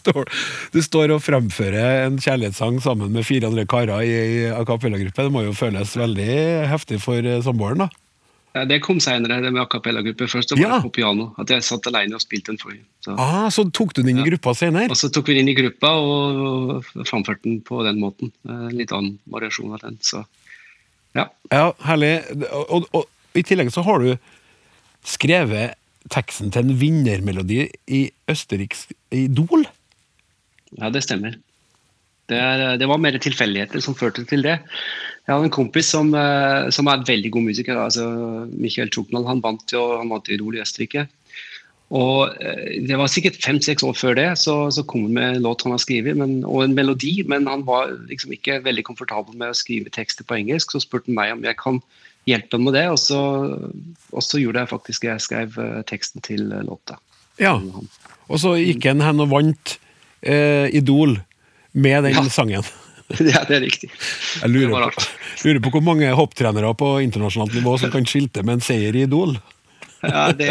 står, 0.00 0.24
du 0.72 0.80
står 0.82 1.12
og 1.14 1.22
fremfører 1.22 2.06
en 2.06 2.16
kjærlighetssang 2.18 2.80
sammen 2.82 3.12
med 3.12 3.26
fire 3.28 3.46
andre 3.50 3.66
karer 3.70 4.02
i 4.02 4.10
ei 4.10 4.50
a 4.50 4.64
cappella-gruppe. 4.64 5.22
Det 5.28 5.32
må 5.34 5.44
jo 5.46 5.52
føles 5.52 5.94
veldig 6.00 6.30
heftig 6.72 6.98
for 7.04 7.20
eh, 7.22 7.42
samboeren, 7.44 7.84
da. 7.84 7.90
Ja, 8.56 8.64
det 8.66 8.80
kom 8.82 8.98
seinere, 8.98 9.36
det 9.44 9.52
med 9.54 9.62
a 9.62 9.66
cappella-gruppe. 9.70 10.26
Først 10.26 10.50
var 10.56 10.58
Ja. 10.58 10.72
det 10.80 10.88
på 10.88 10.94
piano. 10.96 11.28
At 11.38 11.52
jeg 11.54 11.62
satt 11.62 11.86
alene 11.86 12.16
og 12.18 12.24
spilte 12.24 12.50
den 12.50 12.58
for 12.58 12.72
så. 13.04 13.14
Ah, 13.16 13.46
så 13.48 13.62
tok 13.70 13.94
du 13.94 14.02
den 14.02 14.16
inn 14.16 14.24
i 14.26 14.30
gruppa 14.30 14.56
senere? 14.58 14.90
Og 14.90 14.96
så 14.98 15.06
tok 15.12 15.28
vi 15.30 15.34
den 15.38 15.46
inn 15.46 15.52
i 15.54 15.60
gruppa 15.60 15.92
og 15.94 16.82
framførte 17.06 17.44
den 17.46 17.60
på 17.62 17.84
den 17.86 18.00
måten. 18.02 18.32
Eh, 18.48 18.66
En 18.72 18.74
litt 18.80 18.90
annen 18.96 19.20
variasjon 19.30 19.76
av 19.76 19.84
den. 19.84 19.98
Så 20.02 20.24
ja. 21.16 21.26
Ja, 21.50 21.66
herlig. 21.86 22.12
Og, 22.50 22.70
og, 22.70 22.88
og 23.00 23.38
i 23.38 23.44
tillegg 23.46 23.72
så 23.74 23.84
har 23.86 24.02
du 24.02 24.14
skrevet 25.06 25.76
teksten 26.10 26.50
til 26.52 26.64
en 26.64 26.80
vinnermelodi 26.80 27.66
i 27.92 28.02
Østerriks 28.30 28.86
Idol. 29.14 29.66
Ja, 30.78 30.90
det 30.92 31.04
stemmer. 31.04 31.36
Det, 32.30 32.38
er, 32.38 32.76
det 32.78 32.86
var 32.86 33.00
mer 33.02 33.18
tilfeldigheter 33.18 33.82
som 33.82 33.96
førte 33.98 34.22
til 34.28 34.44
det. 34.46 34.60
Jeg 35.26 35.34
hadde 35.34 35.48
en 35.48 35.54
kompis 35.54 35.90
som, 35.90 36.12
eh, 36.14 36.68
som 36.74 36.88
er 36.90 37.06
veldig 37.06 37.32
god 37.34 37.48
musiker. 37.50 37.78
altså 37.78 38.06
Michael 38.50 38.90
Truknall. 38.90 39.26
Han 39.26 39.42
vant 39.42 39.74
jo 39.74 39.82
han 39.98 40.10
vant 40.10 40.30
Idol 40.30 40.56
i 40.58 40.62
Østerrike. 40.62 41.08
Og 41.90 42.36
eh, 42.38 42.80
Det 42.86 42.98
var 42.98 43.10
sikkert 43.10 43.40
fem-seks 43.42 43.84
år 43.86 43.96
før 43.98 44.14
det, 44.18 44.28
så, 44.38 44.56
så 44.74 44.84
kom 44.86 45.08
han 45.08 45.16
med 45.16 45.36
en 45.36 45.46
låt 45.48 45.64
han 45.66 45.74
har 45.74 45.82
skrevet, 45.82 46.18
og 46.46 46.62
en 46.64 46.76
melodi. 46.76 47.16
Men 47.26 47.48
han 47.50 47.64
var 47.66 47.94
liksom 48.10 48.34
ikke 48.36 48.60
veldig 48.66 48.86
komfortabel 48.86 49.36
med 49.40 49.52
å 49.52 49.58
skrive 49.58 49.92
tekster 49.94 50.26
på 50.26 50.38
engelsk. 50.38 50.74
Så 50.74 50.84
spurte 50.84 51.10
han 51.10 51.18
meg 51.18 51.34
om 51.34 51.46
jeg 51.46 51.58
kan 51.60 51.82
hjelpe 52.28 52.58
ham 52.58 52.68
med 52.68 52.76
det, 52.76 52.86
og 52.92 52.98
så, 53.00 53.20
og 54.12 54.24
så 54.24 54.40
gjorde 54.40 54.62
jeg 54.62 54.72
faktisk 54.74 55.08
jeg 55.08 55.24
skrev 55.24 55.56
eh, 55.60 55.80
teksten 55.88 56.24
til 56.24 56.50
eh, 56.52 56.66
låta. 56.66 57.00
Ja. 57.40 57.56
Og 58.30 58.38
så 58.42 58.54
gikk 58.60 58.86
han 58.90 59.02
hen 59.02 59.24
og 59.24 59.32
vant 59.32 59.78
eh, 60.20 60.68
Idol 60.76 61.18
med 61.72 62.06
den 62.06 62.18
Ja. 62.18 62.28
sangen. 62.38 62.66
ja, 63.18 63.42
det 63.48 63.56
er 63.56 63.64
riktig. 63.64 63.88
Jeg 64.38 64.52
lurer 64.52 64.92
på, 64.94 65.06
lurer 65.42 65.62
på 65.64 65.72
hvor 65.74 65.82
mange 65.82 66.12
hopptrenere 66.14 66.70
på 66.78 66.92
internasjonalt 67.02 67.56
nivå 67.56 67.74
som 67.82 67.90
kan 67.90 68.06
skilte 68.06 68.44
med 68.46 68.60
en 68.60 68.62
seier 68.62 68.94
i 68.94 69.02
Idol. 69.08 69.34
Ja, 70.06 70.30
det, 70.32 70.50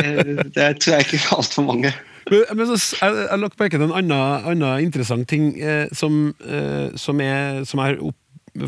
det 0.56 0.70
tror 0.82 0.96
jeg 0.96 1.08
ikke 1.08 1.20
er 1.20 1.36
altfor 1.38 1.66
mange. 1.68 1.94
Men, 2.30 2.44
men 2.60 2.70
så, 2.70 2.78
jeg, 3.00 3.26
jeg 3.26 3.42
merke 3.42 3.78
til 3.78 3.86
en 3.88 3.96
annen, 3.98 4.50
annen 4.52 4.84
interessant 4.86 5.26
ting 5.30 5.52
eh, 5.58 5.88
som, 5.96 6.20
eh, 6.46 6.92
som, 7.00 7.22
er, 7.24 7.64
som 7.70 7.82
jeg 7.82 8.02
opp, 8.12 8.18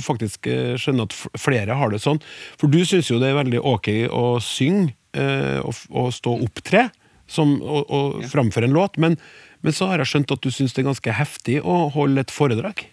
faktisk 0.02 0.48
eh, 0.50 0.74
skjønner 0.80 1.10
at 1.10 1.42
flere 1.42 1.78
har 1.78 1.94
det 1.94 2.02
sånn. 2.02 2.22
For 2.60 2.72
du 2.72 2.82
syns 2.88 3.12
jo 3.12 3.20
det 3.22 3.32
er 3.32 3.38
veldig 3.42 3.62
ok 3.74 3.92
å 4.10 4.26
synge 4.44 4.96
eh, 5.18 5.60
og, 5.62 5.78
og 5.90 6.10
stå 6.16 6.36
og 6.38 6.48
opptre 6.50 6.88
som, 7.32 7.58
og, 7.62 7.86
og 7.88 8.26
framføre 8.32 8.68
en 8.68 8.76
låt, 8.76 8.98
men, 9.02 9.18
men 9.62 9.76
så 9.76 9.88
har 9.92 10.02
jeg 10.02 10.12
skjønt 10.12 10.34
at 10.36 10.44
du 10.44 10.52
syns 10.52 10.76
det 10.76 10.84
er 10.84 10.90
ganske 10.90 11.16
heftig 11.16 11.62
å 11.62 11.86
holde 11.94 12.26
et 12.26 12.34
foredrag. 12.34 12.84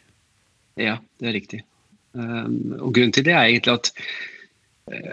Ja, 0.78 1.00
det 1.18 1.30
er 1.30 1.34
riktig. 1.40 1.64
Um, 2.14 2.76
og 2.78 2.92
grunnen 2.96 3.12
til 3.14 3.26
det 3.26 3.34
er 3.34 3.48
egentlig 3.48 3.74
at 3.74 3.90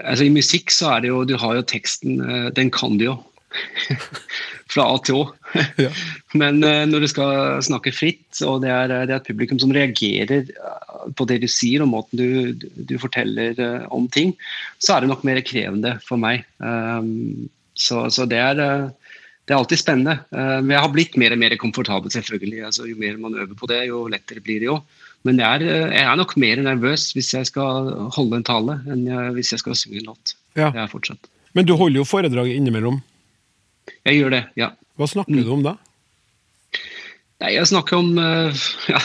altså 0.03 0.25
I 0.27 0.33
musikk 0.33 0.73
så 0.73 0.95
er 0.95 1.05
det 1.05 1.11
jo 1.11 1.23
Du 1.27 1.35
har 1.41 1.55
jo 1.57 1.65
teksten, 1.67 2.19
eh, 2.21 2.49
den 2.55 2.71
kan 2.73 2.99
du 2.99 3.09
jo. 3.09 3.15
Fra 4.73 4.87
A 4.91 4.99
til 5.05 5.21
Å. 5.21 5.25
Ja. 5.79 5.91
Men 6.35 6.59
eh, 6.67 6.83
når 6.89 7.05
du 7.05 7.07
skal 7.07 7.61
snakke 7.63 7.93
fritt, 7.95 8.41
og 8.43 8.63
det 8.65 8.71
er, 8.73 8.91
det 8.91 9.13
er 9.13 9.21
et 9.21 9.29
publikum 9.29 9.59
som 9.61 9.71
reagerer 9.75 10.49
eh, 10.51 11.05
på 11.15 11.27
det 11.29 11.39
du 11.43 11.47
sier 11.51 11.85
og 11.85 11.91
måten 11.93 12.19
du, 12.19 12.67
du 12.75 12.95
forteller 12.99 13.55
eh, 13.55 13.85
om 13.95 14.09
ting, 14.11 14.33
så 14.83 14.95
er 14.97 15.05
det 15.05 15.11
nok 15.13 15.23
mer 15.27 15.39
krevende 15.45 15.95
for 16.03 16.19
meg. 16.19 16.43
Så, 17.75 18.05
så 18.11 18.27
det 18.27 18.39
er 18.39 18.61
eh, 18.63 18.85
det 19.45 19.53
er 19.53 19.61
alltid 19.61 19.81
spennende. 19.81 20.19
Eh, 20.33 20.59
Men 20.61 20.73
jeg 20.73 20.83
har 20.83 20.93
blitt 20.93 21.17
mer 21.21 21.35
og 21.35 21.41
mer 21.41 21.55
komfortabel, 21.61 22.11
selvfølgelig. 22.13 22.63
Altså, 22.65 22.87
jo 22.89 22.97
mer 22.97 23.17
man 23.21 23.37
øver 23.37 23.53
på 23.57 23.69
det, 23.69 23.85
jo 23.91 24.07
lettere 24.09 24.41
blir 24.41 24.63
det 24.63 24.71
jo. 24.71 24.79
Men 25.25 25.41
jeg 25.41 25.61
er, 25.61 25.65
eh, 25.65 25.95
jeg 25.97 26.05
er 26.05 26.19
nok 26.19 26.35
mer 26.41 26.61
nervøs 26.61 27.09
hvis 27.15 27.33
jeg 27.33 27.49
skal 27.49 27.91
holde 28.15 28.39
en 28.39 28.45
tale, 28.45 28.79
enn 28.91 29.07
jeg, 29.09 29.33
hvis 29.37 29.53
jeg 29.55 29.63
skal 29.63 29.77
synge 29.79 30.03
en 30.03 30.11
låt. 30.11 30.35
Ja. 30.53 30.69
Det 30.69 30.83
er 30.85 30.91
fortsatt. 30.91 31.31
Men 31.57 31.67
du 31.67 31.75
holder 31.79 32.01
jo 32.01 32.07
foredrag 32.07 32.51
innimellom. 32.51 33.01
Jeg 34.05 34.19
gjør 34.19 34.35
det, 34.35 34.43
ja. 34.59 34.73
Hva 34.99 35.07
snakker 35.09 35.35
du 35.35 35.51
om 35.51 35.63
da? 35.65 35.75
Nei, 37.43 37.55
jeg 37.55 37.69
snakker 37.71 37.99
om 37.99 38.19
eh, 38.21 38.65
ja, 38.93 39.01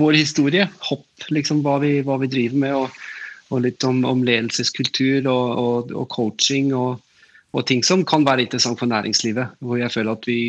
vår 0.00 0.18
historie. 0.18 0.66
Hopp, 0.88 1.06
liksom 1.34 1.62
hva 1.66 1.78
vi, 1.82 1.98
hva 2.06 2.18
vi 2.22 2.30
driver 2.30 2.62
med. 2.64 2.78
Og, 2.78 3.04
og 3.52 3.62
litt 3.64 3.84
om, 3.86 4.00
om 4.08 4.24
ledelseskultur 4.26 5.28
og, 5.30 5.52
og, 5.62 5.92
og 5.96 6.08
coaching 6.12 6.72
og, 6.76 6.98
og 7.56 7.64
ting 7.68 7.84
som 7.86 8.04
kan 8.08 8.26
være 8.26 8.44
interessant 8.46 8.80
for 8.80 8.90
næringslivet. 8.90 9.58
Hvor 9.64 9.80
jeg 9.80 9.94
føler 9.94 10.16
at 10.16 10.28
vi, 10.28 10.40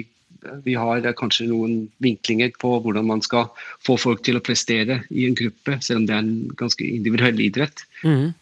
vi 0.63 0.75
har 0.79 1.03
kanskje 1.19 1.47
noen 1.49 1.75
vinklinger 2.03 2.51
på 2.61 2.71
hvordan 2.83 3.07
man 3.09 3.21
skal 3.25 3.49
få 3.85 3.97
folk 3.99 4.23
til 4.25 4.39
å 4.39 4.43
prestere 4.43 5.01
i 5.09 5.25
en 5.27 5.37
gruppe, 5.37 5.77
selv 5.83 6.01
om 6.01 6.07
det 6.07 6.15
er 6.15 6.23
en 6.23 6.49
ganske 6.59 6.85
individuell 6.85 7.39
idrett. 7.43 7.85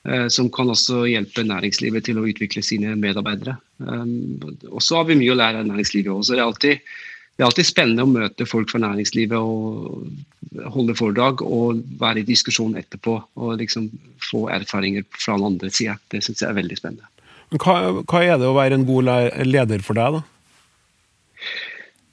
eh, 0.05 0.27
Som 0.27 0.49
kan 0.53 0.69
også 0.69 1.05
hjelpe 1.09 1.45
næringslivet 1.47 2.05
til 2.05 2.19
å 2.19 2.27
utvikle 2.27 2.63
sine 2.63 2.95
medarbeidere. 2.95 3.57
Um, 3.77 4.39
og 4.71 4.81
så 4.81 5.01
har 5.01 5.05
vi 5.09 5.19
mye 5.19 5.33
å 5.33 5.37
lære 5.37 5.61
av 5.61 5.69
næringslivet 5.69 6.11
også. 6.13 6.33
Det 6.33 6.41
er 6.41 6.47
alltid 6.47 6.79
det 7.37 7.43
er 7.43 7.51
alltid 7.51 7.67
spennende 7.69 8.01
å 8.01 8.09
møte 8.09 8.47
folk 8.49 8.71
fra 8.71 8.79
næringslivet 8.81 9.37
og 9.37 10.07
holde 10.73 10.95
foredrag 10.97 11.43
og 11.45 11.83
være 11.99 12.23
i 12.23 12.25
diskusjon 12.25 12.73
etterpå 12.79 13.13
og 13.37 13.59
liksom 13.59 13.91
få 14.25 14.47
erfaringer 14.49 15.05
fra 15.13 15.35
den 15.37 15.45
andre 15.51 15.69
sida. 15.69 15.99
Det 16.09 16.23
syns 16.25 16.41
jeg 16.41 16.49
er 16.49 16.57
veldig 16.57 16.79
spennende. 16.79 17.05
Hva, 17.61 17.75
hva 18.01 18.23
er 18.25 18.41
det 18.41 18.49
å 18.49 18.57
være 18.57 18.79
en 18.79 18.87
god 18.89 19.05
leder 19.45 19.85
for 19.85 19.99
deg, 19.99 20.17
da? 20.17 20.23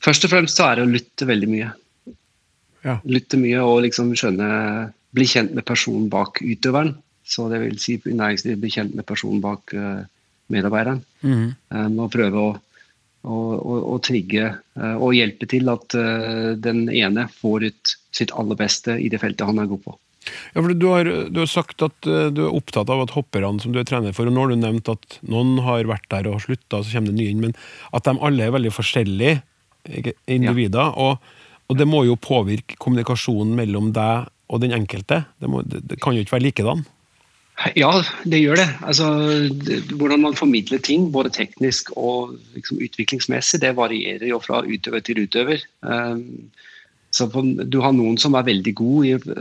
Først 0.04 0.26
og 0.26 0.34
fremst 0.34 0.60
så 0.60 0.68
er 0.68 0.78
det 0.78 0.84
å 0.84 0.90
lytte 0.92 1.28
veldig 1.28 1.48
mye. 1.48 1.70
Ja. 2.84 2.98
Lytte 3.08 3.40
mye 3.40 3.62
og 3.64 3.80
liksom 3.86 4.12
skjønne 4.18 4.50
Bli 5.14 5.28
kjent 5.30 5.52
med 5.54 5.62
personen 5.62 6.08
bak 6.10 6.40
utøveren. 6.42 6.96
Så 7.22 7.46
det 7.46 7.60
vil 7.62 7.76
si 7.78 7.94
i 7.94 8.16
næringslivet 8.18 8.58
bli 8.60 8.70
kjent 8.74 8.96
med 8.98 9.06
personen 9.06 9.38
bak 9.44 9.70
uh, 9.78 10.02
medarbeideren. 10.50 11.04
Um, 11.22 12.00
og 12.02 12.10
prøve 12.10 12.40
å, 12.40 12.48
å, 13.22 13.36
å, 13.54 13.76
å 13.94 13.98
trigge 14.02 14.48
uh, 14.58 14.96
og 14.98 15.14
hjelpe 15.14 15.46
til 15.48 15.70
at 15.70 15.94
uh, 15.94 16.58
den 16.58 16.88
ene 16.90 17.28
får 17.30 17.68
ut 17.70 17.94
sitt 18.10 18.34
aller 18.34 18.58
beste 18.58 18.98
i 18.98 19.06
det 19.06 19.22
feltet 19.22 19.46
han 19.46 19.62
er 19.62 19.70
god 19.70 19.84
på. 19.86 19.94
Ja, 20.26 20.58
for 20.58 20.74
du 20.74 20.88
har, 20.90 21.12
du 21.30 21.40
har 21.44 21.50
sagt 21.52 21.86
at 21.86 21.96
du 22.02 22.42
er 22.48 22.50
opptatt 22.50 22.90
av 22.90 23.06
at 23.06 23.14
hopperne 23.14 23.62
som 23.62 23.70
du 23.70 23.78
er 23.78 23.86
trener 23.86 24.18
for, 24.18 24.26
og 24.26 24.34
nå 24.34 24.48
har 24.48 24.50
du 24.50 24.60
nevnt 24.66 24.90
at 24.90 25.18
noen 25.22 25.60
har 25.62 25.86
vært 25.86 26.10
der 26.10 26.26
og 26.26 26.40
har 26.40 26.46
slutta, 26.48 26.82
så 26.82 26.96
kommer 26.96 27.14
det 27.14 27.22
nye 27.22 27.34
inn, 27.36 27.46
men 27.46 27.58
at 27.94 28.08
de 28.08 28.18
alle 28.18 28.48
er 28.48 28.58
veldig 28.58 28.74
forskjellige 28.74 29.42
individer, 30.30 30.94
og, 30.96 31.18
og 31.68 31.78
det 31.78 31.86
må 31.88 32.04
jo 32.08 32.16
påvirke 32.20 32.78
kommunikasjonen 32.80 33.54
mellom 33.58 33.92
deg 33.96 34.30
og 34.52 34.60
den 34.62 34.74
enkelte. 34.76 35.24
Det, 35.40 35.50
må, 35.50 35.62
det, 35.64 35.98
kan 36.02 36.16
jo 36.16 36.24
ikke 36.24 36.36
være 36.36 36.48
likedan. 36.48 36.84
Ja, 37.78 37.90
det 38.26 38.40
gjør 38.42 38.58
det. 38.58 38.66
Altså, 38.82 39.08
det, 39.66 39.84
hvordan 39.94 40.24
man 40.24 40.36
formidler 40.36 40.82
ting, 40.82 41.06
både 41.14 41.30
teknisk 41.34 41.92
og 41.94 42.34
liksom, 42.56 42.80
utviklingsmessig, 42.82 43.60
det 43.62 43.76
varierer 43.78 44.26
jo 44.26 44.40
fra 44.42 44.64
utøver 44.66 45.04
til 45.06 45.22
utøver. 45.22 45.62
Um, 45.86 46.50
så 47.14 47.28
på, 47.30 47.44
Du 47.70 47.78
har 47.84 47.94
noen 47.94 48.18
som 48.18 48.34
er 48.34 48.48
veldig 48.48 48.74
gode 48.74 49.06
i, 49.06 49.36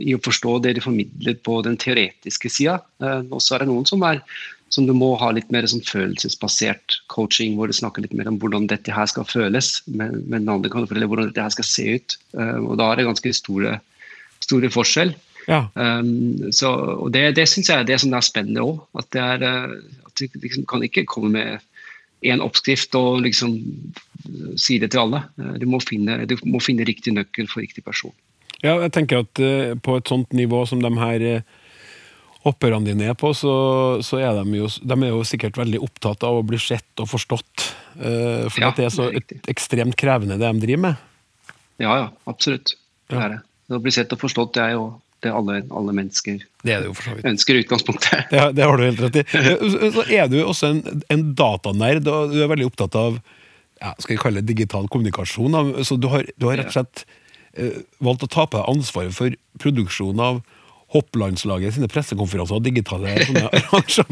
i 0.00 0.16
å 0.16 0.22
forstå 0.24 0.56
det 0.64 0.78
de 0.78 0.84
formidler 0.84 1.36
på 1.44 1.58
den 1.66 1.76
teoretiske 1.76 2.50
sida. 2.50 2.78
Uh, 3.04 3.20
og 3.28 3.44
så 3.44 3.58
er 3.58 3.66
det 3.66 3.70
noen 3.70 3.84
som, 3.88 4.02
er, 4.08 4.24
som 4.72 4.86
du 4.88 4.94
må 4.96 5.10
ha 5.20 5.28
litt 5.36 5.50
mer 5.52 5.66
sånn 5.68 5.84
følelsesbasert 5.84 6.96
coaching, 7.12 7.58
hvor 7.58 7.68
du 7.68 7.76
snakker 7.76 8.04
litt 8.04 8.14
mer 8.16 8.30
om 8.30 8.38
hvordan 8.40 8.70
dette 8.70 8.94
her 8.94 9.08
skal 9.10 9.26
føles, 9.28 9.74
men, 9.86 10.22
men 10.24 10.46
den 10.46 10.54
andre 10.54 10.72
kan 10.72 10.86
fortelle 10.86 11.08
hvordan 11.10 11.28
dette 11.28 11.44
her 11.44 11.52
skal 11.52 11.68
se 11.68 11.84
ut. 11.98 12.16
Um, 12.32 12.70
og 12.70 12.78
Da 12.80 12.88
er 12.88 13.00
det 13.00 13.08
ganske 13.10 13.34
store, 13.36 13.74
store 14.44 14.72
forskjell. 14.72 15.12
Ja. 15.50 15.66
Um, 15.74 16.48
så, 16.54 16.72
og 17.04 17.12
det, 17.12 17.34
det 17.36 17.48
syns 17.52 17.68
jeg 17.68 17.82
er 17.82 17.90
det 17.90 18.00
som 18.00 18.16
er 18.16 18.24
spennende 18.24 18.64
òg. 18.64 18.80
At, 18.96 19.10
det 19.12 19.26
er, 19.26 19.44
eh, 19.44 19.76
at 20.08 20.22
du 20.22 20.40
liksom 20.40 20.64
kan 20.70 20.86
ikke 20.86 21.04
komme 21.10 21.34
med 21.36 21.68
én 22.22 22.40
oppskrift 22.40 22.94
og 22.96 23.22
liksom 23.26 23.58
si 24.56 24.78
det 24.78 24.92
til 24.92 25.04
alle. 25.04 25.24
Eh, 25.38 25.56
Du 25.60 25.66
må 25.66 25.80
finne, 25.84 26.22
du 26.26 26.36
må 26.46 26.62
finne 26.62 26.86
riktig 26.88 27.14
nøkkel 27.16 27.48
for 27.50 27.60
riktig 27.64 27.84
person. 27.84 28.14
Ja, 28.62 28.78
jeg 28.78 28.92
tenker 28.94 29.24
at 29.24 29.42
eh, 29.42 29.74
på 29.74 29.98
et 29.98 30.08
sånt 30.08 30.32
nivå 30.32 30.64
som 30.70 30.82
de 30.82 30.92
her 30.98 31.26
eh, 31.26 31.42
hopperne 32.42 32.82
dine 32.86 33.10
er 33.12 33.14
på, 33.18 33.30
så, 33.38 33.52
så 34.02 34.18
er 34.18 34.34
de 34.40 34.58
jo, 34.58 34.66
de 34.82 34.96
er 34.98 35.12
jo 35.12 35.22
sikkert 35.26 35.60
veldig 35.60 35.78
opptatt 35.84 36.24
av 36.26 36.40
å 36.40 36.46
bli 36.46 36.58
sett 36.58 37.02
og 37.02 37.08
forstått. 37.12 37.68
Uh, 37.96 38.48
for 38.50 38.58
Ja, 38.64 38.72
at 38.72 38.80
det 38.80 38.88
er 38.88 38.94
så 38.94 39.08
det 39.12 39.22
er 39.38 39.52
ekstremt 39.52 39.96
krevende 40.00 40.38
det 40.40 40.48
de 40.48 40.64
driver 40.66 40.82
med. 40.88 41.06
Ja, 41.82 41.94
ja, 42.00 42.08
absolutt. 42.30 42.74
Det 43.10 43.16
Ja. 43.18 43.24
er 43.24 43.28
det. 43.36 43.40
Å 43.72 43.80
bli 43.80 43.92
sett 43.94 44.12
og 44.12 44.20
forstått, 44.20 44.54
det 44.54 44.62
er 44.62 44.74
jo 44.76 44.88
det 45.22 45.30
alle, 45.30 45.60
alle 45.70 45.92
mennesker 45.94 46.40
Det 46.66 46.72
er 46.74 46.82
det 46.82 46.88
jo 46.90 46.94
ønsker 47.30 47.54
i 47.54 47.62
utgangspunktet. 47.62 48.24
Det, 48.32 48.40
det 48.58 48.64
har 48.66 48.76
du 48.76 48.82
helt 48.84 49.00
rett 49.04 49.20
i. 49.20 49.24
Så 49.94 50.02
er 50.10 50.26
du 50.28 50.40
også 50.42 50.72
en, 50.72 51.02
en 51.14 51.22
datanerd, 51.38 52.08
og 52.10 52.34
du 52.34 52.40
er 52.42 52.50
veldig 52.50 52.66
opptatt 52.72 52.98
av 52.98 53.20
ja, 53.82 53.92
skal 53.98 54.16
vi 54.16 54.20
kalle 54.22 54.42
det 54.42 54.50
digital 54.54 54.88
kommunikasjon. 54.90 55.54
Så 55.86 55.96
du 55.98 56.08
har, 56.10 56.26
du 56.38 56.46
har 56.50 56.58
rett 56.58 56.70
og 56.72 56.76
slett 56.76 57.04
uh, 57.58 57.78
valgt 58.02 58.26
å 58.26 58.30
ta 58.34 58.48
på 58.50 58.58
deg 58.58 58.68
ansvaret 58.74 59.14
for 59.14 59.38
produksjon 59.62 60.20
av 60.22 60.42
hopplandslaget 60.92 61.76
sine 61.76 61.88
pressekonferanser 61.90 62.58
og 62.58 62.66
digitale. 62.66 63.16
Altså, 63.72 64.04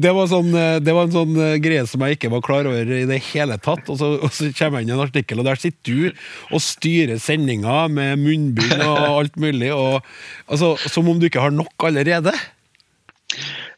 det, 0.00 0.10
var 0.12 0.28
sånn, 0.30 0.50
eh, 0.56 0.78
det 0.84 0.92
var 0.94 1.06
en 1.06 1.14
sånn 1.14 1.38
eh, 1.40 1.56
greie 1.62 1.84
som 1.88 2.02
jeg 2.04 2.16
ikke 2.16 2.30
var 2.34 2.42
klar 2.44 2.68
over 2.68 2.90
i 2.98 3.04
det 3.08 3.18
hele 3.30 3.56
tatt. 3.62 3.88
Og 3.92 3.98
så, 4.00 4.10
og 4.20 4.32
så 4.34 4.50
kommer 4.56 4.80
jeg 4.80 4.86
inn 4.86 4.92
i 4.92 4.96
en 4.96 5.04
artikkel, 5.06 5.40
og 5.40 5.48
der 5.48 5.60
sitter 5.60 5.86
du 5.86 6.54
og 6.54 6.62
styrer 6.62 7.20
sendinga 7.22 7.86
med 7.92 8.20
munnbind 8.22 8.82
og 8.82 9.02
alt 9.06 9.38
mulig. 9.40 9.72
Og, 9.74 10.06
altså, 10.46 10.74
som 10.92 11.08
om 11.10 11.20
du 11.20 11.28
ikke 11.30 11.44
har 11.44 11.54
nok 11.54 11.88
allerede. 11.88 12.34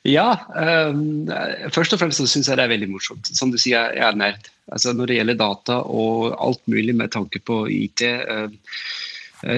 Ja, 0.06 0.28
ehm, 0.56 1.26
først 1.74 1.94
og 1.94 2.00
fremst 2.00 2.20
så 2.20 2.28
syns 2.30 2.48
jeg 2.48 2.58
det 2.58 2.64
er 2.66 2.72
veldig 2.72 2.90
morsomt. 2.92 3.30
Som 3.34 3.52
du 3.52 3.58
sier, 3.60 3.90
jeg 3.96 4.04
er 4.04 4.18
nerd. 4.18 4.50
Altså 4.72 4.92
Når 4.92 5.10
det 5.10 5.18
gjelder 5.18 5.38
data 5.40 5.78
og 5.82 6.34
alt 6.36 6.62
mulig 6.68 6.94
med 6.96 7.12
tanke 7.14 7.40
på 7.40 7.62
IT, 7.72 8.04
eh, 8.04 8.48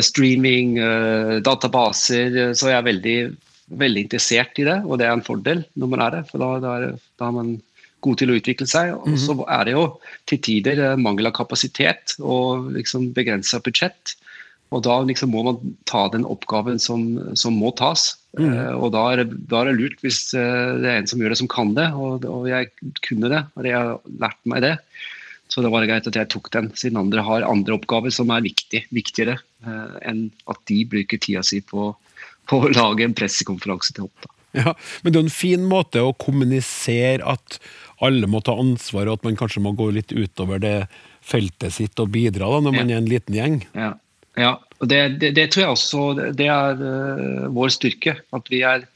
streaming, 0.05 0.79
eh, 0.79 1.39
databaser, 1.45 2.55
Så 2.55 2.61
så 2.61 2.69
er 2.69 2.77
jeg 2.77 2.89
veldig, 2.91 3.19
veldig 3.81 4.05
interessert 4.07 4.59
i 4.59 4.69
det. 4.69 4.79
Og 4.85 4.99
det 4.99 5.07
er 5.07 5.17
en 5.17 5.25
fordel 5.25 5.65
når 5.77 5.93
man 5.95 6.01
er 6.07 6.17
det, 6.19 6.23
for 6.31 6.43
da, 6.43 6.53
da, 6.61 6.77
er, 6.77 6.97
da 7.19 7.29
er 7.29 7.37
man 7.37 7.59
god 8.05 8.21
til 8.21 8.33
å 8.33 8.39
utvikle 8.39 8.69
seg. 8.69 8.95
Og 8.97 9.19
så 9.21 9.37
er 9.47 9.69
det 9.69 9.77
jo 9.77 9.85
til 10.31 10.41
tider 10.45 10.81
eh, 10.85 10.97
mangel 11.01 11.31
av 11.31 11.37
kapasitet 11.39 12.17
og 12.21 12.73
liksom 12.77 13.13
begrensa 13.17 13.61
budsjett. 13.65 14.17
Og 14.71 14.85
da 14.87 15.01
liksom 15.03 15.33
må 15.35 15.43
man 15.49 15.75
ta 15.91 16.05
den 16.13 16.27
oppgaven 16.29 16.79
som, 16.79 17.35
som 17.35 17.57
må 17.59 17.73
tas. 17.79 18.13
Eh, 18.39 18.75
og 18.77 18.93
da 18.95 19.07
er, 19.13 19.25
det, 19.25 19.41
da 19.51 19.63
er 19.63 19.71
det 19.71 19.79
lurt 19.81 20.05
hvis 20.05 20.29
eh, 20.39 20.77
det 20.79 20.87
er 20.87 21.01
en 21.01 21.11
som 21.11 21.23
gjør 21.23 21.35
det, 21.35 21.41
som 21.43 21.51
kan 21.51 21.75
det. 21.79 21.89
Og, 21.97 22.27
og 22.29 22.47
jeg 22.51 22.71
kunne 23.07 23.33
det, 23.33 23.43
og 23.57 23.67
jeg 23.67 23.79
har 23.79 23.97
lært 24.23 24.41
meg 24.53 24.65
det. 24.67 24.77
Så 25.51 25.65
det 25.65 25.71
var 25.73 25.87
greit 25.89 26.07
at 26.07 26.17
jeg 26.17 26.31
tok 26.31 26.51
den, 26.55 26.71
siden 26.79 27.01
andre 27.01 27.25
har 27.27 27.47
andre 27.47 27.75
oppgaver 27.75 28.13
som 28.15 28.31
er 28.31 28.45
viktig, 28.45 28.85
viktigere 28.95 29.41
eh, 29.67 29.97
enn 30.07 30.29
at 30.51 30.61
de 30.71 30.85
bruker 30.93 31.19
tida 31.19 31.43
si 31.47 31.59
på, 31.67 31.91
på 32.51 32.61
å 32.61 32.71
lage 32.71 33.07
en 33.07 33.17
pressekonferanse 33.19 33.97
til 33.97 34.07
hopp. 34.07 34.31
Ja, 34.57 34.75
Men 35.03 35.13
det 35.13 35.19
er 35.19 35.27
en 35.27 35.35
fin 35.35 35.67
måte 35.71 36.03
å 36.03 36.15
kommunisere 36.19 37.23
at 37.27 37.59
alle 38.03 38.31
må 38.31 38.41
ta 38.43 38.57
ansvar, 38.59 39.07
og 39.07 39.21
at 39.21 39.27
man 39.29 39.39
kanskje 39.39 39.63
må 39.63 39.75
gå 39.79 39.91
litt 39.95 40.15
utover 40.15 40.63
det 40.63 40.77
feltet 41.21 41.75
sitt 41.75 42.01
og 42.01 42.15
bidra 42.15 42.49
da, 42.49 42.63
når 42.65 42.79
man 42.79 42.91
er 42.91 43.03
en 43.03 43.11
liten 43.11 43.37
gjeng. 43.37 43.59
Ja, 43.77 43.93
ja. 44.41 44.55
og 44.81 44.89
det, 44.91 45.03
det, 45.21 45.35
det 45.37 45.51
tror 45.53 45.67
jeg 45.67 45.75
også 45.77 46.07
det 46.39 46.49
er 46.51 46.81
uh, 46.81 47.51
vår 47.53 47.75
styrke. 47.77 48.17
At 48.35 48.49
vi 48.51 48.63
er 48.67 48.87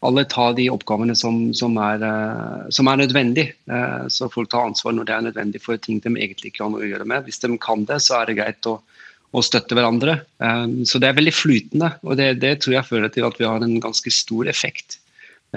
alle 0.00 0.24
tar 0.24 0.54
de 0.56 0.66
oppgavene 0.72 1.14
som, 1.18 1.50
som, 1.56 1.76
er, 1.80 2.00
eh, 2.04 2.68
som 2.72 2.88
er 2.88 3.02
nødvendig. 3.02 3.50
Eh, 3.68 4.06
så 4.08 4.30
folk 4.32 4.48
tar 4.52 4.70
ansvar 4.70 4.94
når 4.96 5.08
det 5.08 5.16
er 5.16 5.26
nødvendig 5.26 5.60
for 5.60 5.80
ting 5.80 6.00
de 6.00 6.14
egentlig 6.14 6.54
ikke 6.54 6.64
har 6.64 6.72
noe 6.72 6.86
å 6.86 6.88
gjøre 6.88 7.08
med. 7.08 7.26
Hvis 7.26 7.42
de 7.42 7.52
kan 7.60 7.84
det, 7.88 8.00
så 8.04 8.20
er 8.20 8.30
det 8.30 8.38
greit 8.38 8.68
å, 8.70 8.78
å 8.80 9.44
støtte 9.44 9.76
hverandre. 9.76 10.22
Eh, 10.40 10.64
så 10.88 11.02
det 11.02 11.10
er 11.10 11.18
veldig 11.20 11.36
flytende, 11.36 11.92
og 12.06 12.16
det, 12.20 12.32
det 12.40 12.56
tror 12.64 12.78
jeg 12.78 12.88
fører 12.88 13.12
til 13.12 13.28
at 13.28 13.36
vi 13.40 13.48
har 13.48 13.66
en 13.66 13.76
ganske 13.84 14.14
stor 14.14 14.48
effekt 14.52 14.98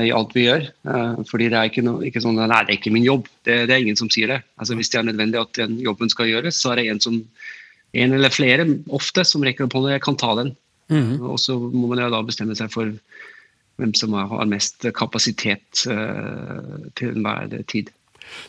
i 0.01 0.09
alt 0.09 0.31
vi 0.33 0.47
gjør. 0.47 0.63
Fordi 1.29 1.51
det 1.53 1.57
er 1.59 1.67
ikke, 1.69 1.83
noe, 1.85 1.99
ikke 2.07 2.23
sånn 2.23 2.39
Nei, 2.39 2.63
det 2.65 2.71
er 2.71 2.77
ikke 2.79 2.91
min 2.95 3.03
jobb. 3.05 3.27
Det, 3.45 3.59
det 3.69 3.75
er 3.75 3.83
ingen 3.83 3.99
som 3.99 4.07
sier 4.09 4.31
det. 4.31 4.39
Altså 4.57 4.73
Hvis 4.73 4.89
det 4.89 4.97
er 4.97 5.05
nødvendig 5.05 5.37
at 5.37 5.59
den 5.59 5.75
jobben 5.85 6.09
skal 6.09 6.31
gjøres, 6.31 6.57
så 6.57 6.71
er 6.71 6.81
det 6.81 6.87
en 6.89 7.01
som 7.03 7.19
en 8.01 8.15
eller 8.17 8.33
flere 8.33 8.65
ofte 8.89 9.21
som 9.21 9.45
rekker 9.45 9.67
opp 9.67 9.75
hånda. 9.77 9.91
Jeg 9.93 10.01
kan 10.01 10.17
ta 10.17 10.31
den. 10.39 10.49
Og 11.21 11.37
så 11.37 11.59
må 11.61 11.91
man 11.91 12.01
jo 12.01 12.09
da 12.09 12.23
bestemme 12.25 12.57
seg 12.57 12.73
for 12.73 12.89
hvem 13.81 13.93
som 13.97 14.13
har 14.13 14.47
mest 14.49 14.85
kapasitet 14.97 15.85
uh, 15.89 16.87
til 16.99 17.15
enhver 17.17 17.61
tid. 17.69 17.91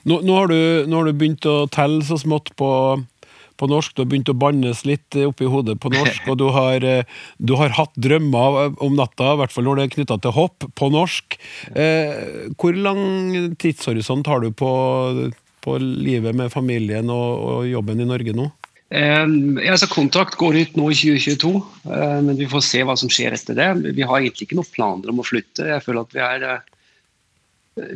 Nå, 0.05 0.21
nå, 0.23 0.37
har 0.37 0.53
du, 0.53 0.61
nå 0.89 1.01
har 1.01 1.09
du 1.09 1.17
begynt 1.17 1.47
å 1.49 1.65
telle 1.73 2.05
så 2.07 2.19
smått 2.21 2.53
på, 2.61 2.71
på 3.61 3.69
norsk, 3.71 3.95
du 3.95 4.05
har 4.05 4.11
begynt 4.11 4.31
å 4.31 4.37
bannes 4.39 4.85
litt 4.89 5.19
oppi 5.25 5.49
hodet 5.51 5.77
på 5.83 5.93
norsk, 5.93 6.27
og 6.31 6.39
du 6.41 6.47
har, 6.55 6.85
eh, 6.87 7.09
du 7.39 7.57
har 7.61 7.75
hatt 7.79 7.95
drømmer 7.99 8.77
om 8.85 8.99
natta, 8.99 9.33
i 9.35 9.41
hvert 9.43 9.55
fall 9.55 9.67
når 9.69 9.81
det 9.81 9.87
er 9.87 9.95
knytta 9.97 10.21
til 10.25 10.37
hopp, 10.37 10.69
på 10.79 10.91
norsk. 10.95 11.39
Uh, 11.75 12.53
hvor 12.61 12.77
lang 12.77 13.55
tidshorisont 13.61 14.31
har 14.31 14.45
du 14.45 14.53
på, 14.55 14.75
på 15.65 15.79
livet 15.81 16.37
med 16.37 16.53
familien 16.55 17.11
og, 17.13 17.31
og 17.49 17.73
jobben 17.73 18.05
i 18.05 18.09
Norge 18.09 18.37
nå? 18.37 18.53
Eh, 18.91 19.25
altså 19.71 19.89
Kontrakt 19.91 20.37
går 20.39 20.59
ut 20.61 20.77
nå 20.77 20.91
i 20.93 20.99
2022, 20.99 21.55
eh, 21.89 22.19
men 22.27 22.37
vi 22.39 22.47
får 22.51 22.63
se 22.67 22.83
hva 22.85 22.97
som 23.01 23.11
skjer 23.13 23.35
etter 23.35 23.57
det. 23.59 23.71
Vi 23.97 24.05
har 24.05 24.21
egentlig 24.21 24.49
ikke 24.49 24.59
noen 24.61 24.73
planer 24.75 25.11
om 25.11 25.23
å 25.23 25.27
flytte. 25.27 25.67
Jeg 25.73 25.83
føler 25.87 26.05
at 26.05 26.15
Vi 26.15 26.21
er 26.21 26.47
eh, 26.51 26.71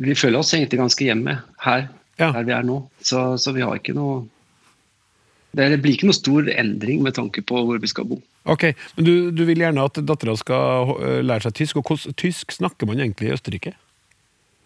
vi 0.03 0.15
føler 0.17 0.41
oss 0.41 0.51
egentlig 0.53 0.81
ganske 0.81 1.05
hjemme 1.07 1.37
her, 1.63 1.87
Ja. 2.19 2.33
her 2.35 2.43
vi 2.43 2.51
er 2.51 2.65
nå. 2.67 2.81
Så, 3.01 3.37
så 3.39 3.53
vi 3.55 3.61
har 3.63 3.77
ikke 3.79 3.95
noe 3.95 4.25
det, 5.55 5.79
blir 5.81 5.95
ikke 5.95 6.09
noe 6.09 6.17
stor 6.17 6.45
endring 6.51 6.99
med 7.01 7.15
tanke 7.17 7.41
på 7.41 7.61
hvor 7.65 7.79
vi 7.81 7.87
skal 7.89 8.05
bo. 8.05 8.19
Ok, 8.45 8.67
Men 8.97 9.05
du, 9.05 9.13
du 9.31 9.45
vil 9.47 9.57
gjerne 9.63 9.81
at 9.87 9.97
dattera 10.05 10.35
skal 10.37 10.91
eh, 10.99 11.21
lære 11.25 11.47
seg 11.47 11.55
tysk, 11.57 11.79
og 11.79 11.89
hvordan 11.89 12.13
tysk 12.19 12.53
snakker 12.53 12.89
man 12.89 12.99
egentlig 13.01 13.29
i 13.29 13.33
Østerrike? 13.33 13.73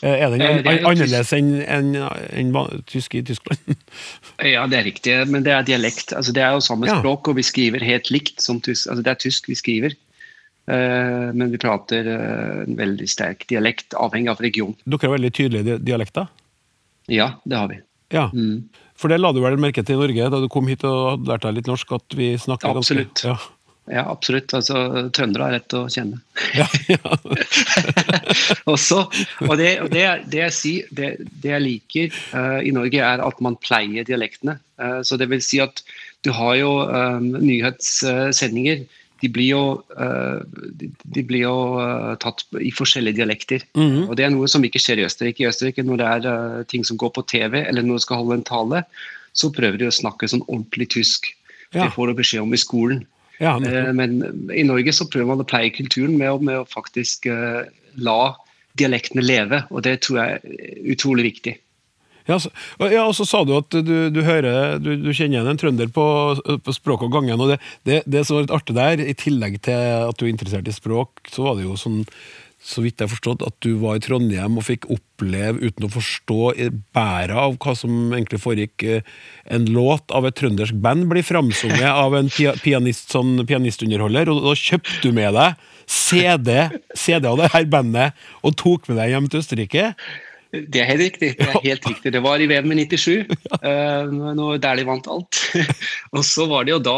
Eh, 0.04 0.20
Er 0.20 0.34
den 0.34 0.41
Eh, 0.43 0.58
er 0.68 0.84
annerledes 0.84 1.32
enn 1.34 1.54
en, 1.64 1.93
en, 1.95 2.56
en 2.56 2.82
tysk 2.89 3.16
i 3.16 3.24
Tyskland? 3.24 3.78
Ja, 4.54 4.66
det 4.68 4.80
er 4.82 4.88
riktig, 4.89 5.14
men 5.32 5.45
det 5.45 5.54
er 5.56 5.64
dialekt. 5.64 6.12
Altså, 6.12 6.34
det 6.36 6.43
er 6.43 6.58
jo 6.58 6.64
samme 6.66 6.89
språk, 6.91 7.30
og 7.32 7.38
vi 7.39 7.45
skriver 7.47 7.86
helt 7.86 8.12
likt 8.12 8.43
som 8.43 8.60
tysk. 8.60 8.89
Altså, 8.91 9.06
det 9.06 9.14
er 9.14 9.22
tysk 9.24 9.47
vi 9.47 9.56
skriver, 9.56 9.95
eh, 10.68 11.30
men 11.32 11.54
vi 11.54 11.62
prater 11.62 12.10
en 12.14 12.76
veldig 12.80 13.08
sterk 13.08 13.47
dialekt, 13.47 13.95
avhengig 13.95 14.34
av 14.34 14.43
region. 14.43 14.76
Dere 14.84 15.08
har 15.08 15.16
veldig 15.16 15.34
tydelige 15.39 15.80
dialekter? 15.80 16.28
Ja, 17.12 17.34
det 17.47 17.58
har 17.58 17.72
vi. 17.72 17.80
Ja. 18.14 18.28
Mm. 18.34 18.66
For 18.99 19.10
det 19.12 19.22
la 19.24 19.32
du 19.34 19.41
vel 19.43 19.58
merke 19.62 19.84
til 19.84 19.97
i 19.97 20.04
Norge 20.04 20.30
da 20.36 20.39
du 20.43 20.49
kom 20.51 20.68
hit 20.70 20.84
og 20.88 20.99
hadde 21.14 21.32
lært 21.32 21.47
deg 21.47 21.56
litt 21.62 21.70
norsk, 21.72 21.95
at 21.95 22.16
vi 22.20 22.34
snakker 22.39 22.76
Absolutt. 22.76 23.24
ganske 23.24 23.32
Ja. 23.32 23.38
Ja, 23.91 24.05
absolutt. 24.07 24.53
Altså, 24.55 24.77
trøndere 25.11 25.49
har 25.49 25.55
rett 25.57 25.75
å 25.75 25.84
kjenne. 25.91 26.21
Ja, 26.55 26.67
ja. 26.88 26.99
og 28.69 28.77
så, 28.79 29.03
og 29.43 29.53
det, 29.59 29.73
det, 29.91 30.05
det 30.31 30.39
jeg 30.45 30.55
sier, 30.55 30.89
det, 30.95 31.09
det 31.43 31.51
jeg 31.51 31.65
liker 31.65 32.17
uh, 32.31 32.59
i 32.63 32.71
Norge, 32.75 33.03
er 33.03 33.23
at 33.23 33.41
man 33.43 33.59
pleier 33.59 34.07
dialektene. 34.07 34.55
Uh, 34.79 35.01
så 35.03 35.19
det 35.19 35.27
vil 35.34 35.43
si 35.43 35.59
at 35.63 35.84
du 36.23 36.31
har 36.31 36.55
jo 36.61 36.71
um, 36.88 37.34
nyhetssendinger. 37.43 38.86
De 39.23 39.29
blir 39.31 39.53
jo, 39.53 39.63
de, 40.75 40.89
de 41.15 41.21
blir 41.23 41.45
jo 41.45 41.55
tatt 42.19 42.41
i 42.59 42.73
forskjellige 42.75 43.21
dialekter. 43.21 43.63
Mhm. 43.71 44.09
Og 44.09 44.17
Det 44.19 44.25
er 44.25 44.34
noe 44.34 44.49
som 44.51 44.65
ikke 44.67 44.81
skjer 44.84 44.99
i 44.99 45.05
Østerrike. 45.07 45.45
I 45.45 45.47
Østerrike 45.47 45.86
Når 45.88 46.01
det 46.01 46.09
er 46.09 46.65
ting 46.67 46.84
som 46.84 46.99
går 46.99 47.13
på 47.15 47.23
TV, 47.31 47.61
eller 47.61 47.88
når 47.88 48.01
du 48.01 48.03
skal 48.03 48.19
holde 48.19 48.41
en 48.41 48.43
tale, 48.49 48.81
så 49.31 49.47
prøver 49.55 49.79
de 49.79 49.88
å 49.88 49.95
snakke 49.95 50.27
sånn 50.27 50.43
ordentlig 50.43 50.89
tysk. 50.97 51.31
Ja. 51.71 51.86
Det 51.86 51.93
får 51.95 52.11
du 52.11 52.19
beskjed 52.19 52.43
om 52.43 52.51
i 52.51 52.59
skolen. 52.59 53.05
Ja 53.41 53.57
Eh. 53.59 53.91
Men 53.93 54.21
i 54.53 54.63
Norge 54.67 54.93
så 54.93 55.07
prøver 55.09 55.31
man 55.31 55.43
å 55.43 55.47
pleie 55.47 55.73
kulturen 55.73 56.17
med, 56.19 56.45
med 56.45 56.61
å 56.61 56.69
faktisk 56.69 57.27
eh, 57.31 57.63
la 57.95 58.21
dialektene 58.79 59.21
leve, 59.25 59.63
og 59.69 59.84
det 59.86 59.99
tror 60.05 60.19
jeg 60.19 60.39
er 60.39 60.93
utrolig 60.93 61.27
viktig. 61.29 61.57
Ja, 62.25 62.38
så, 62.39 62.49
ja, 62.79 63.03
og 63.03 63.15
så 63.17 63.25
sa 63.27 63.41
du 63.43 63.51
at 63.57 63.73
du, 63.73 64.07
du 64.13 64.21
hører 64.23 64.77
du, 64.79 64.93
du 64.95 65.09
kjenner 65.11 65.41
igjen 65.41 65.49
en 65.51 65.59
trønder 65.59 65.89
på, 65.91 66.05
på 66.63 66.75
språk 66.75 67.03
og 67.03 67.11
gangen. 67.11 67.41
og 67.41 67.51
det, 67.51 67.57
det, 67.84 67.97
det 68.07 68.23
som 68.23 68.38
var 68.38 68.45
litt 68.45 68.55
artig 68.55 68.75
der, 68.77 69.03
i 69.03 69.15
tillegg 69.19 69.59
til 69.67 70.07
at 70.07 70.15
du 70.19 70.23
er 70.25 70.31
interessert 70.31 70.69
i 70.71 70.75
språk, 70.75 71.25
så 71.27 71.49
var 71.49 71.59
det 71.59 71.67
jo 71.67 71.75
sånn 71.79 72.05
så 72.64 72.80
vidt 72.84 73.01
jeg 73.01 73.09
har 73.09 73.11
forstått, 73.11 73.43
at 73.43 73.55
du 73.66 73.74
var 73.82 73.97
i 73.97 74.03
Trondheim 74.03 74.55
og 74.59 74.64
fikk 74.70 74.88
oppleve, 74.93 75.59
uten 75.68 75.88
å 75.88 75.91
forstå 75.91 76.39
bæret 76.95 77.36
av 77.36 77.57
hva 77.59 77.74
som 77.76 78.14
egentlig 78.16 78.39
foregikk, 78.39 78.86
eh, 78.88 79.07
en 79.51 79.68
låt 79.76 80.14
av 80.16 80.28
et 80.30 80.38
trøndersk 80.39 80.78
band 80.84 81.09
blir 81.11 81.26
framsunget 81.28 81.89
av 82.05 82.16
en 82.16 82.32
pianist, 82.64 83.11
sånn 83.11 83.43
pianistunderholder, 83.49 84.32
og 84.32 84.45
da 84.47 84.53
kjøpte 84.59 85.01
du 85.03 85.11
med 85.16 85.36
deg 85.36 85.59
CD, 85.91 86.53
CD 86.95 87.28
av 87.28 87.41
det 87.41 87.49
her 87.51 87.68
bandet 87.68 88.24
og 88.47 88.55
tok 88.61 88.88
med 88.88 89.01
deg 89.01 89.11
hjem 89.11 89.28
til 89.28 89.43
Østerrike. 89.43 89.89
Det 90.53 90.80
er 90.80 90.88
helt 90.88 91.01
riktig. 91.01 91.34
det 91.39 91.49
er 91.49 91.64
helt 91.66 91.88
riktig. 91.89 92.14
Det 92.14 92.22
var 92.24 92.39
i 92.39 92.47
VM 92.47 92.72
i 92.72 92.86
97, 92.86 93.26
eh, 93.59 94.14
når 94.39 94.64
der 94.64 94.80
de 94.80 94.88
vant 94.88 95.09
alt. 95.11 95.41
og 96.16 96.24
så 96.24 96.47
var 96.47 96.64
det 96.64 96.78
jo 96.78 96.82
da 96.86 96.97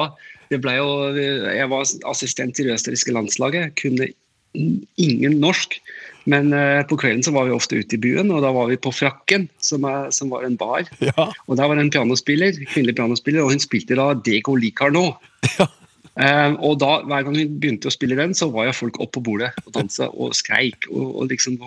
det 0.51 0.59
ble 0.61 0.75
jo, 0.77 0.89
Jeg 1.17 1.65
var 1.71 1.87
assistent 2.05 2.59
i 2.61 2.67
det 2.67 2.75
østerrikske 2.75 3.15
landslaget, 3.15 3.73
kunne 3.81 4.11
ingen 4.55 5.39
norsk. 5.43 5.79
Men 6.25 6.49
eh, 6.57 6.81
på 6.89 6.97
kvelden 6.97 7.21
så 7.25 7.33
var 7.35 7.45
vi 7.45 7.53
ofte 7.53 7.77
ute 7.77 7.97
i 7.97 8.01
byen, 8.01 8.31
og 8.33 8.41
da 8.41 8.49
var 8.55 8.71
vi 8.71 8.79
på 8.81 8.93
Frakken, 8.95 9.45
som, 9.61 9.85
er, 9.85 10.09
som 10.15 10.31
var 10.33 10.47
en 10.47 10.57
bar. 10.57 10.87
Ja, 11.05 11.29
Og 11.45 11.59
der 11.59 11.69
var 11.69 11.77
det 11.77 11.85
en 11.85 11.93
pianospiller, 11.93 12.57
kvinnelig 12.71 12.97
pianospiller, 12.97 13.43
og 13.45 13.53
hun 13.53 13.61
spilte 13.61 13.97
da 13.99 14.11
Dego 14.25 14.57
Licarno. 14.57 15.11
nå. 15.13 15.67
Uh, 16.15 16.55
og 16.63 16.77
da, 16.79 17.01
hver 17.03 17.25
gang 17.27 17.35
hun 17.35 17.55
begynte 17.59 17.89
å 17.89 17.93
spille 17.93 18.15
den, 18.15 18.31
så 18.37 18.47
var 18.47 18.69
jo 18.69 18.77
folk 18.77 19.01
opp 19.03 19.11
på 19.17 19.23
bordet 19.25 19.51
og 19.65 19.73
dansa 19.75 20.07
og 20.13 20.35
skreik. 20.37 20.87
Og, 20.93 21.11
og 21.11 21.31
liksom 21.33 21.59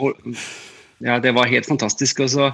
Ja, 1.04 1.20
det 1.22 1.30
var 1.36 1.46
helt 1.46 1.68
fantastisk. 1.68 2.24
Og 2.24 2.32
så, 2.32 2.48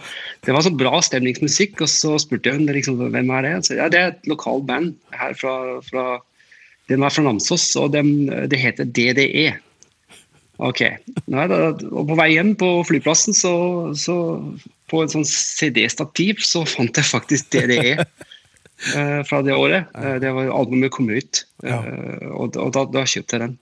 det 0.45 0.53
var 0.53 0.67
så 0.67 0.75
bra 0.75 0.99
stemningsmusikk, 1.01 1.79
og 1.81 1.89
så 1.89 2.19
spurte 2.21 2.51
jeg 2.51 2.59
henne 2.59 2.75
liksom, 2.77 2.99
hvem 2.99 3.31
er 3.39 3.47
det 3.47 3.55
så, 3.69 3.79
ja, 3.79 3.89
Det 3.89 4.01
er 4.01 4.11
et 4.13 4.27
lokalt 4.29 4.67
band 4.69 4.93
her 5.15 5.39
fra, 5.39 5.55
fra 5.87 6.19
Den 6.91 7.07
er 7.07 7.15
fra 7.15 7.25
Namsos, 7.25 7.71
og 7.81 7.95
dem, 7.95 8.27
det 8.51 8.61
heter 8.61 8.91
DDE. 8.91 9.55
Ok. 10.63 10.85
Nei, 11.33 11.47
da, 11.51 11.59
og 11.75 12.09
på 12.11 12.17
vei 12.19 12.31
hjem 12.35 12.55
på 12.59 12.69
flyplassen, 12.87 13.35
så, 13.35 13.55
så 13.99 14.17
på 14.93 15.03
en 15.03 15.11
sånn 15.11 15.27
CD-stativ, 15.27 16.45
så 16.47 16.63
fant 16.69 16.95
jeg 16.95 17.09
faktisk 17.09 17.51
DDE 17.55 17.97
eh, 17.99 19.21
fra 19.27 19.43
det 19.47 19.57
året. 19.59 19.91
Eh, 19.99 20.17
det 20.23 20.31
var 20.37 20.53
Albumet 20.55 20.95
kom 20.95 21.11
ut, 21.11 21.45
eh, 21.67 22.31
og, 22.31 22.55
og 22.55 22.75
da, 22.77 22.87
da 22.95 23.07
kjøpte 23.09 23.39
jeg 23.39 23.47
den. 23.49 23.59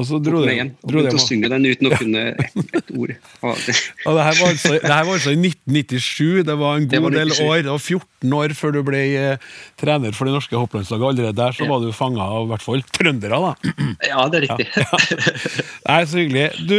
Og 0.00 0.06
så 0.08 0.18
dro 0.24 0.40
de 0.40 0.48
det 0.48 0.56
meg 0.56 0.70
og 0.80 0.90
det 0.90 0.96
begynte 0.96 1.18
å 1.20 1.24
synge 1.26 1.50
den 1.52 1.66
uten 1.68 1.88
å 1.90 1.98
kunne 2.00 2.22
ett 2.32 2.76
et 2.80 2.92
ord. 2.96 3.12
Det- 3.66 3.76
Og 4.08 4.16
det 4.16 4.24
her 4.26 4.36
var 4.40 4.48
altså, 4.54 4.72
det 4.80 4.90
var 4.90 5.10
altså 5.14 5.32
i 5.34 5.38
1997, 5.38 6.42
det 6.48 6.56
var 6.60 6.76
en 6.80 6.86
god 6.88 7.04
var 7.06 7.16
del 7.18 7.30
97. 7.34 7.42
år. 7.50 7.70
Og 7.74 7.80
14 7.80 8.34
år 8.40 8.54
før 8.56 8.74
du 8.76 8.80
ble 8.86 9.00
eh, 9.20 9.48
trener 9.80 10.16
for 10.16 10.28
det 10.28 10.34
norske 10.36 10.56
hopplandslaget. 10.58 11.06
Allerede 11.12 11.36
der 11.40 11.56
så 11.56 11.64
Ja. 11.66 11.70
var 11.74 11.84
du 11.84 11.92
fanga 11.96 12.24
av 12.26 12.46
i 12.46 12.50
hvert 12.54 12.64
fall 12.64 12.82
trøndere, 12.96 13.40
da. 13.44 13.52
Ja, 14.10 14.24
det 14.32 14.40
er 14.40 14.46
riktig. 14.48 14.66
Det 14.74 15.94
er 15.94 16.06
så 16.10 16.18
hyggelig. 16.20 16.46
Du, 16.66 16.78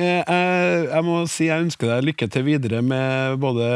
eh, 0.00 0.22
jeg, 0.26 0.88
jeg 0.90 1.04
må 1.06 1.20
si 1.30 1.48
jeg 1.50 1.66
ønsker 1.68 1.92
deg 1.94 2.08
lykke 2.10 2.28
til 2.32 2.46
videre 2.46 2.82
med 2.84 3.36
både 3.42 3.68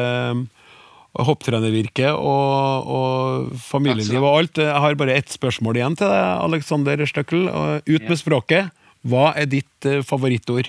eh, 1.18 1.24
hopptrenervirke 1.26 2.12
og, 2.14 2.90
og 2.96 3.54
familieliv 3.66 4.22
og 4.22 4.32
alt. 4.32 4.62
Jeg 4.62 4.84
har 4.86 4.98
bare 5.00 5.18
ett 5.20 5.32
spørsmål 5.32 5.80
igjen 5.80 5.98
til 6.00 6.10
deg, 6.10 6.26
Alexander 6.48 7.06
Støkkel. 7.08 7.48
Ut 7.50 8.08
med 8.08 8.20
språket. 8.20 8.76
Hva 9.06 9.30
er 9.38 9.48
ditt 9.48 9.88
eh, 9.88 10.02
favorittord? 10.04 10.68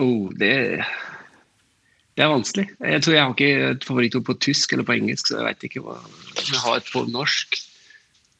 Oh, 0.00 0.30
det, 0.38 0.52
det 2.16 2.24
er 2.24 2.30
vanskelig. 2.30 2.68
Jeg 2.78 3.02
tror 3.02 3.16
jeg 3.16 3.24
har 3.24 3.34
ikke 3.34 3.68
et 3.72 3.84
favorittord 3.86 4.26
på 4.28 4.38
tysk 4.46 4.72
eller 4.72 4.86
på 4.88 4.96
engelsk, 4.96 5.28
så 5.28 5.40
jeg 5.40 5.48
vet 5.50 5.68
ikke 5.68 5.84
hva 5.84 5.98
jeg 6.38 6.62
har 6.62 6.78
et 6.78 6.90
på 6.92 7.04
norsk. 7.10 7.58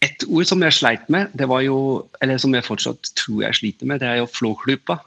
Et 0.03 0.24
ord 0.26 0.49
som 0.49 0.62
jeg 0.64 0.74
sleit 0.74 1.11
med, 1.12 1.30
det 1.38 1.47
var 1.51 1.62
jo, 1.62 1.78
eller 2.22 2.40
som 2.43 2.55
jeg 2.57 2.66
fortsatt 2.66 3.12
tror 3.18 3.45
jeg 3.45 3.59
sliter 3.61 3.90
med, 3.90 4.03
det 4.03 4.09
er 4.11 4.22
jo 4.22 4.30
flåklypa. 4.30 4.99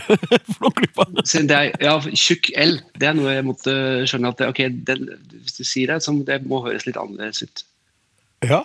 Flåklypa. 0.56 1.06
Ja, 1.82 1.96
tjukk 2.14 2.50
L, 2.58 2.78
det 2.98 3.08
er 3.10 3.16
noe 3.18 3.34
jeg 3.34 3.46
måtte 3.46 3.74
skjønne 4.08 4.30
at 4.32 4.40
det, 4.40 4.48
ok, 4.52 4.62
den, 4.88 5.10
hvis 5.42 5.58
du 5.58 5.64
sier 5.66 5.92
det, 5.92 6.00
så 6.04 6.14
det 6.26 6.40
må 6.48 6.62
høres 6.66 6.86
litt 6.88 6.98
annerledes 7.00 7.42
ut. 7.44 7.64
Ja. 8.46 8.62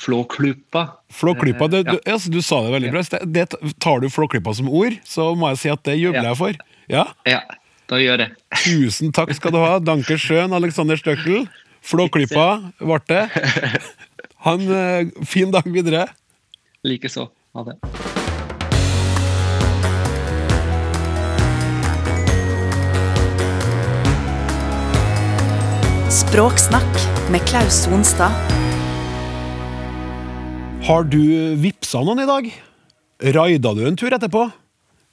Flåklypa. 0.00 0.86
Flåklypa, 1.12 1.68
det, 1.68 1.84
Eh, 1.86 1.92
du, 1.92 2.10
altså, 2.10 2.30
du 2.32 2.40
sa 2.42 2.62
det 2.64 2.72
veldig 2.72 2.90
bra. 2.92 3.02
Det, 3.02 3.20
det, 3.32 3.74
tar 3.80 4.00
du 4.00 4.08
Flåklypa 4.10 4.54
som 4.54 4.68
ord, 4.68 4.96
så 5.04 5.34
må 5.36 5.50
jeg 5.52 5.62
si 5.62 5.72
at 5.72 5.84
det 5.84 5.98
jubler 6.00 6.22
Ja. 6.22 6.28
jeg 6.32 6.36
for. 6.40 6.60
Ja, 6.88 7.06
Ja, 7.28 7.40
da 7.88 7.96
gjør 8.00 8.16
det. 8.24 8.28
Tusen 8.64 9.12
takk 9.12 9.34
skal 9.36 9.52
du 9.52 9.58
ha. 9.58 9.78
Danke 9.78 10.18
schön, 10.18 10.52
Alexander 10.56 10.96
Støkkel. 10.96 11.48
Flåklypa 11.84 12.72
ble 12.80 13.00
det. 13.08 13.24
Ha 14.44 14.54
en 14.54 14.68
eh, 14.70 15.24
fin 15.24 15.50
dag 15.50 15.64
videre. 15.66 16.08
Likeså. 16.84 17.28
Ha 17.54 17.64
det. 17.64 18.07
Språksnakk 26.18 26.96
med 27.30 27.44
Klaus 27.46 27.84
Sonstad. 27.84 28.34
Har 30.88 31.04
du 31.06 31.20
vippsa 31.62 32.00
noen 32.02 32.24
i 32.24 32.26
dag? 32.26 32.48
Raida 33.36 33.70
du 33.76 33.84
en 33.86 33.98
tur 33.98 34.10
etterpå? 34.16 34.48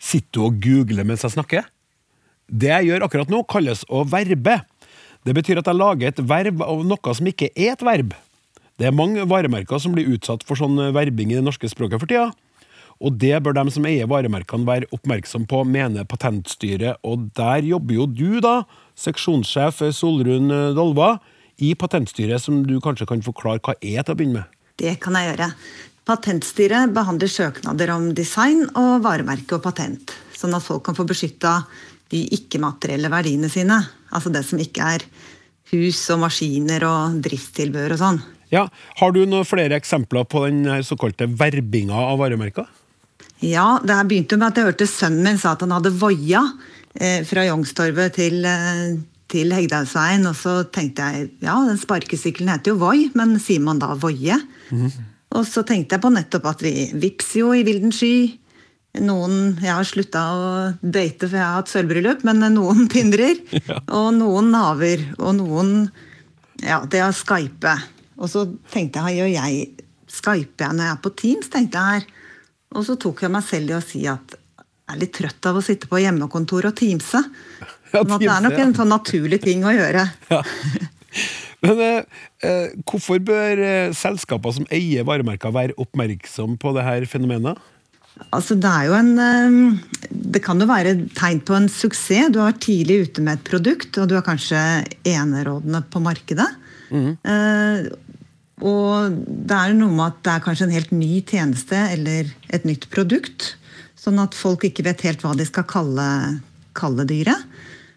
Sitter 0.02 0.40
du 0.40 0.42
og 0.48 0.58
googler 0.64 1.06
mens 1.06 1.22
jeg 1.22 1.36
snakker? 1.36 1.68
Det 2.50 2.72
jeg 2.72 2.90
gjør 2.90 3.06
akkurat 3.06 3.30
nå, 3.30 3.44
kalles 3.46 3.86
å 3.86 4.02
verbe. 4.10 4.58
Det 5.22 5.36
betyr 5.38 5.62
at 5.62 5.70
jeg 5.70 5.78
lager 5.78 6.10
et 6.10 6.24
verb 6.26 6.66
av 6.66 6.82
noe 6.90 7.16
som 7.20 7.30
ikke 7.30 7.52
er 7.54 7.76
et 7.76 7.86
verb. 7.86 8.18
Det 8.82 8.90
er 8.90 8.98
mange 8.98 9.28
varemerker 9.30 9.84
som 9.84 9.94
blir 9.94 10.10
utsatt 10.16 10.42
for 10.48 10.58
sånn 10.58 10.88
verbing 10.96 11.30
i 11.30 11.38
det 11.38 11.46
norske 11.46 11.70
språket 11.70 12.02
for 12.02 12.10
tida. 12.10 12.32
Og 13.04 13.18
det 13.20 13.36
bør 13.44 13.58
de 13.58 13.66
som 13.76 13.86
eier 13.88 14.08
varemerkene 14.08 14.68
være 14.68 14.90
oppmerksom 14.96 15.48
på, 15.52 15.64
mener 15.68 16.08
Patentstyret. 16.08 17.02
Og 17.04 17.30
der 17.36 17.66
jobber 17.68 17.98
jo 17.98 18.06
du, 18.08 18.40
da, 18.44 18.62
seksjonssjef 19.00 19.84
Solrun 19.96 20.52
Dolva, 20.78 21.18
i 21.64 21.72
Patentstyret, 21.80 22.42
som 22.44 22.64
du 22.68 22.78
kanskje 22.84 23.08
kan 23.08 23.24
forklare 23.24 23.62
hva 23.64 23.76
er 23.80 24.04
til 24.04 24.14
å 24.14 24.20
begynne 24.20 24.42
med. 24.42 24.56
Det 24.80 24.98
kan 25.04 25.16
jeg 25.16 25.32
gjøre. 25.32 25.50
Patentstyret 26.06 26.92
behandler 26.94 27.32
søknader 27.32 27.94
om 27.96 28.10
design 28.14 28.66
og 28.78 29.06
varemerke 29.06 29.58
og 29.58 29.64
patent, 29.64 30.14
sånn 30.36 30.54
at 30.54 30.66
folk 30.66 30.84
kan 30.86 30.98
få 30.98 31.08
beskytta 31.08 31.62
de 32.14 32.22
ikke-materielle 32.36 33.10
verdiene 33.10 33.50
sine. 33.50 33.80
Altså 34.14 34.30
det 34.34 34.44
som 34.46 34.62
ikke 34.62 34.92
er 34.98 35.06
hus 35.72 36.04
og 36.14 36.22
maskiner 36.22 36.86
og 36.86 37.20
driftstilbehør 37.26 37.96
og 37.96 38.02
sånn. 38.04 38.24
Ja, 38.54 38.68
Har 39.00 39.12
du 39.16 39.24
noen 39.26 39.48
flere 39.48 39.76
eksempler 39.80 40.28
på 40.30 40.46
den 40.46 40.68
såkalte 40.86 41.26
verbinga 41.26 41.98
av 42.12 42.20
varemerker? 42.22 42.68
Ja, 43.46 43.80
det 43.84 43.98
begynte 44.10 44.36
jo 44.36 44.42
med 44.42 44.54
at 44.54 44.60
jeg 44.60 44.70
hørte 44.72 44.88
sønnen 44.90 45.26
min 45.26 45.42
sa 45.42 45.54
at 45.54 45.66
han 45.66 45.74
hadde 45.76 45.94
voia 46.00 46.42
eh, 46.98 47.22
fra 47.28 47.44
Youngstorget 47.46 48.16
til, 48.18 48.40
eh, 48.48 48.96
til 49.32 49.54
Hegdehaugsveien. 49.54 50.26
Og 50.30 50.38
så 50.40 50.56
tenkte 50.74 51.10
jeg 51.12 51.28
ja, 51.46 51.58
den 51.68 51.82
sparkesykkelen 51.82 52.50
heter 52.54 52.74
jo 52.74 52.80
Voi, 52.82 53.10
men 53.18 53.36
sier 53.44 53.62
man 53.64 53.82
da 53.82 53.94
Voie? 54.00 54.40
Og 55.36 55.46
så 55.50 55.66
tenkte 55.68 55.98
jeg 55.98 56.06
på 56.06 56.14
nettopp 56.16 56.50
at 56.54 56.66
vi 56.66 56.90
vipser 56.96 57.44
jo 57.44 57.54
i 57.54 57.66
vilden 57.68 57.94
sky. 57.94 58.40
Noen 59.04 59.58
Jeg 59.60 59.74
har 59.76 59.84
slutta 59.84 60.22
å 60.32 60.44
date 60.80 61.28
for 61.28 61.36
jeg 61.36 61.44
har 61.44 61.58
hatt 61.60 61.72
sølvbryllup, 61.72 62.24
men 62.28 62.46
noen 62.56 62.88
pindrer. 62.94 63.42
Og 64.00 64.14
noen 64.16 64.54
naver. 64.56 65.04
Og 65.20 65.36
noen 65.42 65.74
Ja, 66.64 66.80
det 66.88 67.04
å 67.04 67.12
skype. 67.14 67.76
Og 68.16 68.32
så 68.32 68.48
tenkte 68.72 69.04
jeg, 69.06 69.20
gjør 69.20 69.34
jeg 69.36 69.66
Skyper 70.16 70.70
jeg 70.70 70.76
når 70.78 70.86
jeg 70.86 70.94
er 70.94 71.00
på 71.04 71.10
Teams? 71.20 71.50
tenkte 71.52 71.82
jeg 71.82 72.00
her. 72.00 72.25
Og 72.76 72.84
så 72.88 72.98
tok 73.00 73.24
jeg 73.26 73.34
meg 73.34 73.46
selv 73.48 73.72
i 73.72 73.78
å 73.78 73.84
si 73.84 74.04
at 74.12 74.36
jeg 74.36 74.94
er 74.94 75.02
litt 75.02 75.16
trøtt 75.18 75.48
av 75.50 75.58
å 75.58 75.64
sitte 75.66 75.90
på 75.90 76.02
hjemmekontor 76.04 76.72
og 76.72 76.78
teamse. 76.78 77.24
Ja, 77.96 78.02
Sånn 78.02 78.12
at 78.12 78.20
det 78.20 78.28
er 78.28 78.42
nok 78.44 78.52
teamse, 78.52 78.66
en 78.66 78.74
sånn 78.76 78.90
naturlig 78.92 79.38
ting 79.40 79.62
å 79.64 79.72
gjøre. 79.72 80.02
Men 81.64 81.82
eh, 81.86 82.24
eh, 82.44 82.74
hvorfor 82.84 83.22
bør 83.24 83.62
eh, 83.64 83.94
selskaper 83.96 84.52
som 84.58 84.66
eier 84.74 85.06
varemerker 85.08 85.54
være 85.56 85.78
oppmerksom 85.80 86.58
på 86.60 86.74
det 86.76 86.84
her 86.84 87.06
fenomenet? 87.08 87.62
Altså, 88.32 88.58
det 88.60 88.68
er 88.68 88.90
jo 88.90 88.98
en 88.98 89.14
eh, 89.20 90.12
Det 90.36 90.42
kan 90.44 90.60
jo 90.60 90.68
være 90.68 90.96
tegn 91.16 91.40
på 91.46 91.56
en 91.56 91.70
suksess. 91.72 92.34
Du 92.34 92.42
har 92.42 92.52
vært 92.52 92.66
tidlig 92.68 93.00
ute 93.08 93.24
med 93.24 93.40
et 93.40 93.48
produkt, 93.48 93.96
og 94.02 94.12
du 94.12 94.18
er 94.20 94.28
kanskje 94.28 94.60
enerådende 95.08 95.86
på 95.94 96.04
markedet. 96.04 96.52
Eh, 96.92 97.88
og 98.64 99.16
det 99.20 99.56
er 99.56 99.76
noe 99.76 99.92
med 99.92 100.06
at 100.14 100.20
det 100.24 100.34
er 100.34 100.44
kanskje 100.46 100.68
en 100.70 100.76
helt 100.76 100.92
ny 100.96 101.20
tjeneste 101.28 101.80
eller 101.92 102.30
et 102.56 102.68
nytt 102.68 102.88
produkt. 102.94 103.56
Sånn 104.00 104.22
at 104.22 104.38
folk 104.38 104.64
ikke 104.68 104.86
vet 104.86 105.04
helt 105.08 105.24
hva 105.26 105.34
de 105.36 105.48
skal 105.48 105.66
kalle, 105.68 106.08
kalle 106.78 107.08
dyret. 107.10 107.48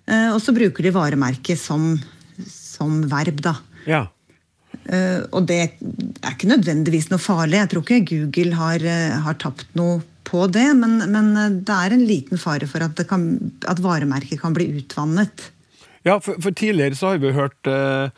Eh, 0.09 0.31
og 0.33 0.41
så 0.43 0.55
bruker 0.57 0.89
de 0.89 0.95
varemerket 0.95 1.61
som, 1.61 1.93
som 2.49 3.03
verb, 3.11 3.43
da. 3.45 3.55
Ja. 3.87 4.07
Eh, 4.89 5.21
og 5.31 5.47
det 5.49 5.61
er 5.63 6.33
ikke 6.33 6.51
nødvendigvis 6.51 7.11
noe 7.13 7.23
farlig. 7.23 7.61
Jeg 7.61 7.73
tror 7.75 7.85
ikke 7.85 8.09
Google 8.11 8.59
har, 8.59 8.83
eh, 8.83 9.19
har 9.25 9.39
tapt 9.39 9.69
noe 9.79 10.01
på 10.29 10.47
det, 10.53 10.67
men, 10.77 10.99
men 11.13 11.61
det 11.65 11.77
er 11.77 11.95
en 11.95 12.05
liten 12.09 12.41
fare 12.41 12.67
for 12.69 12.85
at, 12.85 12.97
det 12.99 13.07
kan, 13.09 13.31
at 13.69 13.81
varemerket 13.85 14.43
kan 14.43 14.57
bli 14.57 14.69
utvannet. 14.81 15.53
Ja, 16.07 16.19
for, 16.25 16.41
for 16.43 16.57
tidligere 16.57 16.97
så 16.99 17.15
har 17.15 17.23
vi 17.23 17.37
hørt 17.37 17.71
eh, 17.71 18.11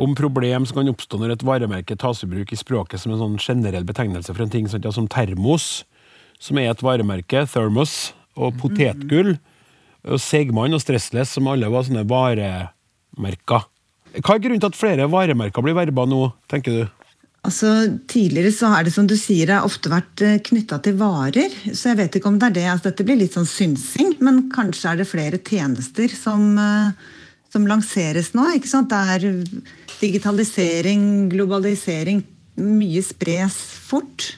om 0.00 0.14
problem 0.18 0.66
som 0.66 0.80
kan 0.80 0.90
oppstå 0.90 1.20
når 1.20 1.36
et 1.36 1.44
varemerke 1.46 1.96
tas 1.98 2.24
i 2.24 2.28
bruk 2.30 2.52
i 2.52 2.58
språket 2.58 3.02
som 3.02 3.14
en 3.14 3.20
sånn 3.20 3.36
generell 3.38 3.86
betegnelse 3.86 4.34
for 4.34 4.44
en 4.44 4.52
ting 4.52 4.66
sånn, 4.70 4.82
ja, 4.82 4.92
som 4.94 5.06
termos, 5.10 5.84
som 6.42 6.58
er 6.58 6.72
et 6.72 6.82
varemerke, 6.82 7.44
thermos, 7.50 8.12
og 8.34 8.56
potetgull, 8.58 9.36
og 10.04 10.20
Segmann 10.20 10.74
og 10.74 10.82
Stressless, 10.82 11.36
som 11.36 11.46
alle 11.48 11.70
var 11.70 11.86
sånne 11.86 12.02
varemerker. 12.10 13.68
Hva 14.18 14.36
er 14.36 14.42
grunnen 14.42 14.62
til 14.62 14.70
at 14.70 14.78
flere 14.78 15.06
varemerker 15.10 15.64
blir 15.64 15.76
verba 15.78 16.04
nå, 16.06 16.26
tenker 16.50 16.76
du? 16.76 17.04
Altså, 17.44 17.70
Tidligere 18.08 18.52
så 18.56 18.70
har 18.72 18.86
det 18.86 18.94
som 18.94 19.06
du 19.08 19.16
sier, 19.20 19.52
ofte 19.60 19.92
vært 19.92 20.22
knytta 20.48 20.78
til 20.84 20.96
varer. 21.00 21.52
Så 21.70 21.90
jeg 21.90 22.00
vet 22.00 22.18
ikke 22.18 22.30
om 22.30 22.38
det 22.40 22.50
er 22.50 22.56
det. 22.56 22.66
altså 22.72 22.90
Dette 22.90 23.06
blir 23.06 23.20
litt 23.20 23.36
sånn 23.36 23.48
synsing, 23.48 24.14
men 24.24 24.46
kanskje 24.54 24.92
er 24.92 25.00
det 25.00 25.10
flere 25.10 25.40
tjenester 25.44 26.12
som, 26.16 26.56
eh, 26.58 26.92
som 27.52 27.66
lanseres 27.68 28.32
nå. 28.34 28.48
ikke 28.56 28.70
sant? 28.70 28.92
Det 28.92 29.02
er 29.16 29.28
digitalisering, 30.00 31.28
globalisering. 31.32 32.22
Mye 32.60 33.02
spres 33.02 33.56
fort 33.88 34.28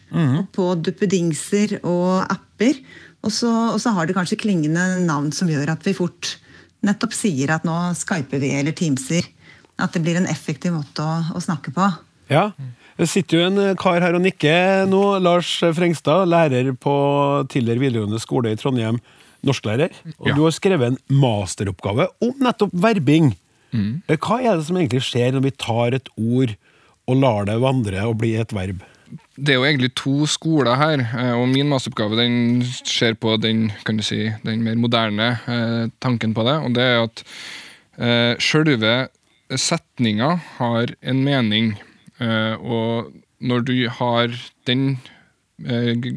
på 0.57 0.69
duppedingser 0.81 1.79
og 1.83 2.25
apper. 2.33 2.79
Og 3.27 3.33
så, 3.35 3.51
og 3.75 3.81
så 3.83 3.93
har 3.97 4.07
det 4.09 4.17
kanskje 4.17 4.39
klingende 4.41 4.85
navn 5.05 5.33
som 5.35 5.49
gjør 5.51 5.75
at 5.75 5.85
vi 5.87 5.93
fort 5.97 6.37
nettopp 6.87 7.13
sier 7.17 7.51
at 7.57 7.65
nå 7.67 7.75
skyper 7.99 8.41
vi 8.43 8.53
eller 8.57 8.77
teamser. 8.77 9.27
At 9.83 9.93
det 9.93 10.05
blir 10.07 10.17
en 10.21 10.29
effektiv 10.31 10.73
måte 10.77 11.05
å, 11.05 11.19
å 11.37 11.43
snakke 11.43 11.73
på. 11.77 11.89
Ja, 12.33 12.49
det 12.97 13.07
sitter 13.13 13.39
jo 13.39 13.47
en 13.51 13.59
eh, 13.61 13.75
kar 13.79 14.01
her 14.03 14.17
og 14.17 14.23
nikker 14.25 14.87
nå. 14.89 15.03
Lars 15.23 15.51
Frengstad, 15.77 16.25
lærer 16.33 16.73
på 16.81 16.95
Tiller 17.53 17.79
videregående 17.83 18.19
skole 18.23 18.55
i 18.55 18.59
Trondheim. 18.59 19.03
Norsklærer. 19.47 19.93
Og 20.19 20.31
Ja. 20.31 20.35
du 20.35 20.41
har 20.47 20.55
skrevet 20.57 20.95
en 20.95 20.97
masteroppgave 21.23 22.09
om 22.25 22.33
nettopp 22.43 22.73
verbing. 22.73 23.35
Eh, 23.75 24.17
Hva 24.17 24.41
er 24.43 24.57
det 24.57 24.67
som 24.69 24.77
egentlig 24.77 25.03
skjer 25.07 25.33
når 25.35 25.49
vi 25.49 25.57
tar 25.59 25.97
et 25.97 26.09
ord 26.17 26.55
og 27.07 27.17
lar 27.23 27.49
det 27.49 27.59
vandre 27.63 28.05
og 28.07 28.19
bli 28.23 28.35
et 28.39 28.55
verb? 28.55 28.85
Det 29.37 29.53
er 29.53 29.61
jo 29.61 29.67
egentlig 29.69 29.93
to 29.99 30.27
skoler 30.31 30.79
her, 30.81 31.03
eh, 31.05 31.35
og 31.37 31.49
min 31.51 31.69
masteroppgave 31.71 32.19
den 32.19 32.65
ser 32.65 33.15
på 33.15 33.37
den, 33.39 33.71
kan 33.85 33.99
du 33.99 34.03
si, 34.03 34.31
den 34.45 34.65
mer 34.65 34.79
moderne 34.81 35.29
eh, 35.47 35.83
tanken 36.03 36.35
på 36.35 36.47
det. 36.49 36.57
Og 36.65 36.75
det 36.75 36.87
er 36.87 37.05
at 37.05 37.23
eh, 38.01 38.33
sjølve 38.43 38.95
setninga 39.53 40.33
har 40.57 40.91
en 41.07 41.23
mening, 41.23 41.77
og 42.19 43.13
når 43.39 43.61
du 43.69 43.75
har 43.93 44.33
den 44.67 44.97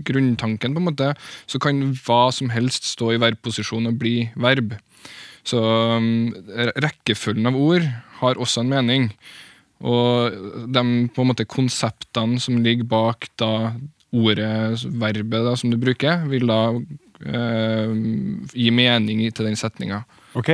grunntanken, 0.08 0.74
på 0.74 0.82
en 0.82 0.88
måte, 0.88 1.10
så 1.45 1.60
kan 1.62 1.91
hva 2.08 2.32
som 2.34 2.50
helst 2.50 2.88
stå 2.88 3.12
i 3.14 3.20
verbposisjon 3.22 3.91
og 3.91 4.00
bli 4.02 4.32
verb. 4.39 4.74
Så 5.48 5.60
um, 5.60 6.32
rekkefølgen 6.84 7.50
av 7.50 7.58
ord 7.60 7.86
har 8.20 8.42
også 8.42 8.64
en 8.64 8.74
mening. 8.74 9.10
Og 9.80 10.36
de 10.68 10.84
på 11.16 11.24
en 11.24 11.30
måte 11.30 11.48
konseptene 11.48 12.40
som 12.44 12.60
ligger 12.64 12.88
bak 12.90 13.30
da 13.40 13.72
ordet, 14.10 14.84
verbet 15.00 15.46
da, 15.46 15.54
som 15.58 15.72
du 15.72 15.78
bruker, 15.80 16.26
vil 16.30 16.50
da 16.50 16.60
eh, 16.74 17.92
gi 18.58 18.70
mening 18.74 19.22
til 19.30 19.48
den 19.48 19.60
setninga. 19.60 20.02
Ok. 20.40 20.52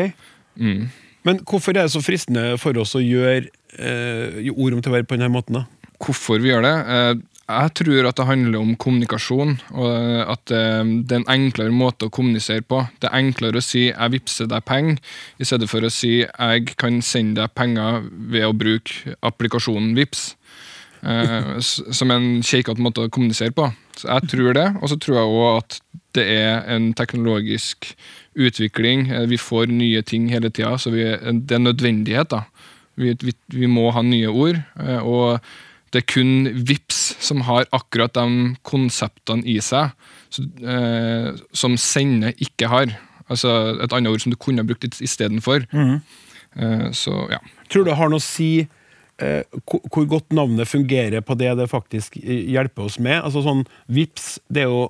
Mm. 0.60 0.90
Men 1.26 1.40
hvorfor 1.48 1.74
er 1.74 1.86
det 1.86 1.94
så 1.96 2.04
fristende 2.06 2.60
for 2.62 2.78
oss 2.82 2.94
å 2.98 3.04
gjøre 3.04 3.48
eh, 3.80 4.52
ord 4.52 4.76
om 4.76 4.84
til 4.84 4.94
verb 4.94 5.10
på 5.10 5.18
denne 5.18 5.32
måten? 5.34 5.62
da? 5.62 5.92
Hvorfor 6.04 6.44
vi 6.44 6.52
gjør 6.52 6.68
det? 6.68 6.76
Eh, 6.98 7.14
jeg 7.46 7.74
tror 7.78 8.08
at 8.10 8.18
det 8.18 8.26
handler 8.26 8.58
om 8.58 8.76
kommunikasjon, 8.82 9.52
og 9.78 9.90
at 10.34 10.54
eh, 10.56 10.94
det 11.06 11.14
er 11.14 11.22
en 11.22 11.34
enklere 11.36 11.74
måte 11.74 12.08
å 12.08 12.14
kommunisere 12.14 12.66
på. 12.66 12.80
Det 13.02 13.10
er 13.10 13.20
enklere 13.20 13.62
å 13.62 13.66
si 13.66 13.92
'jeg 13.92 14.12
vippser 14.12 14.50
deg 14.50 14.66
penger', 14.66 14.98
i 15.40 15.46
stedet 15.46 15.70
for 15.70 15.82
å 15.82 15.92
si 15.92 16.26
'jeg 16.26 16.76
kan 16.78 17.02
sende 17.02 17.42
deg 17.42 17.54
penger 17.54 18.02
ved 18.10 18.46
å 18.50 18.58
bruke 18.58 19.16
applikasjonen 19.22 19.94
Vips. 19.96 20.36
Eh, 21.06 21.60
som 21.60 22.12
en 22.12 22.42
keikete 22.42 22.82
måte 22.82 23.06
å 23.06 23.10
kommunisere 23.10 23.54
på. 23.54 23.70
Så 23.96 24.08
jeg 24.10 24.30
tror 24.32 24.54
det, 24.54 24.76
og 24.82 24.90
så 24.90 24.98
tror 24.98 25.18
jeg 25.20 25.34
òg 25.38 25.58
at 25.60 25.80
det 26.18 26.26
er 26.26 26.64
en 26.66 26.94
teknologisk 26.94 27.94
utvikling. 28.34 29.12
Eh, 29.12 29.28
vi 29.30 29.38
får 29.38 29.70
nye 29.70 30.02
ting 30.02 30.30
hele 30.30 30.50
tida, 30.50 30.78
så 30.78 30.90
vi, 30.90 31.04
det 31.06 31.52
er 31.52 31.62
nødvendighet. 31.62 32.30
da. 32.30 32.46
Vi, 32.98 33.14
vi, 33.22 33.34
vi, 33.54 33.68
må 33.68 33.92
ha 33.92 34.02
nye 34.02 34.28
ord. 34.34 34.64
og 35.04 35.40
det 35.94 36.02
er 36.02 36.08
kun 36.12 36.50
VIPS 36.68 37.02
som 37.24 37.44
har 37.48 37.68
akkurat 37.76 38.14
de 38.18 38.56
konseptene 38.68 39.46
i 39.48 39.60
seg 39.64 39.94
så, 40.34 40.44
eh, 40.44 41.30
som 41.56 41.78
sender 41.80 42.36
ikke 42.42 42.70
har. 42.72 42.96
Altså 43.30 43.78
et 43.82 43.94
annet 43.94 44.12
ord 44.12 44.24
som 44.24 44.34
du 44.34 44.38
kunne 44.38 44.66
brukt 44.68 44.86
istedenfor. 45.02 45.66
Mm. 45.72 46.02
Eh, 46.56 46.90
så 46.92 47.28
ja. 47.32 47.40
Tror 47.70 47.86
du 47.86 47.92
det 47.92 48.00
har 48.00 48.12
noe 48.12 48.22
å 48.22 48.26
si 48.26 48.68
eh, 49.22 49.42
hvor 49.66 50.10
godt 50.10 50.36
navnet 50.36 50.68
fungerer 50.68 51.24
på 51.26 51.38
det 51.40 51.56
det 51.58 51.72
faktisk 51.72 52.20
hjelper 52.22 52.90
oss 52.90 53.00
med? 53.00 53.22
Altså 53.22 53.46
sånn 53.46 53.66
VIPS, 53.88 54.40
det 54.50 54.66
er 54.66 54.74
jo 54.74 54.90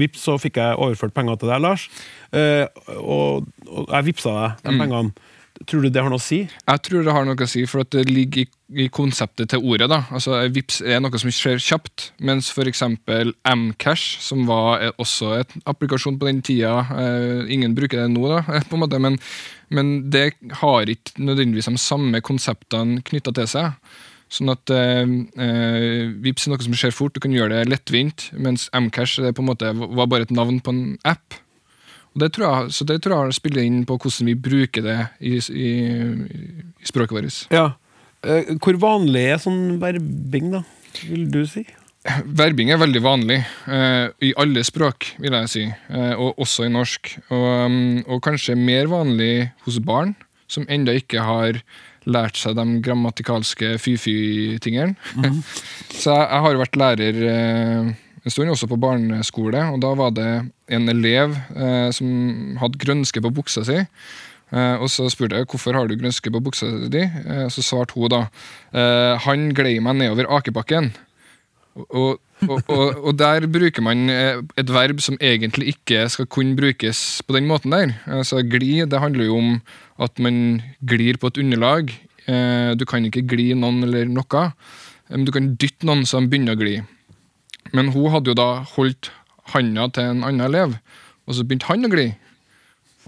Vips, 0.00 0.22
så 0.24 0.38
fikk 0.40 0.60
jeg 0.60 0.78
overført 0.80 1.14
penger 1.16 1.40
til 1.40 1.50
deg, 1.50 1.60
Lars. 1.64 1.86
Eh, 2.32 2.64
og, 2.96 3.48
og, 3.66 3.90
jeg 3.90 4.06
vipsa 4.10 4.32
deg 4.36 4.64
de 4.64 4.74
mm. 4.74 4.80
pengene. 4.84 5.28
Tror 5.68 5.84
du 5.84 5.90
det 5.92 6.00
har 6.00 6.08
noe 6.08 6.16
å 6.16 6.22
si? 6.22 6.38
Jeg 6.48 6.80
tror 6.86 7.04
det 7.04 7.12
har 7.12 7.26
noe 7.28 7.36
å 7.36 7.48
si, 7.48 7.66
for 7.68 7.84
det 7.92 8.06
ligger 8.08 8.46
i, 8.46 8.84
i 8.84 8.86
konseptet 8.92 9.50
til 9.52 9.60
ordet. 9.60 9.90
da. 9.92 9.98
Altså, 10.08 10.38
Vips 10.54 10.80
er 10.80 11.02
noe 11.04 11.20
som 11.20 11.32
skjer 11.34 11.60
kjapt, 11.60 12.06
mens 12.24 12.48
f.eks. 12.54 12.80
Mcash, 13.44 14.22
som 14.24 14.46
var 14.48 14.86
også 14.96 15.34
et 15.36 15.52
applikasjon 15.68 16.16
på 16.20 16.30
den 16.30 16.40
tida 16.46 16.78
eh, 16.96 17.50
Ingen 17.52 17.74
bruker 17.76 18.00
det 18.00 18.08
nå, 18.14 18.24
da, 18.32 18.40
på 18.70 18.78
en 18.78 18.84
måte, 18.86 19.02
men, 19.02 19.18
men 19.68 19.92
det 20.12 20.30
har 20.62 20.88
ikke 20.88 21.20
nødvendigvis 21.20 21.68
de 21.68 21.82
samme 21.82 22.24
konseptene 22.24 23.04
knytta 23.04 23.36
til 23.36 23.52
seg. 23.52 23.76
Sånn 24.32 24.54
at 24.54 24.72
eh, 24.72 25.04
eh, 25.44 26.08
Vips 26.24 26.48
er 26.48 26.54
noe 26.54 26.64
som 26.64 26.78
skjer 26.78 26.96
fort, 26.96 27.12
du 27.12 27.20
kan 27.20 27.36
gjøre 27.36 27.58
det 27.58 27.68
lettvint, 27.68 28.30
mens 28.32 28.70
Mcash 28.72 29.20
det 29.20 29.36
på 29.36 29.44
en 29.44 29.52
måte 29.52 29.76
var 29.76 30.08
bare 30.08 30.24
et 30.24 30.32
navn 30.32 30.62
på 30.64 30.72
en 30.72 30.84
app. 31.04 31.36
Det 32.18 32.32
jeg, 32.34 32.72
så 32.74 32.86
det 32.88 32.98
tror 33.04 33.28
jeg 33.28 33.38
spiller 33.38 33.62
inn 33.62 33.84
på 33.86 33.96
hvordan 34.00 34.30
vi 34.32 34.34
bruker 34.34 34.82
det 34.82 34.98
i, 35.22 35.36
i, 35.54 35.70
i 36.82 36.88
språket 36.88 37.16
vårt. 37.16 37.36
Ja. 37.54 37.68
Eh, 38.26 38.56
hvor 38.60 38.76
vanlig 38.82 39.28
er 39.30 39.38
sånn 39.40 39.78
verbing, 39.80 40.50
da, 40.56 40.64
vil 41.06 41.28
du 41.32 41.44
si? 41.48 41.64
Verbing 42.24 42.72
er 42.72 42.80
veldig 42.80 43.00
vanlig 43.04 43.38
uh, 43.68 44.08
i 44.24 44.32
alle 44.40 44.62
språk, 44.64 45.10
vil 45.20 45.36
jeg 45.36 45.50
si, 45.52 45.64
uh, 45.92 46.14
og 46.16 46.40
også 46.40 46.64
i 46.64 46.72
norsk. 46.72 47.12
Og, 47.28 47.46
um, 47.68 47.78
og, 48.06 48.22
kanskje 48.24 48.56
mer 48.56 48.88
vanlig 48.88 49.50
hos 49.66 49.76
barn, 49.84 50.14
som 50.50 50.64
ennå 50.72 50.96
ikke 51.02 51.20
har 51.22 51.60
lært 52.08 52.40
seg 52.40 52.56
de 52.56 52.80
grammatikalske 52.80 53.74
fy-fy-tingene. 53.84 54.96
Mm. 55.20 55.42
Så 56.00 56.16
jeg, 56.16 56.24
jeg, 56.24 56.44
har 56.46 56.62
vært 56.62 56.80
lærer 56.80 57.20
uh, 57.20 57.92
en 58.24 58.32
stund, 58.32 58.50
også 58.52 58.68
på 58.68 58.80
barneskole. 58.80 59.62
og 59.72 59.80
Da 59.80 59.94
var 59.96 60.10
det 60.16 60.30
en 60.68 60.88
elev 60.92 61.36
eh, 61.56 61.90
som 61.96 62.56
hadde 62.60 62.80
grønske 62.80 63.22
på 63.24 63.32
buksa 63.32 63.64
si. 63.64 63.78
Eh, 64.50 64.76
og 64.76 64.90
Så 64.90 65.08
spurte 65.12 65.38
jeg 65.38 65.48
hvorfor 65.48 65.76
har 65.76 65.88
du 65.88 65.96
grønske 65.96 66.32
på 66.32 66.42
buksa 66.42 66.88
di. 66.92 67.04
Eh, 67.06 67.46
så 67.48 67.64
svarte 67.64 67.94
hun 67.94 68.10
da 68.12 68.26
eh, 68.74 69.16
han 69.24 69.54
glei 69.54 69.78
meg 69.80 69.96
nedover 69.96 70.28
akebakken. 70.28 70.92
Og, 71.76 72.18
og, 72.48 72.62
og, 72.68 72.98
og, 73.06 73.12
der 73.18 73.46
bruker 73.46 73.82
man 73.82 74.10
eh, 74.10 74.42
et 74.58 74.72
verb 74.72 75.00
som 75.00 75.16
egentlig 75.22 75.76
ikke 75.76 76.08
skal 76.10 76.26
kunne 76.26 76.58
brukes 76.58 77.22
på 77.26 77.36
den 77.36 77.46
måten 77.46 77.72
der. 77.72 77.94
Altså 78.06 78.42
Gli 78.42 78.82
det 78.84 79.00
handler 79.00 79.30
jo 79.30 79.38
om 79.38 79.50
at 80.02 80.18
man 80.18 80.60
glir 80.84 81.16
på 81.16 81.30
et 81.30 81.38
underlag. 81.38 81.94
Eh, 82.26 82.76
du 82.76 82.84
kan 82.84 83.06
ikke 83.06 83.24
gli 83.28 83.52
noen 83.54 83.84
eller 83.86 84.10
noe, 84.10 84.46
men 85.08 85.24
du 85.24 85.32
kan 85.32 85.54
dytte 85.56 85.86
noen 85.86 86.04
som 86.06 86.28
begynner 86.28 86.58
å 86.58 86.60
gli. 86.60 86.80
Men 87.76 87.92
hun 87.94 88.10
hadde 88.14 88.32
jo 88.32 88.38
da 88.38 88.50
holdt 88.74 89.12
handa 89.54 89.88
til 89.94 90.12
en 90.14 90.24
annen 90.26 90.46
elev, 90.46 90.76
og 91.26 91.36
så 91.36 91.46
begynte 91.46 91.68
han 91.70 91.86
å 91.86 91.92
gli. 91.92 92.08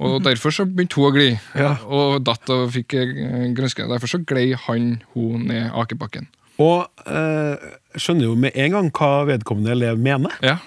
Og 0.02 0.20
derfor 0.26 0.54
så 0.54 0.66
begynte 0.68 1.00
hun 1.00 1.08
å 1.08 1.14
gli, 1.14 1.30
ja. 1.58 1.74
og 1.86 2.22
datt 2.26 2.50
og 2.52 2.70
fikk 2.74 2.96
eh, 2.98 3.48
grønske. 3.56 3.88
Derfor 3.90 4.10
så 4.10 4.22
glei 4.26 4.52
han 4.66 4.94
hun 5.14 5.48
ned 5.50 5.70
akebakken. 5.84 6.28
Og 6.62 6.84
eh, 7.08 7.70
skjønner 7.96 8.28
jo 8.28 8.36
med 8.38 8.56
en 8.58 8.76
gang 8.76 8.92
hva 8.94 9.24
vedkommende 9.28 9.74
elev 9.74 10.00
mener. 10.00 10.34
Ja. 10.44 10.58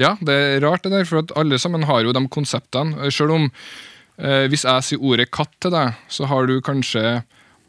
ja, 0.00 0.16
det 0.26 0.36
er 0.36 0.64
rart 0.66 0.84
det 0.86 0.94
der, 0.94 1.06
for 1.08 1.22
at 1.22 1.34
alle 1.38 1.58
sammen 1.62 1.86
har 1.88 2.04
jo 2.04 2.14
de 2.16 2.24
konseptene. 2.32 3.10
Selv 3.14 3.36
om 3.36 3.48
eh, 3.48 4.46
hvis 4.50 4.66
jeg 4.66 4.86
sier 4.86 5.04
ordet 5.06 5.30
katt 5.34 5.54
til 5.62 5.74
deg, 5.74 5.98
så 6.10 6.28
har 6.30 6.50
du 6.50 6.58
kanskje 6.64 7.20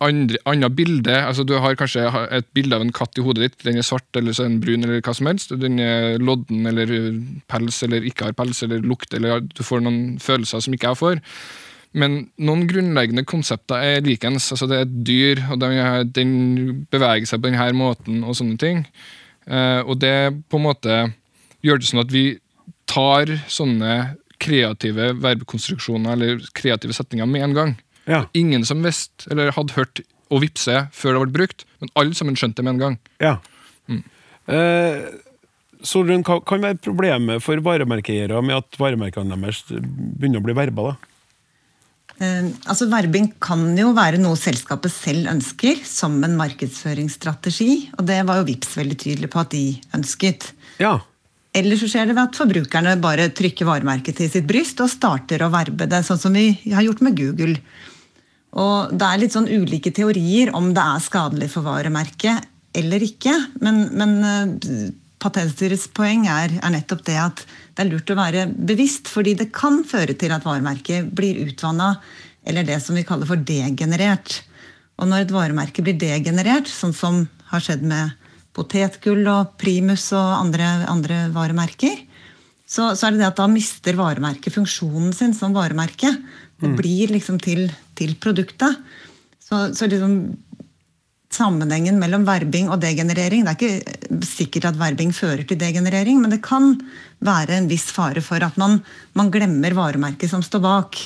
annet 0.01 0.75
bilde. 0.75 1.13
altså 1.13 1.43
Du 1.47 1.53
har 1.61 1.77
kanskje 1.77 2.03
et 2.33 2.47
bilde 2.55 2.75
av 2.75 2.81
en 2.81 2.93
katt 2.95 3.17
i 3.17 3.23
hodet 3.25 3.43
ditt. 3.45 3.65
Den 3.65 3.77
er 3.77 3.85
svart 3.85 4.17
eller 4.17 4.33
så 4.33 4.45
er 4.45 4.51
den 4.51 4.61
brun 4.63 4.83
eller 4.83 5.01
hva 5.01 5.13
som 5.15 5.29
helst. 5.29 5.53
Den 5.61 5.79
er 5.79 6.17
lodden 6.19 6.65
eller 6.69 6.93
pels 7.51 7.81
eller 7.85 8.05
ikke 8.09 8.29
har 8.29 8.37
pels 8.37 8.63
eller 8.65 8.81
lukt, 8.81 9.13
eller 9.13 9.41
du 9.45 9.63
får 9.63 9.83
noen 9.85 10.17
følelser 10.21 10.63
som 10.63 10.73
ikke 10.73 10.91
jeg 10.93 11.01
får. 11.01 11.21
Men 11.91 12.21
noen 12.39 12.67
grunnleggende 12.69 13.25
konsepter 13.27 13.83
er 13.83 14.05
likens. 14.05 14.51
altså 14.51 14.67
Det 14.67 14.77
er 14.77 14.85
et 14.87 14.99
dyr, 15.07 15.43
og 15.51 15.59
den 16.15 16.85
beveger 16.91 17.27
seg 17.27 17.41
på 17.41 17.51
denne 17.51 17.71
måten 17.75 18.23
og 18.23 18.37
sånne 18.39 18.57
ting. 18.57 18.85
Eh, 19.47 19.81
og 19.81 19.99
det 19.99 20.31
på 20.49 20.59
en 20.59 20.67
måte 20.69 20.97
gjør 21.65 21.81
det 21.81 21.89
sånn 21.89 22.05
at 22.05 22.13
vi 22.13 22.25
tar 22.89 23.29
sånne 23.51 24.15
kreative 24.41 25.11
verbekonstruksjoner 25.21 26.15
eller 26.15 26.45
kreative 26.57 26.95
setninger 26.95 27.29
med 27.29 27.45
en 27.45 27.57
gang. 27.57 27.73
Ja. 28.11 28.25
Ingen 28.37 28.67
som 28.67 28.83
visste 28.85 29.31
eller 29.31 29.53
hadde 29.55 29.77
hørt 29.77 30.03
å 30.31 30.39
vippse 30.43 30.85
før 30.95 31.15
det 31.15 31.25
ble 31.25 31.37
brukt, 31.41 31.65
men 31.81 31.91
alle 31.99 32.15
sammen 32.17 32.37
skjønte 32.39 32.61
det 32.61 32.67
med 32.67 32.75
en 32.75 32.83
gang. 32.85 32.97
Ja. 33.23 33.35
Mm. 33.91 34.01
Eh, 34.51 35.05
Solrun, 35.87 36.25
hva 36.25 36.39
kan 36.45 36.63
være 36.63 36.79
problemet 36.83 37.43
for 37.43 37.61
varemerkeeiere 37.65 38.41
med 38.45 38.59
at 38.59 38.77
varemerkene 38.79 39.37
deres 39.37 39.63
begynner 39.71 40.41
å 40.41 40.45
bli 40.45 40.57
verba? 40.57 40.91
da? 40.91 41.11
Eh, 42.21 42.49
altså 42.69 42.85
Verbing 42.91 43.31
kan 43.41 43.63
jo 43.77 43.91
være 43.97 44.21
noe 44.21 44.37
selskapet 44.39 44.93
selv 44.93 45.29
ønsker 45.31 45.79
som 45.87 46.19
en 46.25 46.37
markedsføringsstrategi. 46.39 47.71
Og 47.97 48.05
det 48.09 48.21
var 48.27 48.41
jo 48.41 48.49
Vips 48.51 48.75
veldig 48.77 48.99
tydelig 49.05 49.31
på 49.33 49.41
at 49.41 49.55
de 49.55 49.65
ønsket. 49.97 50.51
Ja. 50.81 50.99
Eller 51.57 51.75
så 51.75 51.89
skjer 51.91 52.07
det 52.07 52.15
ved 52.15 52.29
at 52.29 52.37
forbrukerne 52.39 52.93
bare 53.03 53.31
trykker 53.35 53.67
varemerket 53.67 54.21
til 54.21 54.29
sitt 54.31 54.45
bryst 54.47 54.79
og 54.83 54.91
starter 54.91 55.41
å 55.43 55.51
verbe 55.51 55.89
det, 55.89 56.03
sånn 56.07 56.21
som 56.21 56.37
vi 56.37 56.53
har 56.71 56.85
gjort 56.85 57.01
med 57.03 57.17
Google. 57.17 57.57
Og 58.51 58.91
Det 58.91 59.07
er 59.07 59.21
litt 59.21 59.35
sånn 59.35 59.47
ulike 59.47 59.93
teorier 59.95 60.51
om 60.57 60.73
det 60.75 60.83
er 60.83 61.03
skadelig 61.03 61.51
for 61.53 61.63
varemerket 61.67 62.49
eller 62.75 63.03
ikke. 63.03 63.33
Men, 63.63 63.85
men 63.95 64.17
eh, 64.27 64.89
Patentstyrets 65.21 65.85
poeng 65.93 66.25
er, 66.25 66.55
er, 66.57 66.71
nettopp 66.73 67.03
det 67.05 67.17
at 67.21 67.43
det 67.45 67.83
er 67.83 67.91
lurt 67.91 68.09
å 68.09 68.17
være 68.17 68.47
bevisst, 68.49 69.11
fordi 69.11 69.35
det 69.37 69.51
kan 69.53 69.83
føre 69.87 70.15
til 70.17 70.33
at 70.33 70.47
varemerket 70.47 71.11
blir 71.13 71.43
utvanna, 71.43 71.93
eller 72.41 72.65
det 72.65 72.79
som 72.81 72.97
vi 72.97 73.05
kaller 73.05 73.29
for 73.29 73.37
degenerert. 73.37 74.39
Og 74.97 75.09
når 75.09 75.27
et 75.27 75.35
varemerke 75.35 75.85
blir 75.85 75.99
degenerert, 76.01 76.69
sånn 76.69 76.95
som 76.97 77.21
har 77.51 77.61
skjedd 77.61 77.85
med 77.85 78.17
potetgull 78.57 79.21
og 79.29 79.53
primus 79.61 80.09
og 80.17 80.39
andre, 80.39 80.71
andre 80.89 81.27
varemerker, 81.35 82.01
så, 82.65 82.93
så, 82.95 83.07
er 83.07 83.13
det 83.13 83.21
det 83.21 83.29
at 83.29 83.39
da 83.41 83.47
mister 83.51 83.97
varemerket 83.99 84.55
funksjonen 84.55 85.11
sin 85.15 85.35
som 85.35 85.53
varemerke. 85.53 86.13
Det 86.61 86.69
mm. 86.69 86.77
blir 86.79 87.13
liksom 87.15 87.39
til, 87.41 87.65
til 87.97 88.15
produktet. 88.21 88.79
Så, 89.41 89.71
så 89.75 89.89
liksom 89.89 90.15
sammenhengen 91.31 91.99
mellom 91.99 92.25
verbing 92.27 92.69
og 92.71 92.81
degenerering 92.83 93.45
Det 93.45 93.53
er 93.53 93.59
ikke 93.59 94.25
sikkert 94.27 94.67
at 94.71 94.79
verbing 94.79 95.13
fører 95.15 95.45
til 95.47 95.59
degenerering, 95.59 96.19
men 96.21 96.33
det 96.33 96.41
kan 96.43 96.75
være 97.23 97.57
en 97.57 97.69
viss 97.71 97.87
fare 97.93 98.23
for 98.23 98.43
at 98.43 98.57
man, 98.59 98.81
man 99.17 99.31
glemmer 99.31 99.75
varemerket 99.77 100.31
som 100.31 100.43
står 100.43 100.63
bak. 100.63 100.99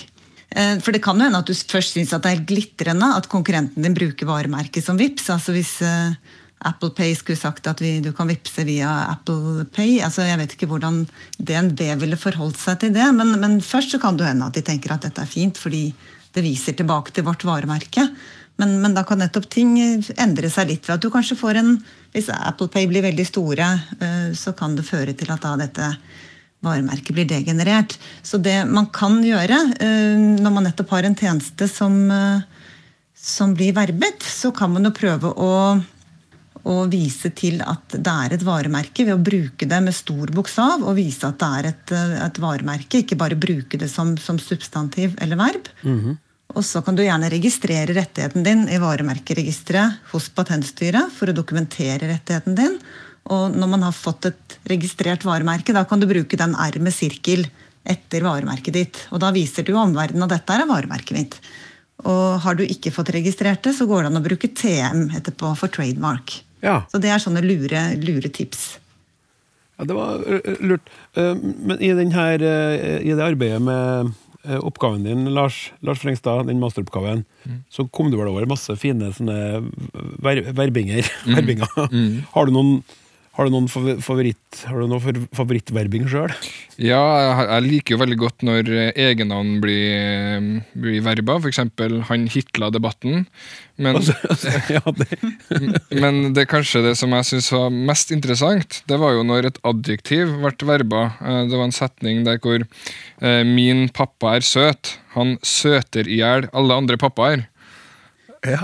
Eh, 0.55 0.77
for 0.81 0.95
det 0.95 1.03
kan 1.05 1.19
jo 1.19 1.27
hende 1.27 1.41
at 1.41 1.49
du 1.49 1.53
først 1.53 1.95
syns 1.95 2.15
det 2.15 2.31
er 2.31 2.45
glitrende 2.47 3.11
at 3.17 3.29
konkurrenten 3.31 3.85
din 3.85 3.97
bruker 3.97 4.29
varemerket 4.29 4.85
som 4.85 4.97
VIPS. 4.97 5.29
altså 5.35 5.55
hvis 5.55 5.77
eh, 5.85 6.17
Apple 6.63 6.89
Pay 6.95 7.15
skulle 7.17 7.37
sagt 7.39 7.67
at 7.67 7.81
vi, 7.83 7.97
du 8.01 8.11
kan 8.15 8.29
vippse 8.31 8.63
via 8.65 8.91
Apple 9.11 9.65
Pay. 9.75 9.99
altså 10.05 10.25
Jeg 10.25 10.39
vet 10.39 10.55
ikke 10.55 10.69
hvordan 10.71 11.03
DNB 11.37 11.81
ville 12.01 12.17
forholdt 12.19 12.59
seg 12.61 12.79
til 12.81 12.95
det, 12.95 13.05
men, 13.17 13.35
men 13.41 13.59
først 13.61 13.93
så 13.93 13.99
kan 14.01 14.17
det 14.17 14.29
hende 14.29 14.47
at 14.47 14.55
de 14.55 14.63
tenker 14.65 14.95
at 14.95 15.05
dette 15.05 15.21
er 15.21 15.29
fint, 15.29 15.59
fordi 15.59 15.89
det 16.35 16.43
viser 16.43 16.75
tilbake 16.75 17.13
til 17.15 17.27
vårt 17.27 17.45
varemerke. 17.47 18.07
Men, 18.55 18.77
men, 18.79 18.93
da 18.95 19.03
kan 19.03 19.19
nettopp 19.19 19.49
ting 19.51 19.75
endre 19.75 20.49
seg 20.51 20.69
litt 20.69 20.87
ved 20.87 20.95
at 20.95 21.03
du 21.03 21.09
kanskje 21.11 21.35
får 21.35 21.59
en 21.59 21.73
Hvis 22.15 22.29
Apple 22.31 22.69
Pay 22.71 22.87
blir 22.87 23.03
veldig 23.03 23.25
store, 23.27 23.67
eh, 23.99 24.29
så 24.31 24.53
kan 24.55 24.77
det 24.77 24.87
føre 24.87 25.11
til 25.11 25.33
at 25.33 25.43
da 25.43 25.57
dette 25.59 25.89
varemerket 26.63 27.11
blir 27.13 27.27
degenerert. 27.27 27.97
Så 28.23 28.39
det 28.39 28.61
man 28.69 28.87
kan 28.95 29.19
gjøre 29.21 29.57
eh, 29.83 30.15
når 30.39 30.55
man 30.55 30.65
nettopp 30.69 30.95
har 30.95 31.05
en 31.05 31.17
tjeneste 31.19 31.67
som, 31.67 31.99
som 33.11 33.53
blir 33.59 33.75
verbet, 33.75 34.23
så 34.23 34.53
kan 34.55 34.71
man 34.71 34.87
jo 34.87 34.95
prøve 34.95 35.33
å 35.35 35.51
og 36.65 36.89
vise 36.89 37.29
til 37.37 37.59
at 37.61 37.93
det 37.93 38.11
er 38.11 38.33
et 38.33 38.43
varemerke 38.45 39.05
ved 39.05 39.13
å 39.13 39.21
bruke 39.21 39.67
det 39.69 39.79
med 39.85 39.93
stor 39.93 40.31
bokstav 40.33 40.81
og 40.81 40.97
vise 40.97 41.27
at 41.27 41.37
det 41.41 41.49
er 41.59 41.67
et, 41.69 41.95
et 42.25 42.39
varemerke, 42.41 43.03
ikke 43.03 43.19
bare 43.19 43.37
bruke 43.37 43.77
det 43.77 43.89
som, 43.91 44.15
som 44.17 44.39
substantiv 44.41 45.13
eller 45.21 45.37
verb. 45.37 45.69
Mm 45.83 45.99
-hmm. 45.99 46.15
Og 46.55 46.65
så 46.65 46.81
kan 46.81 46.95
du 46.95 47.03
gjerne 47.03 47.29
registrere 47.29 47.93
rettigheten 47.93 48.43
din 48.43 48.69
i 48.69 48.77
varemerkeregisteret 48.77 50.11
hos 50.11 50.29
Patentstyret 50.29 51.11
for 51.11 51.29
å 51.29 51.35
dokumentere 51.35 52.07
rettigheten 52.07 52.55
din. 52.55 52.79
Og 53.33 53.55
når 53.57 53.67
man 53.67 53.83
har 53.83 53.91
fått 53.91 54.29
et 54.29 54.57
registrert 54.69 55.25
varemerke, 55.25 55.73
da 55.73 55.83
kan 55.83 55.99
du 55.99 56.07
bruke 56.07 56.37
den 56.37 56.55
R 56.55 56.79
med 56.79 56.93
sirkel 56.93 57.47
etter 57.83 58.21
varemerket 58.21 58.73
ditt. 58.73 59.07
Og 59.11 59.19
da 59.19 59.31
viser 59.35 59.65
du 59.65 59.73
omverdenen 59.73 60.23
at 60.23 60.37
dette 60.37 60.53
er 60.53 60.69
varemerket 60.69 61.17
mitt. 61.17 61.39
Og 62.05 62.39
har 62.43 62.55
du 62.55 62.63
ikke 62.63 62.93
fått 62.93 63.13
registrert 63.15 63.63
det, 63.65 63.73
så 63.73 63.87
går 63.89 64.03
det 64.03 64.11
an 64.11 64.21
å 64.21 64.25
bruke 64.25 64.51
TM 64.53 65.09
etterpå 65.17 65.55
for 65.57 65.73
trademark. 65.73 66.44
Ja. 66.65 66.81
Så 66.91 67.01
det 67.01 67.13
er 67.13 67.21
sånne 67.21 67.43
lure, 67.45 67.87
lure 68.01 68.31
tips. 68.33 68.75
Ja, 69.75 69.85
det 69.87 69.95
var 69.97 70.21
lurt. 70.63 70.91
Men 71.15 71.81
i, 71.83 71.91
denne, 71.97 72.27
i 73.03 73.11
det 73.11 73.23
arbeidet 73.23 73.59
med 73.61 74.13
oppgaven 74.63 75.03
din, 75.03 75.25
Lars, 75.33 75.73
Lars 75.85 75.99
Frengstad, 75.99 76.47
den 76.47 76.61
masteroppgaven, 76.61 77.23
mm. 77.43 77.57
så 77.69 77.87
kom 77.87 78.11
du 78.11 78.17
vel 78.19 78.29
over 78.29 78.47
masse 78.49 78.75
fine 78.79 79.11
sånne 79.15 79.65
ver 80.23 80.43
verbinger. 80.55 81.07
Mm. 81.25 81.35
verbinger. 81.39 81.73
Mm. 81.91 82.23
Har 82.31 82.47
du 82.47 82.55
noen 82.55 82.77
har 83.35 83.47
du 83.47 83.51
noen 83.51 83.67
favoritt, 83.67 84.61
har 84.63 84.79
du 84.79 84.87
noen 84.87 85.25
favorittverbing 85.35 86.05
sjøl? 86.07 86.31
Ja, 86.79 87.01
jeg 87.43 87.65
liker 87.65 87.95
jo 87.95 87.99
veldig 87.99 88.17
godt 88.21 88.45
når 88.47 88.69
egennavn 88.93 89.57
blir, 89.63 90.61
blir 90.71 91.01
verba. 91.03 91.35
F.eks. 91.41 91.59
han 92.09 92.27
hitla 92.31 92.69
debatten. 92.71 93.25
Men, 93.75 93.99
altså, 93.99 94.15
altså, 94.31 94.53
ja, 94.71 94.81
det. 94.95 95.17
men 96.03 96.31
det 96.35 96.45
kanskje 96.47 96.85
det 96.85 96.93
som 96.95 97.11
jeg 97.17 97.27
syns 97.27 97.49
var 97.51 97.73
mest 97.75 98.13
interessant, 98.15 98.79
det 98.87 98.99
var 99.01 99.17
jo 99.17 99.25
når 99.27 99.49
et 99.49 99.59
adjektiv 99.67 100.31
ble 100.39 100.69
verba. 100.69 101.01
Eh, 101.19 101.41
det 101.49 101.59
var 101.59 101.67
en 101.67 101.75
setning 101.75 102.23
der 102.27 102.39
hvor 102.39 102.63
eh, 102.63 103.41
'min 103.43 103.89
pappa 103.91 104.37
er 104.37 104.47
søt'. 104.47 104.95
Han 105.17 105.35
søter 105.43 106.07
i 106.07 106.21
hjel 106.21 106.47
alle 106.55 106.79
andre 106.79 106.95
pappaer. 106.99 107.49
Ja. 108.45 108.63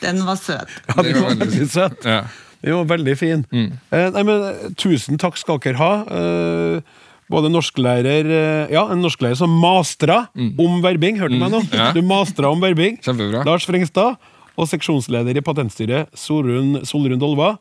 Den 0.00 0.22
var 0.26 0.38
søt. 0.38 0.70
Ja, 0.86 1.02
den 1.02 1.18
var 1.22 1.34
veldig 1.42 1.66
søt. 1.70 2.06
Ja. 2.06 2.22
Den 2.64 2.80
var 2.82 2.90
veldig 2.96 3.14
fin. 3.18 3.44
Mm. 3.52 3.70
Eh, 3.90 4.08
nei, 4.16 4.24
men, 4.26 4.74
tusen 4.80 5.20
takk 5.20 5.38
skal 5.40 5.60
dere 5.64 5.80
ha. 5.80 5.92
Eh, 6.06 7.06
både 7.30 7.50
norsklærer 7.52 8.26
eh, 8.26 8.74
Ja, 8.74 8.88
en 8.90 9.02
norsklærer 9.04 9.38
som 9.38 9.54
mastra 9.62 10.24
mm. 10.34 10.52
om 10.60 10.82
verbing. 10.84 11.20
Hørte 11.22 11.36
du 11.36 11.40
meg 11.40 11.54
nå? 11.54 11.62
Mm. 11.68 11.78
Ja. 11.78 11.88
Du 11.96 12.02
mastra 12.06 12.52
om 12.52 12.62
verbing. 12.62 13.00
Kjempebra. 13.04 13.46
Lars 13.48 13.68
Frengstad. 13.68 14.20
Og 14.60 14.68
seksjonsleder 14.68 15.38
i 15.38 15.44
Patentstyret, 15.44 16.10
Solrun, 16.18 16.82
Solrun 16.84 17.22
Dolva. 17.22 17.54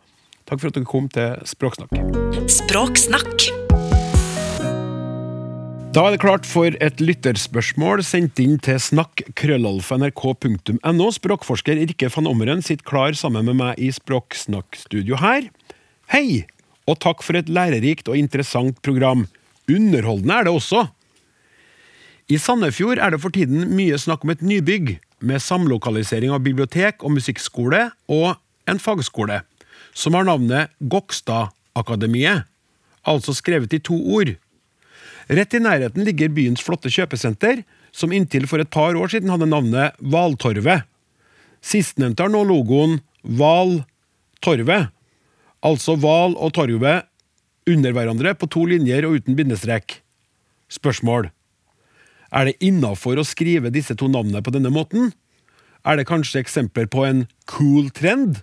Takk 0.50 0.60
for 0.60 0.72
at 0.72 0.80
dere 0.80 0.90
kom 0.90 1.08
til 1.14 1.38
Språksnakk. 1.48 1.96
Språksnakk. 2.50 3.50
Da 5.90 6.04
er 6.06 6.14
det 6.14 6.20
klart 6.22 6.46
for 6.46 6.70
et 6.86 7.00
lytterspørsmål 7.02 8.04
sendt 8.06 8.38
inn 8.44 8.60
til 8.62 8.78
snakk.krøllalf.nrk.no. 8.78 11.08
Språkforsker 11.16 11.80
Rikke 11.80 12.12
van 12.14 12.28
Ommeren 12.30 12.62
sitter 12.62 12.86
klar 12.86 13.18
sammen 13.18 13.42
med 13.48 13.56
meg 13.58 13.80
i 13.82 13.90
Språksnakkstudio 13.96 15.18
her. 15.18 15.50
Hei, 16.14 16.46
og 16.86 17.02
takk 17.02 17.26
for 17.26 17.34
et 17.40 17.50
lærerikt 17.50 18.06
og 18.06 18.22
interessant 18.22 18.78
program. 18.86 19.26
Underholdende 19.66 20.38
er 20.38 20.46
det 20.46 20.54
også. 20.54 20.94
I 22.30 22.38
Sandefjord 22.38 23.02
er 23.02 23.10
det 23.16 23.22
for 23.24 23.32
tiden 23.34 23.74
mye 23.74 23.98
snakk 23.98 24.22
om 24.28 24.34
et 24.36 24.46
nybygg, 24.46 25.02
med 25.26 25.42
samlokalisering 25.42 26.30
av 26.30 26.46
bibliotek 26.46 27.02
og 27.02 27.18
musikkskole 27.18 27.90
og 28.14 28.38
en 28.70 28.78
fagskole, 28.80 29.42
som 29.98 30.14
har 30.14 30.30
navnet 30.30 30.70
Gokstadakademiet, 30.86 32.46
altså 33.10 33.34
skrevet 33.34 33.74
i 33.74 33.82
to 33.82 33.98
ord. 34.14 34.38
Rett 35.30 35.54
i 35.54 35.62
nærheten 35.62 36.06
ligger 36.08 36.32
byens 36.34 36.64
flotte 36.66 36.90
kjøpesenter, 36.90 37.62
som 37.94 38.14
inntil 38.14 38.48
for 38.50 38.62
et 38.62 38.72
par 38.74 38.98
år 38.98 39.12
siden 39.14 39.30
hadde 39.30 39.50
navnet 39.50 39.98
Hvaltorvet. 40.02 40.88
Sistnevnte 41.62 42.26
har 42.26 42.34
nå 42.34 42.42
logoen 42.48 43.00
Hval 43.22 43.82
Torvet, 44.42 44.90
altså 45.66 45.98
Val 46.00 46.38
og 46.40 46.54
Torvet 46.56 47.06
under 47.70 47.94
hverandre 47.94 48.34
på 48.40 48.48
to 48.50 48.64
linjer 48.70 49.06
og 49.06 49.20
uten 49.20 49.36
bindestrek. 49.38 50.00
Spørsmål. 50.72 51.30
Er 52.34 52.50
det 52.50 52.60
innafor 52.64 53.20
å 53.20 53.26
skrive 53.28 53.74
disse 53.74 53.96
to 53.98 54.08
navnene 54.10 54.42
på 54.46 54.54
denne 54.54 54.72
måten? 54.74 55.12
Er 55.86 55.98
det 55.98 56.08
kanskje 56.10 56.42
eksempler 56.44 56.88
på 56.90 57.06
en 57.08 57.26
cool 57.50 57.90
trend? 57.94 58.42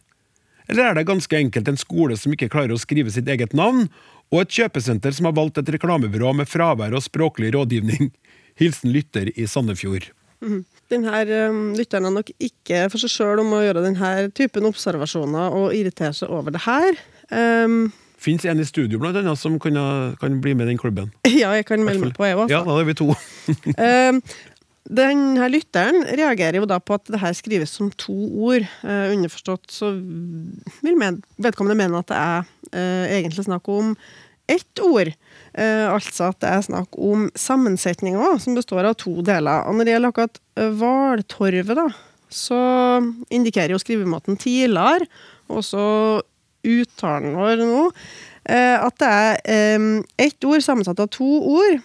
Eller 0.66 0.91
er 0.91 0.99
det 0.99 1.07
ganske 1.09 1.39
enkelt 1.39 1.68
en 1.70 1.78
skole 1.78 2.16
som 2.18 2.34
ikke 2.34 2.51
klarer 2.53 2.74
å 2.74 2.82
skrive 2.82 3.12
sitt 3.14 3.28
eget 3.30 3.55
navn, 3.55 3.87
og 4.33 4.43
et 4.43 4.55
kjøpesenter 4.59 5.14
som 5.14 5.29
har 5.29 5.37
valgt 5.37 5.61
et 5.61 5.74
reklamebyrå 5.77 6.33
med 6.37 6.49
fravær 6.51 6.97
og 6.97 7.05
språklig 7.05 7.53
rådgivning. 7.55 8.11
Hilsen 8.61 8.95
lytter 8.95 9.31
i 9.35 9.47
Sandefjord. 9.51 10.09
Mm. 10.45 10.64
Denne 10.93 11.20
um, 11.51 11.61
lytteren 11.77 12.07
har 12.07 12.14
nok 12.14 12.31
ikke 12.39 12.87
for 12.93 13.03
seg 13.03 13.12
sjøl 13.12 13.43
om 13.43 13.55
å 13.57 13.62
gjøre 13.64 13.85
denne 13.85 14.11
typen 14.37 14.68
observasjoner 14.68 15.55
og 15.57 15.72
irritere 15.74 16.14
seg 16.16 16.33
over 16.33 16.55
det 16.55 16.62
her. 16.66 16.99
Um, 17.31 17.89
Fins 18.22 18.47
en 18.49 18.61
i 18.62 18.66
studio 18.66 18.99
blant 19.03 19.18
annet 19.18 19.39
som 19.39 19.59
kan, 19.61 19.77
kan, 20.20 20.39
bli 20.43 20.55
med 20.57 20.68
i 20.68 20.74
den 20.74 20.81
klubben. 20.81 21.12
Ja, 21.37 21.53
jeg 21.57 21.66
kan 21.68 21.83
melde 21.85 22.09
meg 22.09 22.16
på, 22.16 22.24
jeg 22.29 22.39
òg. 22.39 22.53
Ja, 22.53 22.62
da 22.64 22.79
er 22.81 22.89
vi 22.89 22.97
to. 22.97 23.11
um, 23.12 24.22
denne 24.87 25.49
lytteren 25.51 26.05
reagerer 26.07 26.61
jo 26.61 26.68
da 26.68 26.78
på 26.82 26.97
at 26.97 27.09
det 27.11 27.20
her 27.22 27.34
skrives 27.37 27.72
som 27.74 27.91
to 27.99 28.14
ord. 28.14 28.66
Uh, 28.84 29.12
underforstått 29.14 29.72
så 29.72 29.93
vil 29.97 30.99
med, 30.99 31.22
vedkommende 31.43 31.78
mene 31.78 32.03
at 32.03 32.11
det 32.11 32.20
er 32.20 32.47
uh, 32.76 33.07
egentlig 33.18 33.47
snakk 33.49 33.66
om 33.72 33.95
ett 34.51 34.82
ord. 34.84 35.11
Uh, 35.57 35.91
altså 35.91 36.30
at 36.30 36.39
det 36.45 36.53
er 36.53 36.66
snakk 36.68 36.99
om 37.01 37.26
sammensetninger 37.34 38.39
som 38.43 38.59
består 38.59 38.87
av 38.87 38.99
to 39.01 39.18
deler. 39.26 39.66
Og 39.66 39.76
når 39.76 39.89
det 39.89 39.97
gjelder 39.97 40.14
akkurat 40.14 40.41
hvaltorvet, 40.78 41.74
da, 41.78 41.89
så 42.30 42.61
indikerer 43.34 43.74
jo 43.74 43.82
skrivemåten 43.82 44.39
tidligere, 44.39 45.11
og 45.51 45.62
så 45.66 45.84
uttalen 46.66 47.37
vår 47.39 47.61
nå, 47.62 47.82
at 48.47 48.97
det 48.99 49.11
er 49.11 49.76
ett 50.18 50.47
ord 50.47 50.62
sammensatt 50.62 50.99
av 51.03 51.11
to 51.14 51.26
ord. 51.26 51.78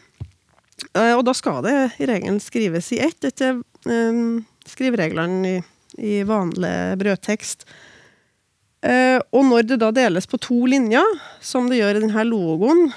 Eh, 0.98 1.14
og 1.16 1.24
da 1.28 1.36
skal 1.38 1.62
det 1.66 1.76
i 2.02 2.08
regelen 2.10 2.40
skrives 2.44 2.92
i 2.96 3.00
ett, 3.06 3.24
etter 3.24 3.62
um, 3.88 4.42
skrivereglene 4.68 5.48
i, 5.48 5.56
i, 5.98 6.14
vanlig 6.28 6.76
brødtekst. 7.02 7.66
Uh, 8.82 9.22
og 9.32 9.46
når 9.48 9.68
det 9.70 9.82
da 9.84 9.92
deles 9.94 10.28
på 10.28 10.40
to 10.42 10.64
linjer, 10.70 11.06
som 11.44 11.70
det 11.70 11.80
gjør 11.80 12.00
i 12.00 12.04
denne 12.04 12.26
logoen, 12.28 12.88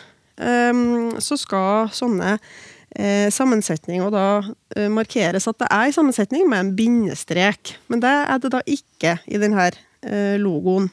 um, 0.41 1.13
så 1.23 1.39
skal 1.39 1.93
sånne 1.95 2.39
uh, 2.39 3.29
sammensetninger 3.31 4.11
da 4.15 4.27
uh, 4.43 4.89
markeres 4.91 5.47
at 5.51 5.61
det 5.61 5.71
er 5.71 5.91
en 5.91 5.99
sammensetning 6.01 6.49
med 6.51 6.63
en 6.63 6.75
bindestrek. 6.79 7.77
Men 7.93 8.03
det 8.03 8.15
er 8.25 8.43
det 8.43 8.55
da 8.57 8.65
ikke 8.67 9.19
i 9.29 9.41
denne 9.41 9.71
logoen. 10.37 10.91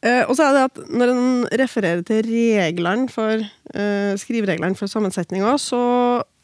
Uh, 0.00 0.24
og 0.30 0.36
så 0.36 0.46
er 0.46 0.54
det 0.56 0.60
at 0.70 0.78
Når 0.88 1.10
en 1.12 1.24
refererer 1.60 2.04
til 2.08 2.24
reglene 2.24 3.10
for 3.12 3.42
uh, 3.42 4.12
skrivereglene 4.16 4.78
for 4.78 4.88
sammensetninger, 4.88 5.58
så 5.60 5.82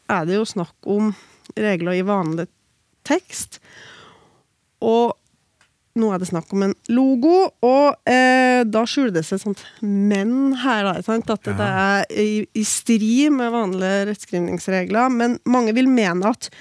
er 0.07 0.27
det 0.29 0.37
jo 0.37 0.45
snakk 0.45 0.75
om 0.85 1.09
regler 1.57 1.97
i 1.97 2.05
vanlig 2.05 2.45
tekst. 3.07 3.57
Og 4.83 5.15
nå 5.97 6.11
er 6.13 6.21
det 6.21 6.29
snakk 6.29 6.51
om 6.53 6.67
en 6.67 6.75
logo, 6.93 7.47
og 7.65 7.97
uh, 7.97 8.61
da 8.69 8.83
skjuler 8.85 9.15
det 9.15 9.25
seg 9.25 9.41
sånt 9.41 9.63
men 9.81 10.53
her. 10.61 10.85
Da, 10.85 11.01
sant? 11.05 11.33
At 11.33 11.49
det 11.49 11.69
er 11.87 12.05
i, 12.13 12.45
i 12.53 12.65
strid 12.67 13.33
med 13.33 13.55
vanlige 13.55 14.05
rettskrivningsregler. 14.11 15.09
Men 15.13 15.39
mange 15.49 15.73
vil 15.77 15.89
mene 15.89 16.29
at 16.35 16.51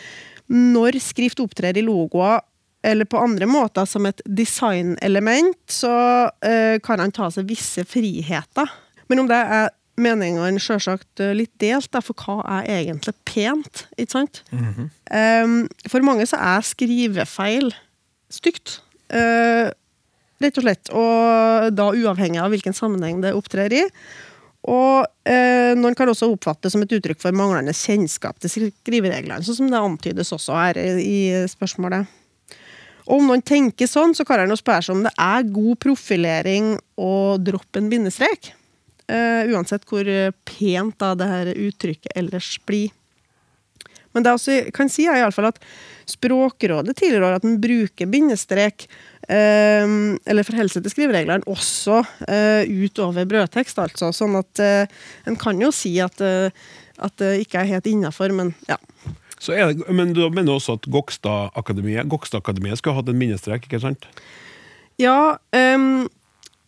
når 0.49 1.01
skrift 1.03 1.43
opptrer 1.43 1.77
i 1.77 1.85
logoer 1.85 2.41
eller 2.83 3.09
på 3.09 3.19
andre 3.19 3.49
måter 3.51 3.87
som 3.89 4.07
et 4.07 4.21
designelement, 4.27 5.59
så 5.71 5.95
uh, 6.29 6.77
kan 6.85 7.03
han 7.03 7.15
ta 7.15 7.31
seg 7.35 7.49
visse 7.49 7.85
friheter. 7.89 8.71
Men 9.11 9.23
om 9.23 9.31
det 9.31 9.39
er 9.39 9.73
meningene 9.97 10.61
sjølsagt 10.61 11.23
eh, 11.25 11.33
litt 11.37 11.55
delt, 11.63 11.89
da, 11.95 12.03
for 12.05 12.19
hva 12.21 12.43
er 12.59 12.83
egentlig 12.83 13.15
pent? 13.25 13.87
ikke 13.97 14.13
sant? 14.13 14.43
Mm 14.51 14.67
-hmm. 14.75 14.89
um, 15.45 15.69
for 15.89 16.05
mange 16.05 16.27
så 16.27 16.37
er 16.37 16.61
skrivefeil 16.61 17.75
stygt. 18.29 18.83
Uh, 19.09 19.73
rett 20.43 20.59
og 20.59 20.63
slett. 20.63 20.91
Og 20.93 21.73
da 21.73 21.91
uavhengig 21.95 22.41
av 22.43 22.51
hvilken 22.53 22.77
sammenheng 22.77 23.23
det 23.23 23.35
opptrer 23.35 23.73
i. 23.73 23.85
Og 24.67 25.07
eh, 25.31 25.79
noen 25.79 25.95
kan 25.95 26.09
også 26.11 26.27
oppfattes 26.33 26.73
som 26.75 26.83
et 26.83 26.93
uttrykk 26.93 27.21
for 27.23 27.37
manglende 27.37 27.73
kjennskap 27.73 28.41
til 28.43 28.51
skrivereglene, 28.51 29.45
sånn 29.47 29.61
som 29.61 29.71
det 29.71 29.79
antydes 29.79 30.33
også 30.35 30.57
her 30.59 30.81
i 30.99 31.47
spørsmålet. 31.47 32.11
Og 33.07 33.21
om 33.21 33.31
noen 33.31 33.43
tenker 33.47 33.89
sånn, 33.91 34.15
så 34.19 34.27
kan 34.27 34.43
en 34.43 34.59
spørre 34.59 34.83
seg 34.83 34.97
om 34.97 35.05
det 35.07 35.15
er 35.23 35.51
god 35.55 35.79
profilering 35.83 36.75
å 36.99 37.39
droppe 37.39 37.81
en 37.83 37.91
bindestrek. 37.91 38.53
Uh, 39.07 39.47
uansett 39.55 39.85
hvor 39.87 40.09
pent 40.49 40.97
da 40.99 41.13
det 41.15 41.29
her 41.31 41.51
uttrykket 41.55 42.17
ellers 42.19 42.57
blir. 42.67 42.91
Men 44.17 44.25
det 44.25 44.33
jeg 44.49 44.73
kan 44.75 44.89
si, 44.91 45.05
er 45.07 45.21
i 45.21 45.27
alle 45.27 45.35
fall 45.35 45.51
at 45.53 45.61
Språkrådet 46.07 46.95
tilrår 46.99 47.37
at 47.37 47.47
en 47.47 47.61
bruker 47.63 48.11
bindestrek 48.11 48.89
Uh, 49.27 50.15
eller 50.23 50.47
forholder 50.47 50.71
seg 50.71 50.85
til 50.85 50.93
skrivereglene 50.93 51.49
også 51.51 51.97
uh, 51.99 52.63
utover 52.63 53.27
brødtekst, 53.27 53.81
altså. 53.83 54.13
Sånn 54.15 54.37
at 54.39 54.61
en 54.63 55.39
kan 55.41 55.59
jo 55.59 55.73
si 55.75 55.97
at, 55.99 56.23
at 56.23 57.17
det 57.19 57.33
ikke 57.43 57.59
er 57.59 57.73
helt 57.73 57.89
innafor, 57.91 58.31
men 58.31 58.53
ja. 58.71 58.79
Det, 59.53 59.89
men 59.95 60.15
du 60.17 60.25
mener 60.31 60.57
også 60.57 60.79
at 60.79 60.89
Gokstad-akademiet 60.91 62.09
Gokstad 62.11 62.43
skulle 62.43 62.97
hatt 62.97 63.11
en 63.13 63.19
minnestrek, 63.19 63.69
ikke 63.69 63.83
sant? 63.83 64.09
Ja, 65.01 65.37
um, 65.53 66.07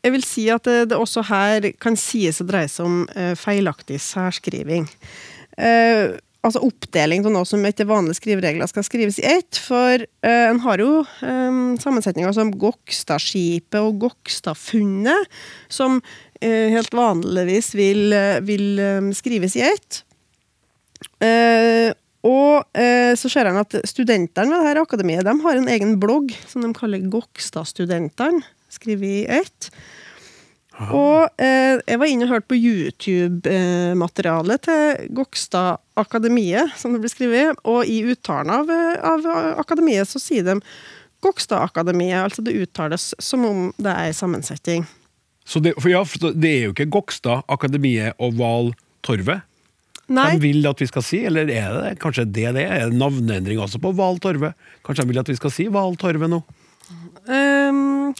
jeg 0.05 0.15
vil 0.15 0.25
si 0.27 0.47
at 0.53 0.69
det, 0.69 0.95
også 0.97 1.25
her 1.29 1.71
kan 1.83 1.99
sies 1.99 2.41
å 2.43 2.47
dreie 2.49 2.71
seg 2.71 2.87
om 2.87 3.03
uh, 3.17 3.35
feilaktig 3.39 3.99
særskriving. 4.05 4.87
Uh, 5.59 6.17
altså 6.47 6.63
oppdeling 6.63 7.25
av 7.27 7.35
noe 7.35 7.49
som 7.49 7.65
etter 7.67 7.89
vanlige 7.89 8.21
skriveregler 8.21 8.71
skal 8.71 8.87
skrives 8.87 9.19
i 9.21 9.27
ett. 9.27 9.59
For 9.59 10.05
uh, 10.05 10.45
en 10.53 10.63
har 10.65 10.85
jo 10.85 11.03
um, 11.25 11.75
sammensetninger 11.83 12.37
som 12.37 12.53
Gokstadskipet 12.55 13.81
og 13.83 14.05
Gokstadfunnet, 14.07 15.39
som 15.73 16.03
helt 16.39 16.93
vanligvis 16.95 17.73
vil, 17.75 18.13
vil 18.47 18.79
um, 18.79 19.09
skrives 19.17 19.57
i 19.59 19.65
ett. 19.67 20.05
Uh, 21.19 21.91
og 22.27 22.79
eh, 22.79 23.15
så 23.19 23.31
ser 23.31 23.51
han 23.51 23.61
at 23.61 23.77
studentene 23.87 24.59
ved 24.59 24.73
dette 24.73 24.87
akademiet 24.89 25.27
de 25.27 25.35
har 25.45 25.59
en 25.59 25.71
egen 25.71 25.99
blogg 26.03 26.35
som 26.51 26.65
de 26.65 26.71
kaller 26.77 27.07
Gokstadstudentene. 27.13 28.43
Skrevet 28.69 29.09
i 29.09 29.27
ett. 29.39 29.71
Og 30.79 31.27
eh, 31.43 31.81
jeg 31.83 31.99
var 31.99 32.11
inne 32.11 32.25
og 32.27 32.33
hørte 32.35 32.51
på 32.53 32.59
YouTube-materialet 32.59 34.59
til 34.67 35.09
Gokstad 35.17 35.81
Akademiet, 35.99 36.67
som 36.79 36.93
det 36.95 37.01
blir 37.03 37.11
skrevet, 37.11 37.59
og 37.67 37.89
i 37.89 38.05
uttalen 38.13 38.51
av, 38.55 38.71
av 39.03 39.27
akademiet 39.59 40.09
så 40.11 40.19
sier 40.23 40.45
de 40.47 40.55
Gokstad 41.25 41.63
Akademiet, 41.67 42.23
altså 42.23 42.43
det 42.47 42.61
uttales 42.61 43.15
som 43.19 43.45
om 43.49 43.59
det 43.79 43.91
er 43.91 44.07
en 44.13 44.21
sammensetning. 44.21 44.87
Så 45.49 45.57
det, 45.65 45.73
for 45.81 45.89
ja, 45.91 46.05
for 46.07 46.19
det 46.37 46.53
er 46.53 46.63
jo 46.69 46.75
ikke 46.77 46.93
Gokstad 46.95 47.39
Akademiet 47.51 48.13
og 48.23 48.31
Val 48.39 48.67
Torvet? 49.07 49.41
Nei. 50.09 50.31
de 50.37 50.41
vil 50.41 50.65
at 50.69 50.81
vi 50.81 50.89
skal 50.89 51.05
si, 51.05 51.21
eller 51.29 51.51
er 51.53 51.75
det 51.75 51.99
kanskje 52.01 52.25
det 52.25 52.47
det 52.57 52.65
er? 52.65 52.89
navneendring 52.89 53.61
også 53.61 53.81
på 53.83 53.93
Val 53.97 54.17
Torve? 54.23 54.55
Kanskje 54.87 55.05
de 55.05 55.13
vil 55.13 55.21
at 55.21 55.29
vi 55.29 55.37
skal 55.37 55.53
si 55.53 55.69
Val 55.73 55.99
Torve 56.01 56.31
nå? 56.33 56.41
Um, 57.29 58.15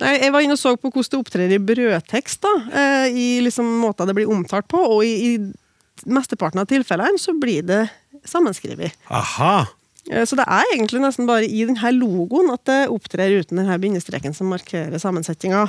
nei, 0.00 0.14
jeg 0.16 0.32
var 0.34 0.42
inne 0.42 0.56
og 0.56 0.58
så 0.58 0.72
på 0.74 0.90
hvordan 0.90 1.10
det 1.12 1.18
opptrer 1.20 1.52
i 1.54 1.60
brødtekst. 1.62 2.42
da, 2.42 2.54
uh, 2.74 3.06
I 3.06 3.28
liksom 3.46 3.68
måter 3.84 4.08
det 4.08 4.16
blir 4.18 4.30
omtalt 4.30 4.66
på, 4.70 4.80
og 4.96 5.04
i, 5.06 5.12
i 5.30 6.10
mesteparten 6.10 6.62
av 6.62 6.66
tilfellene 6.70 7.20
så 7.20 7.36
blir 7.38 7.62
det 7.68 7.84
sammenskrevet. 8.26 8.98
Aha! 9.14 9.68
Uh, 10.10 10.24
så 10.26 10.38
det 10.40 10.48
er 10.50 10.74
egentlig 10.74 11.04
nesten 11.04 11.30
bare 11.30 11.46
i 11.46 11.62
denne 11.68 11.94
logoen 11.94 12.50
at 12.56 12.66
det 12.66 12.80
opptrer 12.90 13.38
uten 13.38 13.62
denne 13.62 13.78
bindestreken 13.78 14.34
som 14.34 14.50
markerer 14.50 14.98
sammensetninga. 14.98 15.68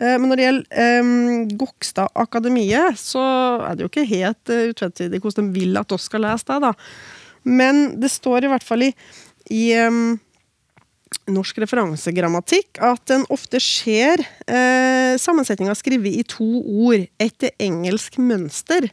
Eh, 0.00 0.16
men 0.16 0.30
når 0.30 0.40
det 0.40 0.46
gjelder 0.46 1.04
um, 1.04 1.52
Gokstad 1.60 2.08
Akademiet, 2.18 2.98
så 3.00 3.22
er 3.66 3.76
det 3.76 3.84
jo 3.84 3.92
ikke 3.92 4.08
helt 4.08 4.52
uh, 4.52 4.70
utvetydig 4.72 5.20
hvordan 5.20 5.50
de 5.50 5.60
vil 5.60 5.80
at 5.80 5.92
oss 5.96 6.08
skal 6.08 6.24
lese 6.24 6.48
det. 6.48 6.58
da. 6.64 6.72
Men 7.44 7.86
det 8.00 8.12
står 8.12 8.46
i 8.46 8.52
hvert 8.52 8.66
fall 8.66 8.88
i, 8.88 8.90
i 9.52 9.64
um, 9.84 10.18
norsk 11.30 11.58
referansegrammatikk 11.62 12.78
at 12.86 13.12
en 13.12 13.26
ofte 13.34 13.60
ser 13.62 14.22
uh, 14.22 15.18
sammensetninga 15.20 15.74
skrevet 15.78 16.20
i 16.20 16.24
to 16.28 16.48
ord 16.60 17.04
etter 17.20 17.52
engelsk 17.60 18.20
mønster. 18.22 18.88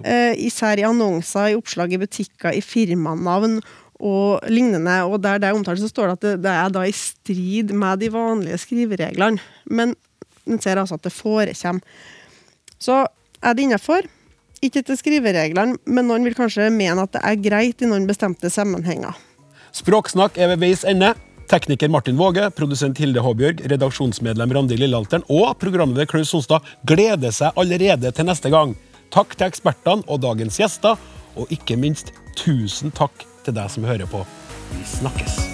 Uh, 0.00 0.34
især 0.36 0.80
i 0.80 0.86
annonser, 0.88 1.52
i 1.52 1.58
oppslag 1.58 1.96
i 1.96 2.02
butikker, 2.04 2.52
i 2.52 2.64
firmanavn 2.64 3.62
og 4.04 4.44
lignende. 4.50 5.00
Og 5.08 5.22
der 5.24 5.40
det 5.40 5.48
er 5.48 5.56
omtalt, 5.56 5.80
så 5.80 5.88
står 5.88 6.10
det 6.10 6.16
at 6.18 6.26
det, 6.26 6.34
det 6.44 6.56
er 6.56 6.74
da 6.74 6.84
i 6.84 6.96
strid 6.96 7.72
med 7.72 8.02
de 8.02 8.10
vanlige 8.12 8.60
skrivereglene. 8.66 9.40
Men 9.64 9.94
en 10.48 10.60
ser 10.62 10.80
altså 10.80 10.98
at 10.98 11.06
det 11.06 11.14
forekommer. 11.14 11.82
Så 12.82 13.04
er 13.42 13.54
det 13.54 13.66
innafor. 13.66 14.08
Ikke 14.64 14.82
til 14.84 14.96
skrivereglene, 14.96 15.76
men 15.84 16.08
noen 16.08 16.24
vil 16.24 16.36
kanskje 16.36 16.70
mene 16.72 17.04
at 17.04 17.12
det 17.16 17.22
er 17.24 17.40
greit 17.42 17.84
i 17.84 17.88
noen 17.88 18.06
bestemte 18.08 18.48
sammenhenger. 18.52 19.12
Språksnakk 19.74 20.38
er 20.38 20.54
ved 20.54 20.62
veis 20.62 20.84
ende. 20.88 21.12
Tekniker 21.50 21.90
Martin 21.92 22.16
Våge, 22.16 22.46
produsent 22.56 22.98
Hilde 23.02 23.20
Håbjørg, 23.20 23.60
redaksjonsmedlem 23.68 24.54
Randi 24.56 24.78
Lillealteren 24.80 25.26
og 25.28 25.58
programleder 25.60 26.08
Klaus 26.08 26.32
Sonstad 26.32 26.64
gleder 26.88 27.34
seg 27.36 27.52
allerede 27.60 28.12
til 28.16 28.28
neste 28.30 28.52
gang. 28.54 28.72
Takk 29.12 29.36
til 29.36 29.50
ekspertene 29.50 30.08
og 30.08 30.22
dagens 30.24 30.56
gjester, 30.62 30.96
og 31.36 31.52
ikke 31.52 31.76
minst 31.76 32.14
tusen 32.40 32.94
takk 32.94 33.26
til 33.44 33.58
deg 33.58 33.68
som 33.70 33.84
hører 33.84 34.08
på. 34.08 34.24
Vi 34.72 34.88
snakkes. 34.96 35.53